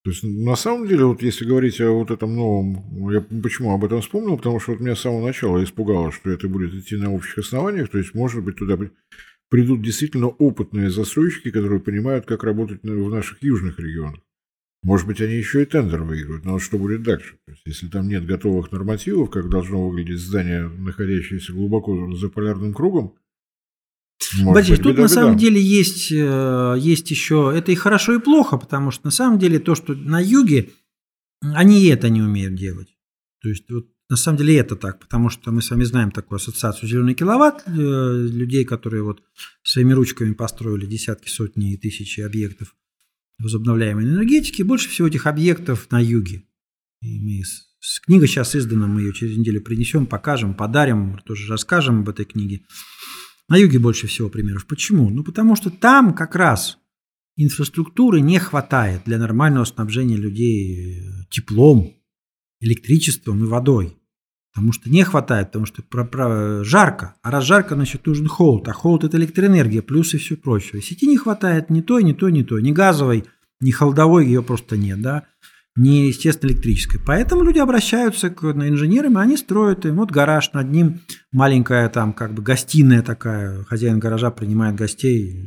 То 0.08 0.12
есть, 0.12 0.24
на 0.24 0.56
самом 0.56 0.88
деле, 0.88 1.04
вот 1.04 1.20
если 1.20 1.44
говорить 1.44 1.78
о 1.82 1.90
вот 1.90 2.10
этом 2.10 2.34
новом, 2.34 3.10
я 3.10 3.20
почему 3.20 3.74
об 3.74 3.84
этом 3.84 4.00
вспомнил, 4.00 4.38
потому 4.38 4.58
что 4.58 4.72
вот 4.72 4.80
меня 4.80 4.96
с 4.96 5.00
самого 5.00 5.26
начала 5.26 5.62
испугало, 5.62 6.12
что 6.12 6.30
это 6.30 6.48
будет 6.48 6.72
идти 6.72 6.96
на 6.96 7.12
общих 7.12 7.36
основаниях, 7.36 7.90
то 7.90 7.98
есть, 7.98 8.14
может 8.14 8.42
быть, 8.42 8.56
туда 8.56 8.78
при- 8.78 8.90
придут 9.50 9.82
действительно 9.82 10.28
опытные 10.28 10.88
застройщики, 10.88 11.50
которые 11.50 11.80
понимают, 11.80 12.24
как 12.24 12.42
работать 12.42 12.82
в 12.82 13.10
наших 13.10 13.42
южных 13.42 13.78
регионах. 13.78 14.20
Может 14.82 15.06
быть, 15.06 15.20
они 15.20 15.34
еще 15.34 15.62
и 15.62 15.66
тендер 15.66 16.04
выиграют, 16.04 16.46
но 16.46 16.52
вот 16.52 16.62
что 16.62 16.78
будет 16.78 17.02
дальше? 17.02 17.34
То 17.44 17.52
есть, 17.52 17.66
если 17.66 17.88
там 17.88 18.08
нет 18.08 18.24
готовых 18.24 18.72
нормативов, 18.72 19.28
как 19.28 19.50
должно 19.50 19.90
выглядеть 19.90 20.20
здание, 20.20 20.70
находящееся 20.70 21.52
глубоко 21.52 22.14
за 22.14 22.30
полярным 22.30 22.72
кругом, 22.72 23.12
Борис, 24.44 24.68
тут 24.68 24.78
беда-беда. 24.78 25.02
на 25.02 25.08
самом 25.08 25.36
деле 25.36 25.62
есть, 25.62 26.10
э, 26.12 26.74
есть 26.78 27.10
еще, 27.10 27.52
это 27.54 27.72
и 27.72 27.74
хорошо, 27.76 28.14
и 28.14 28.18
плохо, 28.18 28.56
потому 28.58 28.90
что 28.90 29.06
на 29.06 29.10
самом 29.10 29.38
деле 29.38 29.58
то, 29.58 29.74
что 29.74 29.94
на 29.94 30.20
юге, 30.20 30.70
они 31.40 31.84
это 31.86 32.08
не 32.10 32.20
умеют 32.22 32.54
делать. 32.56 32.88
То 33.40 33.48
есть 33.48 33.70
вот 33.70 33.86
на 34.10 34.16
самом 34.16 34.38
деле 34.38 34.56
это 34.58 34.74
так, 34.74 34.98
потому 35.00 35.28
что 35.28 35.52
мы 35.52 35.62
с 35.62 35.70
вами 35.70 35.84
знаем 35.84 36.10
такую 36.10 36.36
ассоциацию 36.36 36.88
«Зеленый 36.88 37.14
киловатт», 37.14 37.62
э, 37.66 37.70
людей, 37.70 38.64
которые 38.64 39.02
вот 39.02 39.22
своими 39.62 39.92
ручками 39.92 40.32
построили 40.34 40.86
десятки, 40.86 41.28
сотни 41.28 41.74
и 41.74 41.76
тысячи 41.76 42.20
объектов 42.20 42.74
возобновляемой 43.38 44.04
энергетики. 44.04 44.62
Больше 44.62 44.88
всего 44.88 45.06
этих 45.08 45.26
объектов 45.26 45.88
на 45.90 46.00
юге. 46.00 46.42
И 47.02 47.20
мы 47.20 47.44
с- 47.44 48.00
книга 48.00 48.26
сейчас 48.26 48.56
издана, 48.56 48.88
мы 48.88 49.02
ее 49.02 49.12
через 49.12 49.36
неделю 49.36 49.62
принесем, 49.62 50.06
покажем, 50.06 50.54
подарим, 50.54 51.18
тоже 51.24 51.46
расскажем 51.48 52.00
об 52.00 52.08
этой 52.08 52.24
книге. 52.24 52.62
На 53.48 53.56
юге 53.56 53.78
больше 53.78 54.06
всего 54.06 54.28
примеров. 54.28 54.66
Почему? 54.66 55.08
Ну, 55.10 55.24
потому 55.24 55.56
что 55.56 55.70
там 55.70 56.14
как 56.14 56.34
раз 56.34 56.78
инфраструктуры 57.36 58.20
не 58.20 58.38
хватает 58.38 59.02
для 59.06 59.18
нормального 59.18 59.64
снабжения 59.64 60.16
людей 60.16 60.98
э, 61.00 61.24
теплом, 61.30 61.94
электричеством 62.60 63.42
и 63.44 63.46
водой. 63.46 63.96
Потому 64.52 64.72
что 64.72 64.90
не 64.90 65.04
хватает, 65.04 65.48
потому 65.48 65.66
что 65.66 65.82
про- 65.82 66.04
про- 66.04 66.64
жарко. 66.64 67.14
А 67.22 67.30
раз 67.30 67.44
жарко, 67.44 67.74
значит, 67.74 68.04
нужен 68.06 68.26
холод. 68.26 68.66
А 68.68 68.72
холод– 68.72 69.04
это 69.04 69.16
электроэнергия, 69.16 69.82
плюс 69.82 70.14
и 70.14 70.18
все 70.18 70.36
прочее. 70.36 70.82
Сети 70.82 71.06
не 71.06 71.16
хватает 71.16 71.70
ни 71.70 71.80
той, 71.80 72.02
ни 72.02 72.12
той, 72.12 72.32
ни 72.32 72.42
той. 72.42 72.62
Ни 72.62 72.72
газовой, 72.72 73.24
ни 73.60 73.70
холодовой 73.70 74.26
ее 74.26 74.42
просто 74.42 74.76
нет, 74.76 75.00
да. 75.00 75.26
Ни, 75.78 76.08
естественно, 76.08 76.50
электрической. 76.50 77.00
Поэтому 77.00 77.44
люди 77.44 77.58
обращаются 77.58 78.30
к 78.30 78.42
инженерам, 78.42 79.16
и 79.16 79.22
они 79.22 79.36
строят 79.36 79.86
им 79.86 79.96
вот 79.96 80.10
гараж, 80.10 80.52
над 80.52 80.68
ним 80.72 81.02
маленькая 81.30 81.88
там 81.88 82.12
как 82.12 82.34
бы 82.34 82.42
гостиная 82.42 83.00
такая. 83.02 83.62
Хозяин 83.62 84.00
гаража 84.00 84.32
принимает 84.32 84.74
гостей, 84.74 85.40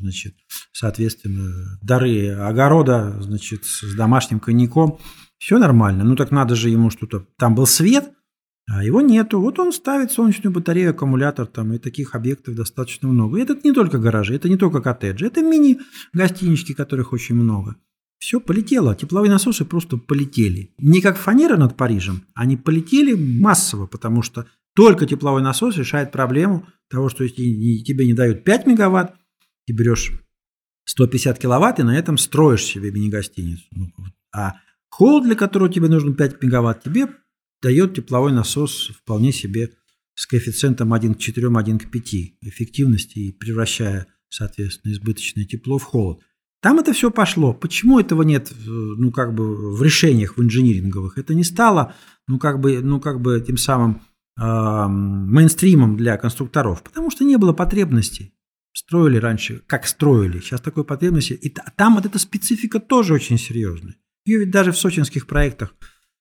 значит, 0.00 0.34
соответственно, 0.72 1.78
дары 1.82 2.30
огорода, 2.30 3.20
значит, 3.20 3.66
с 3.66 3.94
домашним 3.94 4.40
коньяком. 4.40 4.98
Все 5.36 5.58
нормально. 5.58 6.04
Ну 6.04 6.16
так 6.16 6.30
надо 6.30 6.54
же 6.54 6.70
ему 6.70 6.88
что-то. 6.88 7.26
Там 7.36 7.54
был 7.54 7.66
свет, 7.66 8.12
а 8.66 8.82
его 8.82 9.02
нету. 9.02 9.40
Вот 9.40 9.58
он 9.58 9.74
ставит 9.74 10.10
солнечную 10.10 10.54
батарею, 10.54 10.92
аккумулятор 10.92 11.46
там, 11.46 11.74
и 11.74 11.78
таких 11.78 12.14
объектов 12.14 12.54
достаточно 12.54 13.08
много. 13.08 13.36
И 13.36 13.42
это 13.42 13.58
не 13.62 13.72
только 13.72 13.98
гаражи, 13.98 14.34
это 14.34 14.48
не 14.48 14.56
только 14.56 14.80
коттеджи, 14.80 15.26
это 15.26 15.42
мини-гостинички, 15.42 16.72
которых 16.72 17.12
очень 17.12 17.34
много. 17.34 17.76
Все 18.24 18.40
полетело, 18.40 18.96
тепловые 18.96 19.30
насосы 19.30 19.66
просто 19.66 19.98
полетели. 19.98 20.70
Не 20.78 21.02
как 21.02 21.18
фанера 21.18 21.58
над 21.58 21.76
Парижем, 21.76 22.24
они 22.32 22.56
полетели 22.56 23.12
массово, 23.12 23.86
потому 23.86 24.22
что 24.22 24.46
только 24.74 25.04
тепловой 25.04 25.42
насос 25.42 25.76
решает 25.76 26.10
проблему 26.10 26.66
того, 26.88 27.10
что 27.10 27.22
если 27.22 27.42
тебе 27.84 28.06
не 28.06 28.14
дают 28.14 28.42
5 28.42 28.66
мегаватт, 28.66 29.14
ты 29.66 29.74
берешь 29.74 30.10
150 30.86 31.38
киловатт 31.38 31.80
и 31.80 31.82
на 31.82 31.98
этом 31.98 32.16
строишь 32.16 32.64
себе 32.64 32.90
мини-гостиницу. 32.90 33.66
Ну. 33.72 33.92
А 34.34 34.54
холод, 34.88 35.24
для 35.24 35.34
которого 35.34 35.70
тебе 35.70 35.88
нужно 35.88 36.14
5 36.14 36.42
мегаватт, 36.42 36.82
тебе 36.82 37.08
дает 37.60 37.94
тепловой 37.94 38.32
насос 38.32 38.90
вполне 39.02 39.32
себе 39.32 39.74
с 40.14 40.26
коэффициентом 40.26 40.94
1 40.94 41.16
к 41.16 41.18
4, 41.18 41.48
1 41.54 41.78
к 41.78 41.90
5 41.90 42.14
эффективности 42.40 43.18
и 43.18 43.32
превращая, 43.32 44.06
соответственно, 44.30 44.92
избыточное 44.92 45.44
тепло 45.44 45.76
в 45.76 45.82
холод. 45.82 46.22
Там 46.64 46.78
это 46.78 46.94
все 46.94 47.10
пошло. 47.10 47.52
Почему 47.52 48.00
этого 48.00 48.22
нет, 48.22 48.50
э, 48.50 48.54
ну, 48.66 49.12
как 49.12 49.34
бы 49.34 49.76
в 49.76 49.82
решениях 49.82 50.38
в 50.38 50.42
инжиниринговых? 50.42 51.18
Это 51.18 51.34
не 51.34 51.44
стало, 51.44 51.94
ну, 52.26 52.38
как 52.38 52.58
бы, 52.58 52.80
ну, 52.80 53.00
как 53.00 53.20
бы 53.20 53.38
тем 53.46 53.58
самым 53.58 54.00
эм, 54.40 55.30
мейнстримом 55.30 55.98
для 55.98 56.16
конструкторов, 56.16 56.82
потому 56.82 57.10
что 57.10 57.22
не 57.22 57.36
было 57.36 57.52
потребностей. 57.52 58.32
Строили 58.72 59.18
раньше, 59.18 59.60
как 59.66 59.86
строили. 59.86 60.40
Сейчас 60.40 60.62
такой 60.62 60.84
потребности. 60.84 61.34
И 61.34 61.50
та- 61.50 61.70
там 61.76 61.96
вот 61.96 62.06
эта 62.06 62.18
специфика 62.18 62.80
тоже 62.80 63.12
очень 63.12 63.36
серьезная. 63.36 63.96
Ее 64.24 64.38
ведь 64.38 64.50
даже 64.50 64.72
в 64.72 64.78
сочинских 64.78 65.26
проектах 65.26 65.74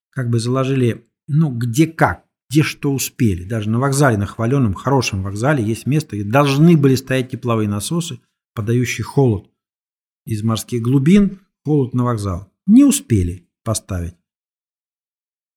как 0.09 0.29
бы 0.29 0.39
заложили, 0.39 1.05
ну, 1.25 1.51
где 1.51 1.87
как, 1.87 2.25
где 2.49 2.63
что 2.63 2.91
успели. 2.91 3.45
Даже 3.45 3.69
на 3.69 3.79
вокзале, 3.79 4.17
на 4.17 4.25
хваленном, 4.25 4.73
хорошем 4.73 5.23
вокзале 5.23 5.63
есть 5.63 5.85
место, 5.85 6.17
где 6.17 6.29
должны 6.29 6.75
были 6.75 6.95
стоять 6.95 7.31
тепловые 7.31 7.69
насосы, 7.69 8.19
подающие 8.53 9.05
холод 9.05 9.47
из 10.25 10.43
морских 10.43 10.81
глубин, 10.81 11.39
холод 11.65 11.93
на 11.93 12.03
вокзал. 12.03 12.51
Не 12.65 12.83
успели 12.83 13.49
поставить 13.63 14.15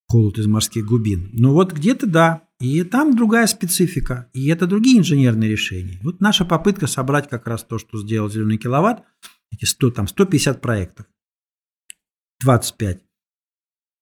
холод 0.09 0.39
из 0.39 0.47
морских 0.47 0.85
глубин. 0.85 1.31
Но 1.33 1.53
вот 1.53 1.73
где-то 1.73 2.07
да. 2.07 2.43
И 2.59 2.83
там 2.85 3.15
другая 3.15 3.47
специфика. 3.47 4.31
И 4.33 4.49
это 4.49 4.67
другие 4.67 4.99
инженерные 4.99 5.51
решения. 5.51 6.01
Вот 6.03 6.21
наша 6.21 6.45
попытка 6.45 6.87
собрать 6.87 7.29
как 7.29 7.47
раз 7.47 7.65
то, 7.65 7.79
что 7.79 7.99
сделал 7.99 8.31
«Зеленый 8.31 8.57
киловатт», 8.57 9.05
эти 9.53 9.67
100, 9.67 9.91
там 9.91 10.09
150 10.09 10.61
проектов. 10.61 11.07
25 12.43 13.03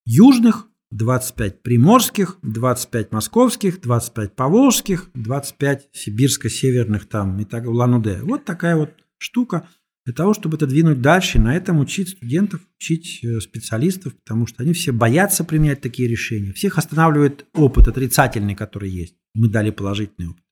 южных, 0.06 0.68
25 0.90 1.62
приморских, 1.62 2.38
25 2.42 3.12
московских, 3.12 3.80
25 3.80 4.36
поволжских, 4.36 5.10
25 5.14 5.88
сибирско-северных 5.92 7.06
там 7.06 7.40
и 7.40 7.44
так 7.44 7.66
Улан-Удэ. 7.66 8.22
Вот 8.22 8.44
такая 8.44 8.76
вот 8.76 8.90
штука 9.18 9.68
для 10.04 10.12
того, 10.12 10.34
чтобы 10.34 10.56
это 10.56 10.66
двинуть 10.66 11.00
дальше, 11.00 11.38
на 11.38 11.56
этом 11.56 11.78
учить 11.78 12.10
студентов, 12.10 12.60
учить 12.78 13.24
э, 13.24 13.40
специалистов, 13.40 14.14
потому 14.18 14.46
что 14.46 14.62
они 14.62 14.74
все 14.74 14.92
боятся 14.92 15.44
применять 15.44 15.80
такие 15.80 16.08
решения. 16.08 16.52
Всех 16.52 16.76
останавливает 16.76 17.46
опыт 17.54 17.88
отрицательный, 17.88 18.54
который 18.54 18.90
есть. 18.90 19.16
Мы 19.32 19.48
дали 19.48 19.70
положительный 19.70 20.28
опыт. 20.28 20.44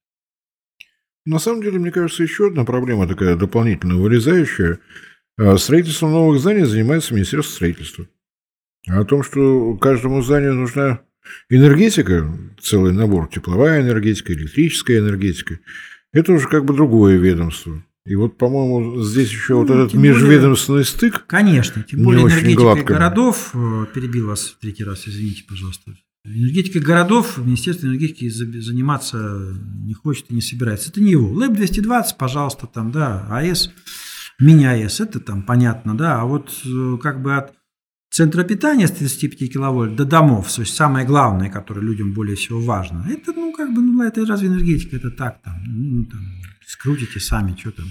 На 1.25 1.39
самом 1.39 1.63
деле, 1.63 1.79
мне 1.79 1.93
кажется, 1.93 2.23
еще 2.23 2.49
одна 2.49 2.65
проблема 2.65 3.07
такая 3.07 3.37
дополнительно 3.37 3.97
вырезающая. 3.97 4.81
А, 5.39 5.57
Строительством 5.59 6.13
новых 6.13 6.41
зданий 6.41 6.65
занимается 6.65 7.15
Министерство 7.15 7.55
строительства. 7.55 8.09
А 8.89 9.01
о 9.01 9.05
том, 9.05 9.23
что 9.23 9.77
каждому 9.77 10.23
зданию 10.23 10.55
нужна 10.55 11.03
энергетика, 11.51 12.27
целый 12.61 12.93
набор, 12.93 13.29
тепловая 13.29 13.83
энергетика, 13.83 14.33
электрическая 14.33 14.99
энергетика, 14.99 15.61
это 16.13 16.33
уже 16.33 16.49
как 16.49 16.65
бы 16.65 16.75
другое 16.75 17.17
ведомство. 17.17 17.85
И 18.05 18.17
вот, 18.17 18.37
по-моему, 18.37 19.01
здесь 19.03 19.31
еще 19.31 19.55
вот 19.55 19.69
Ну, 19.69 19.75
этот 19.75 19.93
тем 19.93 20.01
более- 20.01 20.15
межведомственный 20.15 20.85
стык. 20.85 21.25
Конечно, 21.27 21.83
тем 21.85 22.03
более 22.03 22.25
энергетика 22.27 22.61
гладко. 22.63 22.85
городов, 22.95 23.51
э, 23.55 23.87
перебил 23.95 24.27
вас 24.27 24.47
в 24.47 24.59
третий 24.59 24.83
раз, 24.85 25.07
извините, 25.07 25.45
пожалуйста. 25.49 25.93
Энергетика 26.25 26.81
городов, 26.81 27.39
Министерство 27.39 27.87
энергетики 27.87 28.29
за- 28.29 28.61
заниматься 28.61 29.57
не 29.85 29.95
хочет 29.95 30.27
и 30.31 30.35
не 30.35 30.41
собирается. 30.41 30.91
Это 30.91 31.01
не 31.01 31.13
его. 31.13 31.29
ЛЭП 31.33 31.53
220, 31.53 32.17
пожалуйста, 32.17 32.67
там, 32.67 32.91
да, 32.91 33.27
АЭС, 33.31 33.71
мини-АЭС, 34.41 35.01
это 35.01 35.21
там 35.21 35.43
понятно, 35.43 35.97
да, 35.97 36.21
а 36.21 36.25
вот 36.25 36.51
э, 36.65 36.99
как 37.03 37.23
бы 37.23 37.37
от 37.37 37.53
центра 38.11 38.43
питания 38.45 38.87
с 38.89 38.91
35 38.93 39.49
киловольт 39.53 39.95
до 39.97 40.05
домов, 40.05 40.53
то 40.53 40.63
есть 40.63 40.75
самое 40.75 41.07
главное, 41.07 41.51
которое 41.51 41.81
людям 41.83 42.13
более 42.13 42.35
всего 42.37 42.61
важно, 42.61 43.07
это, 43.09 43.33
ну, 43.33 43.53
как 43.53 43.73
бы, 43.75 43.81
ну, 43.81 44.03
это 44.03 44.27
разве 44.27 44.49
энергетика, 44.49 44.97
это 44.97 45.11
так, 45.11 45.41
там, 45.43 45.55
ну, 45.67 46.05
там, 46.07 46.21
скрутите 46.73 47.21
сами, 47.21 47.55
что 47.59 47.71
там. 47.71 47.87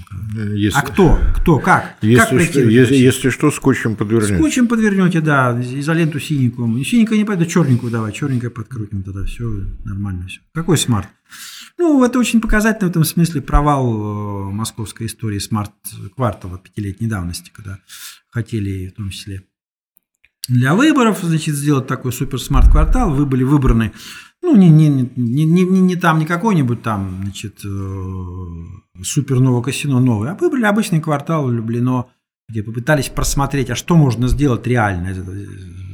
Если, 0.55 0.77
а 0.77 0.81
кто? 0.81 1.19
Кто? 1.35 1.59
Как? 1.59 1.97
Если, 2.01 2.37
как 2.37 2.41
что, 2.41 2.59
если, 2.61 2.95
если 2.95 3.29
что, 3.29 3.51
скотчем 3.51 3.95
подвернете. 3.95 4.37
Скотчем 4.37 4.67
подвернете, 4.67 5.21
да, 5.21 5.59
изоленту 5.61 6.19
синенькую. 6.19 6.83
Синенькая 6.83 7.17
не 7.17 7.25
пойдет, 7.25 7.47
черненькую 7.49 7.91
давай, 7.91 8.11
черненькую 8.11 8.51
подкрутим 8.51 9.03
тогда, 9.03 9.23
все 9.25 9.43
нормально 9.85 10.27
все. 10.27 10.41
Какой 10.53 10.77
smart? 10.77 11.07
Ну, 11.77 12.03
это 12.03 12.17
очень 12.17 12.41
показательно 12.41 12.87
в 12.87 12.91
этом 12.91 13.03
смысле 13.03 13.41
провал 13.41 14.49
э, 14.49 14.51
московской 14.51 15.07
истории 15.07 15.39
smart-квартала 15.39 16.57
пятилетней 16.57 17.07
давности, 17.07 17.51
когда 17.53 17.79
хотели 18.29 18.87
в 18.87 18.93
том 18.93 19.09
числе 19.09 19.43
для 20.47 20.73
выборов, 20.73 21.19
значит, 21.21 21.55
сделать 21.55 21.87
такой 21.87 22.11
супер-smart-квартал. 22.11 23.13
Вы 23.13 23.25
были 23.25 23.43
выбраны, 23.43 23.93
ну, 24.41 24.55
не, 24.55 24.69
не, 24.69 24.89
не, 25.15 25.45
не, 25.45 25.63
не, 25.63 25.95
там, 25.95 26.19
не 26.19 26.25
какой-нибудь 26.25 26.81
там, 26.81 27.21
значит, 27.23 27.59
э, 27.63 29.03
супер 29.03 29.39
нового 29.39 29.61
кассино 29.61 29.99
новый, 29.99 30.31
а 30.31 30.35
выбрали 30.35 30.65
обычный 30.65 30.99
квартал 30.99 31.49
Люблино, 31.49 32.07
где 32.49 32.63
попытались 32.63 33.09
просмотреть, 33.09 33.69
а 33.69 33.75
что 33.75 33.95
можно 33.95 34.27
сделать 34.27 34.67
реально, 34.67 35.15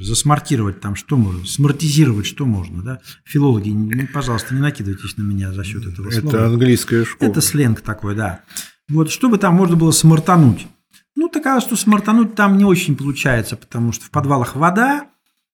засмартировать 0.02 0.80
там, 0.80 0.96
что 0.96 1.18
можно, 1.18 1.46
смартизировать, 1.46 2.26
что 2.26 2.46
можно, 2.46 2.82
да. 2.82 3.00
Филологи, 3.26 3.70
ну, 3.70 4.08
пожалуйста, 4.14 4.56
не 4.56 4.62
накидывайтесь 4.62 5.18
на 5.18 5.24
меня 5.24 5.54
за 5.54 5.64
счет 5.64 5.86
этого 5.86 6.08
Это 6.08 6.22
слова. 6.22 6.36
Это 6.36 6.46
английская 6.48 7.06
школа. 7.06 7.30
Это 7.30 7.42
сленг 7.42 7.82
такой, 7.82 8.16
да. 8.16 8.42
Вот, 8.90 9.12
чтобы 9.12 9.38
там 9.38 9.56
можно 9.56 9.76
было 9.76 9.92
смартануть. 9.92 10.68
Ну, 11.16 11.30
такая, 11.30 11.60
что 11.60 11.76
смартануть 11.76 12.36
там 12.36 12.58
не 12.58 12.64
очень 12.64 12.96
получается, 12.96 13.56
потому 13.58 13.92
что 13.92 14.06
в 14.06 14.12
подвалах 14.12 14.56
вода, 14.56 15.08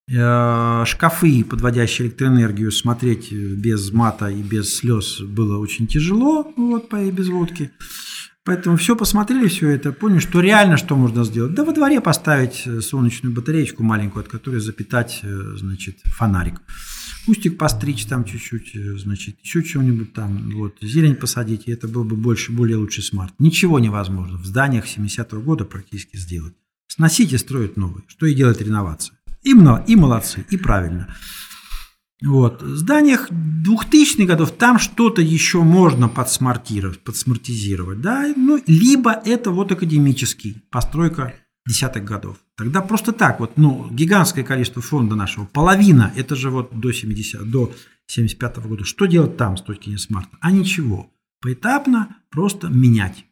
шкафы, 0.10 1.44
подводящие 1.44 2.08
электроэнергию, 2.08 2.72
смотреть 2.72 3.32
без 3.32 3.92
мата 3.92 4.28
и 4.28 4.42
без 4.42 4.76
слез 4.76 5.22
было 5.22 5.58
очень 5.58 5.88
тяжело, 5.88 6.52
вот, 6.58 6.90
по 6.90 7.04
без 7.10 7.30
водки. 7.30 7.72
Поэтому 8.46 8.76
все 8.76 8.96
посмотрели, 8.98 9.48
все 9.48 9.70
это, 9.70 9.94
поняли, 9.94 10.20
что 10.20 10.42
реально 10.42 10.76
что 10.76 10.98
можно 10.98 11.24
сделать. 11.24 11.54
Да 11.54 11.64
во 11.64 11.72
дворе 11.72 12.02
поставить 12.02 12.64
э, 12.66 12.82
солнечную 12.82 13.34
батареечку 13.34 13.84
маленькую, 13.84 14.24
от 14.24 14.30
которой 14.30 14.60
запитать, 14.60 15.22
э, 15.24 15.56
значит, 15.56 16.00
фонарик. 16.04 16.62
Кустик 17.26 17.58
постричь 17.58 18.06
там 18.06 18.26
чуть-чуть, 18.26 18.76
э, 18.76 18.98
значит, 18.98 19.38
еще 19.42 19.64
чего-нибудь 19.64 20.12
там, 20.12 20.52
вот, 20.52 20.76
зелень 20.82 21.16
посадить, 21.16 21.68
и 21.68 21.72
это 21.72 21.88
был 21.88 22.04
бы 22.04 22.18
больше, 22.18 22.52
более 22.52 22.76
лучший 22.76 23.04
смарт. 23.04 23.34
Ничего 23.40 23.80
невозможно 23.80 24.38
в 24.38 24.46
зданиях 24.46 24.86
70-го 24.88 25.40
года 25.40 25.64
практически 25.64 26.18
сделать. 26.18 26.54
Сносить 26.88 27.32
и 27.32 27.38
строить 27.38 27.78
новые, 27.78 28.04
что 28.10 28.26
и 28.26 28.34
делает 28.34 28.62
реновация. 28.62 29.13
И, 29.44 29.52
и 29.52 29.96
молодцы, 29.96 30.46
и 30.50 30.58
правильно. 30.58 31.16
Вот. 32.24 32.62
В 32.62 32.78
зданиях 32.78 33.30
2000-х 33.32 34.26
годов 34.26 34.52
там 34.52 34.80
что-то 34.80 35.22
еще 35.22 35.62
можно 35.62 36.08
подсмартировать, 36.08 37.00
подсмартизировать, 37.00 38.02
да, 38.02 38.34
ну, 38.36 38.62
либо 38.66 39.12
это 39.12 39.52
вот 39.52 39.72
академический, 39.72 40.64
постройка 40.70 41.34
десятых 41.68 42.06
годов. 42.06 42.38
Тогда 42.56 42.82
просто 42.82 43.12
так 43.12 43.40
вот, 43.40 43.58
ну, 43.58 43.88
гигантское 43.90 44.44
количество 44.44 44.82
фонда 44.82 45.16
нашего, 45.16 45.46
половина, 45.46 46.14
это 46.16 46.36
же 46.36 46.50
вот 46.50 46.80
до 46.80 46.92
70, 46.92 47.50
до 47.50 47.74
75 48.08 48.58
-го 48.58 48.68
года. 48.68 48.86
Что 48.86 49.06
делать 49.06 49.38
там 49.38 49.58
с 49.58 49.62
точки 49.62 49.86
зрения 49.86 50.00
смарта? 50.00 50.38
А 50.40 50.52
ничего. 50.52 51.12
Поэтапно 51.42 52.16
просто 52.30 52.68
менять. 52.70 53.26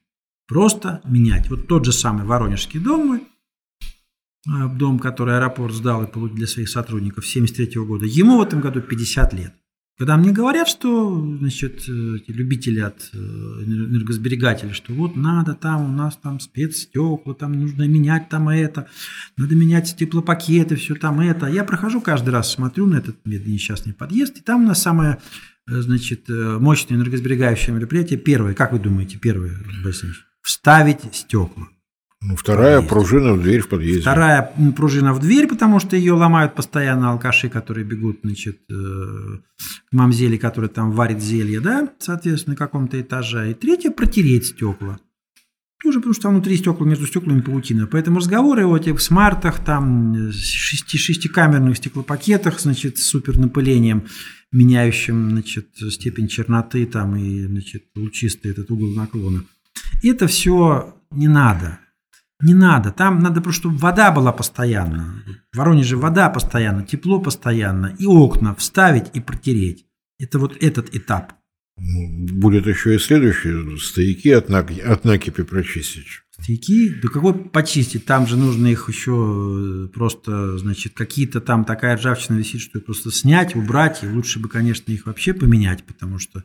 Просто 0.48 1.02
менять. 1.06 1.50
Вот 1.50 1.68
тот 1.68 1.86
же 1.86 1.94
самый 1.94 2.26
Воронежский 2.26 2.80
дом 2.80 3.08
мой, 3.08 3.24
дом, 4.46 5.00
который 5.00 5.38
аэропорт 5.38 5.74
сдал 5.74 6.04
и 6.04 6.30
для 6.30 6.48
своих 6.48 6.70
сотрудников 6.70 7.26
с 7.26 7.36
1973 7.36 7.82
года, 7.86 8.06
ему 8.06 8.38
в 8.38 8.42
этом 8.42 8.62
году 8.62 8.82
50 8.82 9.34
лет. 9.34 9.54
Когда 10.02 10.18
мне 10.18 10.32
говорят, 10.32 10.68
что 10.68 11.38
значит, 11.38 11.88
э, 11.88 12.16
эти 12.16 12.32
любители 12.32 12.80
от 12.80 13.12
э, 13.14 13.18
энергосберегателей, 13.18 14.74
что 14.74 14.94
вот 14.94 15.16
надо 15.16 15.54
там, 15.54 15.86
у 15.86 15.96
нас 15.96 16.18
там 16.18 16.40
спецстекла, 16.40 17.36
там 17.36 17.52
нужно 17.52 17.88
менять 17.88 18.28
там 18.28 18.50
это, 18.50 18.88
надо 19.38 19.54
менять 19.54 19.96
теплопакеты, 19.96 20.76
все 20.76 20.96
там 20.96 21.20
это. 21.20 21.46
Я 21.46 21.64
прохожу 21.64 22.02
каждый 22.02 22.32
раз, 22.32 22.52
смотрю 22.52 22.88
на 22.88 22.96
этот 22.96 23.24
несчастный 23.28 23.94
подъезд, 23.94 24.38
и 24.38 24.42
там 24.42 24.64
у 24.64 24.68
нас 24.70 24.82
самое 24.82 25.20
значит, 25.68 26.28
мощное 26.30 26.98
энергосберегающее 26.98 27.76
мероприятие, 27.76 28.18
первое, 28.18 28.56
как 28.56 28.72
вы 28.72 28.80
думаете, 28.80 29.20
первое, 29.20 29.56
Борис 29.84 30.04
вставить 30.42 31.02
стекла. 31.14 31.68
Ну, 32.24 32.36
вторая 32.36 32.82
подъезде. 32.82 32.90
пружина 32.90 33.34
в 33.34 33.42
дверь 33.42 33.62
в 33.62 33.68
подъезде. 33.68 34.02
Вторая 34.02 34.54
пружина 34.76 35.14
в 35.14 35.20
дверь, 35.20 35.48
потому 35.48 35.80
что 35.80 35.96
ее 35.96 36.14
ломают 36.14 36.54
постоянно 36.54 37.12
алкаши, 37.12 37.50
которые 37.50 37.84
бегут, 37.84 38.20
значит, 38.24 38.60
э, 38.70 38.74
к 38.74 39.92
мамзели, 39.92 40.38
которая 40.38 40.70
там 40.70 40.92
варит 40.92 41.20
зелье, 41.20 41.60
да, 41.60 41.90
соответственно, 41.98 42.54
на 42.54 42.58
каком-то 42.58 43.02
этаже. 43.02 43.50
И 43.50 43.54
третья– 43.56 43.90
протереть 43.92 44.48
стекла. 44.48 45.00
Тоже 45.84 45.98
потому 45.98 46.14
что 46.14 46.24
там 46.24 46.34
внутри 46.34 46.58
стекла, 46.58 46.86
между 46.86 47.08
стеклами 47.08 47.42
паутина. 47.42 47.88
Поэтому 47.88 48.20
разговоры 48.20 48.68
о 48.68 48.78
этих 48.78 49.02
смартах, 49.02 49.66
там, 49.66 50.32
шести, 50.32 51.00
шестикамерных 51.00 51.78
стеклопакетах, 51.78 52.60
значит, 52.60 53.00
с 53.00 53.04
супернапылением, 53.04 54.04
меняющим, 54.52 55.32
значит, 55.32 55.70
степень 55.90 56.28
черноты 56.28 56.86
там 56.86 57.16
и, 57.16 57.48
значит, 57.48 57.86
лучистый 57.96 58.52
этот 58.52 58.70
угол 58.70 58.90
наклона. 58.90 59.44
Это 60.04 60.28
все 60.28 60.96
не 61.10 61.28
надо. 61.28 61.80
Не 62.42 62.54
надо. 62.54 62.92
Там 62.92 63.20
надо 63.20 63.42
просто, 63.42 63.62
чтобы 63.62 63.78
вода 63.78 64.12
была 64.12 64.32
постоянно. 64.32 65.24
В 65.54 65.58
Воронеже 65.58 65.98
вода 65.98 66.30
постоянно, 66.30 66.84
тепло 66.86 67.20
постоянно. 67.20 67.96
И 68.00 68.06
окна 68.06 68.56
вставить 68.56 69.06
и 69.14 69.20
протереть. 69.20 69.86
Это 70.20 70.40
вот 70.40 70.56
этот 70.62 70.96
этап. 70.96 71.34
Ну, 71.78 72.28
будет 72.40 72.68
еще 72.68 72.96
и 72.96 73.00
следующий. 73.00 73.78
Стояки 73.80 74.30
от, 74.30 74.50
наки, 74.50 74.80
от 74.80 75.04
накипи 75.04 75.44
прочистить. 75.44 76.22
Стояки? 76.32 76.90
Да 77.02 77.10
какой 77.10 77.34
почистить? 77.34 78.06
Там 78.06 78.28
же 78.28 78.38
нужно 78.38 78.68
их 78.68 78.88
еще 78.88 79.86
э, 79.86 79.88
просто, 79.94 80.58
значит, 80.58 80.94
какие-то 80.94 81.42
там 81.42 81.66
такая 81.66 81.98
ржавчина 81.98 82.38
висит, 82.38 82.62
что 82.62 82.80
их 82.80 82.86
просто 82.86 83.12
снять, 83.12 83.56
убрать. 83.56 84.04
И 84.04 84.08
лучше 84.08 84.40
бы, 84.40 84.50
конечно, 84.50 84.92
их 84.92 85.06
вообще 85.06 85.34
поменять, 85.34 85.84
потому 85.84 86.20
что 86.20 86.44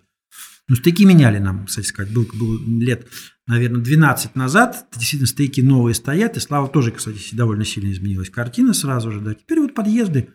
ну, 0.68 0.74
стейки 0.74 1.04
меняли 1.04 1.38
нам, 1.38 1.66
кстати 1.66 1.86
сказать, 1.86 2.12
был, 2.12 2.26
был 2.34 2.58
лет, 2.80 3.06
наверное, 3.46 3.80
12 3.80 4.34
назад. 4.34 4.86
Действительно, 4.94 5.28
стейки 5.28 5.60
новые 5.60 5.94
стоят, 5.94 6.36
и 6.36 6.40
Слава 6.40 6.68
тоже, 6.68 6.90
кстати, 6.90 7.34
довольно 7.34 7.64
сильно 7.64 7.92
изменилась 7.92 8.30
картина 8.30 8.74
сразу 8.74 9.12
же, 9.12 9.20
да. 9.20 9.34
Теперь 9.34 9.60
вот 9.60 9.74
подъезды. 9.74 10.30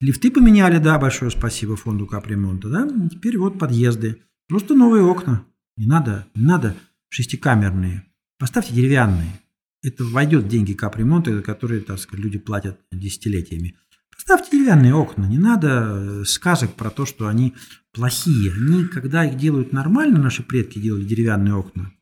Лифты 0.00 0.30
поменяли, 0.30 0.78
да, 0.78 0.98
большое 0.98 1.30
спасибо 1.30 1.76
фонду 1.76 2.06
капремонта, 2.06 2.68
да. 2.68 2.88
Теперь 3.10 3.38
вот 3.38 3.58
подъезды. 3.58 4.22
Просто 4.48 4.74
новые 4.74 5.02
окна. 5.02 5.44
Не 5.76 5.86
надо, 5.86 6.26
не 6.34 6.44
надо 6.44 6.76
шестикамерные. 7.08 8.04
Поставьте 8.38 8.74
деревянные. 8.74 9.40
Это 9.82 10.04
войдет 10.04 10.44
в 10.44 10.48
деньги 10.48 10.72
капремонта, 10.72 11.40
которые, 11.42 11.80
так 11.80 11.98
сказать, 11.98 12.24
люди 12.24 12.38
платят 12.38 12.80
десятилетиями. 12.90 13.76
Ставьте 14.16 14.50
деревянные 14.50 14.94
окна, 14.94 15.26
не 15.26 15.38
надо 15.38 15.68
э, 15.70 16.24
сказок 16.24 16.74
про 16.74 16.90
то, 16.90 17.06
что 17.06 17.28
они 17.28 17.54
плохие. 17.92 18.52
Они, 18.52 18.84
когда 18.84 19.24
их 19.24 19.38
делают 19.38 19.72
нормально, 19.72 20.20
наши 20.20 20.42
предки 20.42 20.80
делали 20.80 21.04
деревянные 21.04 21.54
окна 21.54 21.92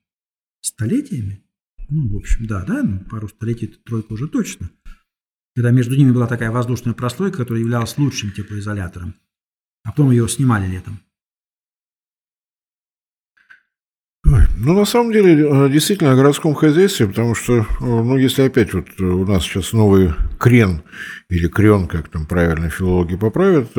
столетиями. 0.66 1.42
Ну, 1.88 2.08
в 2.08 2.16
общем, 2.16 2.46
да, 2.46 2.64
да, 2.64 2.82
ну, 2.82 3.00
пару 3.00 3.28
столетий, 3.28 3.68
тройку 3.68 4.14
уже 4.14 4.28
точно. 4.28 4.70
Когда 5.54 5.70
между 5.70 5.94
ними 5.96 6.10
была 6.10 6.26
такая 6.26 6.50
воздушная 6.50 6.94
прослойка, 6.94 7.38
которая 7.38 7.62
являлась 7.62 7.96
лучшим 7.96 8.32
теплоизолятором. 8.32 9.14
А 9.84 9.90
потом 9.90 10.10
ее 10.10 10.28
снимали 10.28 10.66
летом. 10.66 11.00
Ну, 14.58 14.72
на 14.72 14.84
самом 14.84 15.12
деле, 15.12 15.48
э, 15.48 15.70
действительно, 15.70 16.12
о 16.12 16.16
городском 16.16 16.54
хозяйстве, 16.54 17.06
потому 17.06 17.34
что, 17.34 17.58
э, 17.58 17.64
ну, 17.80 18.16
если 18.16 18.42
опять 18.42 18.74
вот 18.74 18.86
э, 18.98 19.04
у 19.04 19.24
нас 19.24 19.44
сейчас 19.44 19.72
новый 19.72 20.14
крен, 20.40 20.82
или 21.28 21.46
крен, 21.46 21.86
как 21.86 22.08
там 22.08 22.26
правильно 22.26 22.68
филологи 22.68 23.16
поправят, 23.16 23.70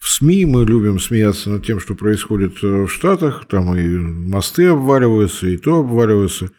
в 0.00 0.08
СМИ 0.08 0.46
мы 0.46 0.64
любим 0.64 0.98
смеяться 0.98 1.50
над 1.50 1.64
тем, 1.64 1.78
что 1.78 1.94
происходит 1.94 2.62
в 2.62 2.88
Штатах, 2.88 3.44
там 3.46 3.76
и 3.76 3.86
мосты 3.86 4.66
обваливаются, 4.66 5.46
и 5.46 5.56
то 5.56 5.80
обваливаются. 5.80 6.50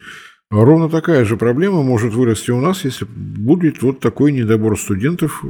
Ровно 0.50 0.88
такая 0.88 1.24
же 1.24 1.36
проблема 1.36 1.82
может 1.82 2.14
вырасти 2.14 2.50
у 2.50 2.60
нас, 2.60 2.84
если 2.84 3.04
будет 3.04 3.82
вот 3.82 4.00
такой 4.00 4.32
недобор 4.32 4.78
студентов 4.78 5.42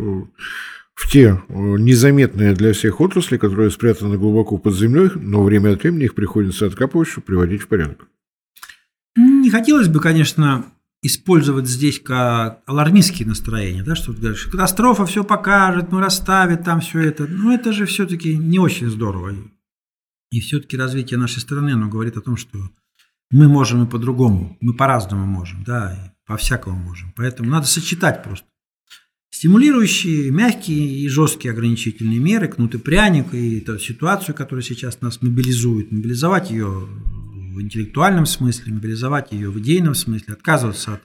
в 0.94 1.10
те 1.10 1.40
э, 1.48 1.54
незаметные 1.78 2.54
для 2.54 2.72
всех 2.72 3.00
отрасли, 3.00 3.36
которые 3.36 3.70
спрятаны 3.70 4.16
глубоко 4.18 4.58
под 4.58 4.74
землей, 4.74 5.10
но 5.14 5.42
время 5.42 5.72
от 5.72 5.82
времени 5.82 6.04
их 6.04 6.14
приходится 6.14 6.66
откапывать, 6.66 7.08
чтобы 7.08 7.26
приводить 7.26 7.62
в 7.62 7.68
порядок. 7.68 8.06
Не 9.16 9.50
хотелось 9.50 9.88
бы, 9.88 10.00
конечно, 10.00 10.71
использовать 11.02 11.66
здесь 11.66 12.00
как 12.00 12.62
алармистские 12.66 13.26
настроения, 13.26 13.82
да, 13.82 13.94
что 13.94 14.12
ты 14.12 14.20
говоришь, 14.20 14.46
катастрофа 14.46 15.04
все 15.04 15.24
покажет, 15.24 15.90
мы 15.90 16.00
расставит 16.00 16.64
там 16.64 16.80
все 16.80 17.00
это. 17.00 17.26
Но 17.26 17.52
это 17.52 17.72
же 17.72 17.86
все-таки 17.86 18.36
не 18.36 18.58
очень 18.58 18.88
здорово. 18.88 19.34
И 20.30 20.40
все-таки 20.40 20.76
развитие 20.76 21.18
нашей 21.18 21.40
страны, 21.40 21.70
оно 21.70 21.88
говорит 21.88 22.16
о 22.16 22.22
том, 22.22 22.36
что 22.36 22.58
мы 23.30 23.48
можем 23.48 23.84
и 23.84 23.90
по-другому, 23.90 24.56
мы 24.60 24.74
по-разному 24.74 25.26
можем, 25.26 25.64
да, 25.64 26.14
по-всякому 26.26 26.76
можем. 26.76 27.12
Поэтому 27.16 27.50
надо 27.50 27.66
сочетать 27.66 28.22
просто 28.22 28.46
Стимулирующие 29.34 30.30
мягкие 30.30 31.00
и 31.00 31.08
жесткие 31.08 31.52
ограничительные 31.52 32.20
меры, 32.20 32.48
кнут 32.48 32.74
и 32.74 32.78
пряник, 32.78 33.32
и 33.32 33.58
эту 33.58 33.78
ситуацию, 33.78 34.34
которая 34.34 34.62
сейчас 34.62 35.00
нас 35.00 35.22
мобилизует, 35.22 35.90
мобилизовать 35.90 36.50
ее 36.50 36.86
в 37.52 37.60
интеллектуальном 37.60 38.26
смысле, 38.26 38.74
мобилизовать 38.74 39.32
ее 39.32 39.50
в 39.50 39.58
идейном 39.60 39.94
смысле, 39.94 40.34
отказываться 40.34 40.94
от 40.94 41.02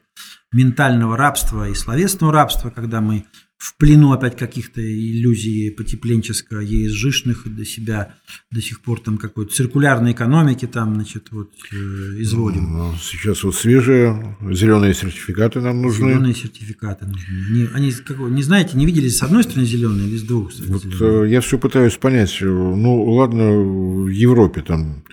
ментального 0.51 1.17
рабства 1.17 1.69
и 1.69 1.73
словесного 1.73 2.31
рабства, 2.31 2.69
когда 2.69 3.01
мы 3.01 3.25
в 3.57 3.75
плену 3.77 4.11
опять 4.11 4.37
каких-то 4.37 4.81
иллюзий 4.81 5.71
потепленческого, 5.71 6.59
ЕСЖшных 6.59 7.43
до 7.55 7.65
себя 7.65 8.13
до 8.51 8.61
сих 8.61 8.81
пор 8.81 8.99
там 8.99 9.17
какой-то 9.17 9.51
циркулярной 9.51 10.11
экономики 10.11 10.67
там, 10.67 10.93
значит, 10.93 11.29
вот 11.31 11.51
э, 11.71 11.75
изводим. 11.75 12.77
Ну, 12.77 12.93
сейчас 13.01 13.43
вот 13.43 13.55
свежие 13.55 14.37
зеленые 14.51 14.93
сертификаты 14.93 15.59
нам 15.59 15.81
нужны. 15.81 16.09
Зеленые 16.09 16.35
сертификаты 16.35 17.07
нужны. 17.07 17.45
Они, 17.49 17.67
они 17.73 17.91
как, 17.91 18.19
не 18.19 18.43
знаете, 18.43 18.77
не 18.77 18.85
видели 18.85 19.09
с 19.09 19.23
одной 19.23 19.43
стороны 19.43 19.65
зеленые 19.65 20.07
или 20.07 20.17
с 20.17 20.23
двух 20.23 20.51
Вот, 20.67 20.85
э, 21.01 21.25
я 21.27 21.41
все 21.41 21.57
пытаюсь 21.57 21.97
понять. 21.97 22.37
Ну, 22.41 23.03
ладно, 23.05 23.53
в 23.53 24.07
Европе 24.07 24.61
там 24.61 25.03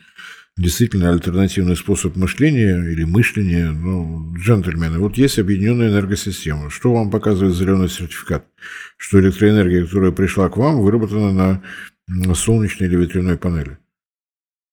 действительно 0.57 1.11
альтернативный 1.11 1.76
способ 1.76 2.16
мышления 2.16 2.76
или 2.90 3.05
мышления. 3.05 3.70
Ну, 3.70 4.34
джентльмены, 4.36 4.98
вот 4.98 5.16
есть 5.16 5.38
объединенная 5.38 5.90
энергосистема. 5.90 6.70
Что 6.70 6.94
вам 6.94 7.11
показывает 7.11 7.55
зеленый 7.55 7.88
сертификат? 7.88 8.46
Что 8.96 9.20
электроэнергия, 9.20 9.84
которая 9.84 10.12
пришла 10.12 10.48
к 10.48 10.57
вам, 10.57 10.80
выработана 10.80 11.62
на 12.07 12.34
солнечной 12.34 12.88
или 12.88 12.96
ветряной 12.96 13.36
панели. 13.36 13.78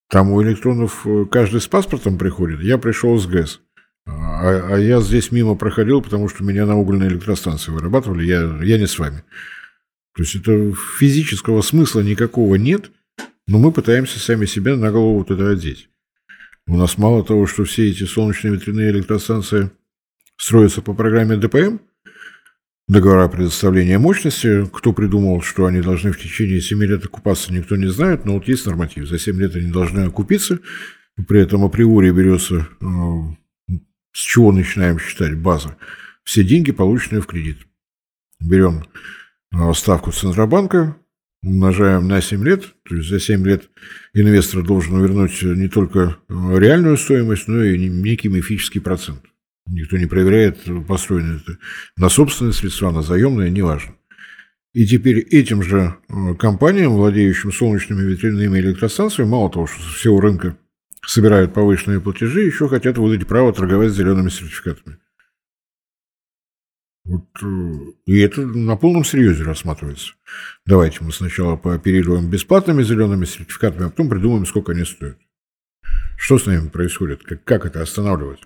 Там 0.08 0.30
у 0.30 0.42
электронов 0.42 1.06
э, 1.06 1.24
каждый 1.30 1.60
с 1.62 1.66
паспортом 1.66 2.18
приходит. 2.18 2.60
Я 2.60 2.76
пришел 2.76 3.18
с 3.18 3.26
ГЭС. 3.26 3.62
А, 4.04 4.74
а 4.74 4.76
я 4.76 5.00
здесь 5.00 5.32
мимо 5.32 5.54
проходил, 5.54 6.02
потому 6.02 6.28
что 6.28 6.44
меня 6.44 6.66
на 6.66 6.76
угольной 6.76 7.08
электростанции 7.08 7.72
вырабатывали. 7.72 8.26
Я, 8.26 8.60
я 8.62 8.78
не 8.78 8.86
с 8.86 8.98
вами. 8.98 9.24
То 10.14 10.22
есть 10.22 10.36
это 10.36 10.74
физического 10.98 11.62
смысла 11.62 12.00
никакого 12.00 12.56
нет– 12.56 12.90
но 13.46 13.58
мы 13.58 13.72
пытаемся 13.72 14.18
сами 14.18 14.46
себя 14.46 14.76
на 14.76 14.90
голову 14.90 15.22
это 15.22 15.50
одеть. 15.50 15.88
У 16.66 16.76
нас 16.76 16.96
мало 16.96 17.24
того, 17.24 17.46
что 17.46 17.64
все 17.64 17.90
эти 17.90 18.04
солнечные 18.04 18.54
ветряные 18.54 18.90
электростанции 18.90 19.70
строятся 20.36 20.80
по 20.80 20.94
программе 20.94 21.36
ДПМ, 21.36 21.78
договора 22.88 23.28
предоставления 23.28 23.98
мощности, 23.98 24.66
кто 24.72 24.92
придумал, 24.92 25.42
что 25.42 25.66
они 25.66 25.80
должны 25.80 26.12
в 26.12 26.20
течение 26.20 26.60
7 26.60 26.82
лет 26.84 27.04
окупаться, 27.04 27.52
никто 27.52 27.76
не 27.76 27.88
знает, 27.88 28.24
но 28.24 28.34
вот 28.34 28.46
есть 28.48 28.66
норматив. 28.66 29.08
За 29.08 29.18
7 29.18 29.36
лет 29.40 29.56
они 29.56 29.70
должны 29.72 30.00
окупиться, 30.00 30.60
при 31.28 31.40
этом 31.40 31.64
априори 31.64 32.10
берется, 32.10 32.68
э, 32.80 33.74
с 34.12 34.18
чего 34.18 34.52
начинаем 34.52 34.98
считать 34.98 35.36
база, 35.36 35.76
все 36.22 36.44
деньги, 36.44 36.70
полученные 36.70 37.22
в 37.22 37.26
кредит. 37.26 37.58
Берем 38.40 38.84
э, 39.52 39.72
ставку 39.74 40.12
Центробанка, 40.12 40.96
умножаем 41.42 42.08
на 42.08 42.20
7 42.20 42.44
лет, 42.44 42.74
то 42.88 42.96
есть 42.96 43.08
за 43.08 43.18
7 43.20 43.44
лет 43.46 43.68
инвестор 44.14 44.62
должен 44.62 45.00
вернуть 45.00 45.42
не 45.42 45.68
только 45.68 46.16
э, 46.28 46.58
реальную 46.58 46.96
стоимость, 46.96 47.48
но 47.48 47.62
и 47.64 47.88
некий 47.88 48.28
мифический 48.28 48.80
процент. 48.80 49.20
Никто 49.66 49.96
не 49.96 50.06
проверяет, 50.06 50.58
построено 50.86 51.36
это 51.36 51.58
на 51.96 52.08
собственные 52.08 52.52
средства, 52.52 52.90
на 52.90 53.02
заемные, 53.02 53.50
неважно. 53.50 53.94
И 54.72 54.86
теперь 54.86 55.18
этим 55.18 55.62
же 55.62 55.96
э, 56.08 56.34
компаниям, 56.36 56.92
владеющим 56.92 57.52
солнечными 57.52 58.02
ветряными 58.02 58.58
электростанциями, 58.58 59.28
мало 59.28 59.50
того, 59.50 59.66
что 59.66 59.82
со 59.82 59.94
всего 59.94 60.20
рынка 60.20 60.56
собирают 61.04 61.52
повышенные 61.52 62.00
платежи, 62.00 62.42
еще 62.42 62.68
хотят 62.68 62.96
выдать 62.98 63.26
право 63.26 63.52
торговать 63.52 63.92
зелеными 63.92 64.30
сертификатами. 64.30 64.96
Вот, 67.04 67.26
э, 67.42 67.72
и 68.06 68.18
это 68.18 68.42
на 68.42 68.76
полном 68.76 69.04
серьезе 69.04 69.42
рассматривается. 69.42 70.14
Давайте 70.66 70.98
мы 71.00 71.12
сначала 71.12 71.56
пооперируем 71.56 72.30
бесплатными 72.30 72.82
зелеными 72.82 73.24
сертификатами, 73.24 73.86
а 73.86 73.90
потом 73.90 74.08
придумаем, 74.08 74.46
сколько 74.46 74.72
они 74.72 74.84
стоят. 74.84 75.18
Что 76.16 76.38
с 76.38 76.46
ними 76.46 76.68
происходит? 76.68 77.24
Как, 77.24 77.42
как 77.42 77.66
это 77.66 77.82
останавливать? 77.82 78.40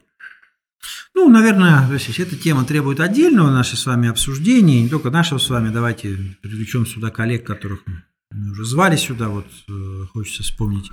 Ну, 1.14 1.28
наверное, 1.28 1.86
Василий, 1.88 2.26
эта 2.26 2.36
тема 2.36 2.64
требует 2.64 3.00
отдельного 3.00 3.50
нашего 3.50 3.76
с 3.76 3.86
вами 3.86 4.08
обсуждения, 4.08 4.82
не 4.82 4.88
только 4.88 5.10
нашего 5.10 5.38
с 5.38 5.50
вами. 5.50 5.70
Давайте 5.70 6.16
привлечем 6.40 6.86
сюда 6.86 7.10
коллег, 7.10 7.44
которых 7.44 7.82
мы 7.86 8.02
уже 8.50 8.64
звали 8.64 8.96
сюда. 8.96 9.28
Вот 9.28 9.46
э, 9.68 10.06
хочется 10.12 10.42
вспомнить 10.42 10.90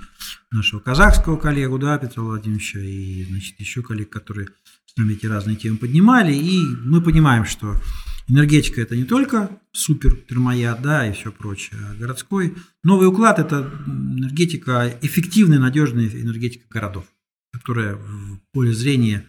нашего 0.50 0.80
казахского 0.80 1.36
коллегу, 1.36 1.78
да, 1.78 1.98
Петра 1.98 2.22
Владимировича, 2.22 2.80
и, 2.80 3.24
значит, 3.24 3.58
еще 3.60 3.82
коллег, 3.82 4.10
которые 4.10 4.48
с 4.94 4.98
нами 4.98 5.14
эти 5.14 5.26
разные 5.26 5.56
темы 5.56 5.78
поднимали. 5.78 6.32
И 6.32 6.60
мы 6.84 7.02
понимаем, 7.02 7.44
что 7.44 7.80
энергетика– 8.28 8.80
это 8.82 8.96
не 8.96 9.04
только 9.04 9.50
супер 9.72 10.14
термояд, 10.14 10.82
да, 10.82 11.08
и 11.08 11.12
все 11.12 11.32
прочее, 11.32 11.80
а 11.90 11.94
городской. 11.94 12.54
Новый 12.84 13.08
уклад– 13.08 13.38
это 13.40 13.70
энергетика, 13.86 14.96
эффективная, 15.02 15.58
надежная 15.58 16.06
энергетика 16.08 16.66
городов, 16.70 17.06
которая 17.52 17.96
в 17.96 18.38
поле 18.52 18.72
зрения 18.72 19.26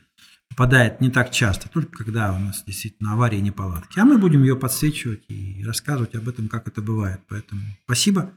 попадает 0.49 1.01
не 1.01 1.09
так 1.09 1.31
часто, 1.31 1.67
только 1.67 1.97
когда 1.97 2.31
у 2.31 2.39
нас 2.39 2.63
действительно 2.65 3.13
аварии 3.13 3.39
и 3.39 3.41
неполадки. 3.41 3.99
А 3.99 4.05
мы 4.05 4.19
будем 4.19 4.43
ее 4.43 4.55
подсвечивать 4.55 5.23
и 5.29 5.63
рассказывать 5.65 6.13
об 6.13 6.29
этом, 6.29 6.47
как 6.47 6.67
это 6.67 6.81
бывает. 6.81 7.21
Поэтому 7.27 7.61
спасибо. 7.85 8.31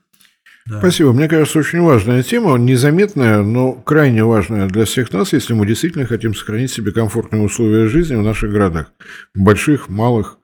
Да. 0.69 0.81
Спасибо. 0.81 1.12
Мне 1.12 1.29
кажется, 1.29 1.61
очень 1.61 1.81
важная 1.81 2.23
тема, 2.23 2.57
незаметная, 2.59 3.43
но 3.43 3.73
крайне 3.73 4.25
важная 4.25 4.69
для 4.69 4.85
всех 4.85 5.12
нас, 5.12 5.33
если 5.33 5.55
мы 5.55 5.66
действительно 5.66 6.05
хотим 6.05 6.35
сохранить 6.35 6.71
себе 6.71 6.93
комфортные 6.93 7.43
условия 7.43 7.89
жизни 7.89 8.16
в 8.16 8.23
наших 8.23 8.53
городах. 8.53 8.93
Больших, 9.35 9.89
малых, 9.89 10.39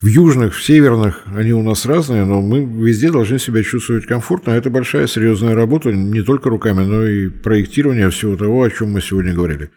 в 0.00 0.06
южных, 0.06 0.54
в 0.54 0.62
северных, 0.62 1.22
они 1.26 1.52
у 1.52 1.62
нас 1.62 1.86
разные, 1.86 2.24
но 2.24 2.42
мы 2.42 2.64
везде 2.64 3.10
должны 3.10 3.38
себя 3.38 3.62
чувствовать 3.62 4.06
комфортно. 4.06 4.50
Это 4.50 4.68
большая, 4.68 5.06
серьезная 5.06 5.54
работа, 5.54 5.92
не 5.92 6.22
только 6.22 6.50
руками, 6.50 6.84
но 6.84 7.06
и 7.06 7.28
проектирование 7.28 8.10
всего 8.10 8.36
того, 8.36 8.64
о 8.64 8.70
чем 8.70 8.92
мы 8.92 9.00
сегодня 9.00 9.32
говорили. 9.32 9.70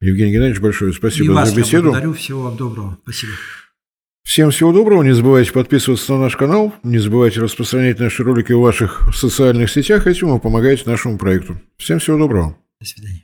Евгений 0.00 0.32
Геннадьевич, 0.32 0.60
большое 0.60 0.92
спасибо 0.92 1.32
и 1.32 1.34
вас 1.34 1.50
за 1.50 1.56
беседу. 1.56 1.84
Благодарю, 1.84 2.12
всего 2.14 2.42
вам 2.42 2.56
доброго. 2.56 2.98
Спасибо. 3.04 3.32
Всем 4.24 4.50
всего 4.50 4.72
доброго. 4.72 5.02
Не 5.02 5.14
забывайте 5.14 5.52
подписываться 5.52 6.12
на 6.14 6.20
наш 6.20 6.36
канал. 6.36 6.72
Не 6.82 6.98
забывайте 6.98 7.40
распространять 7.40 8.00
наши 8.00 8.24
ролики 8.24 8.52
в 8.52 8.60
ваших 8.60 9.06
социальных 9.14 9.70
сетях. 9.70 10.06
Этим 10.06 10.30
вы 10.30 10.40
помогаете 10.40 10.84
нашему 10.86 11.18
проекту. 11.18 11.60
Всем 11.76 11.98
всего 11.98 12.18
доброго. 12.18 12.56
До 12.80 12.86
свидания. 12.86 13.23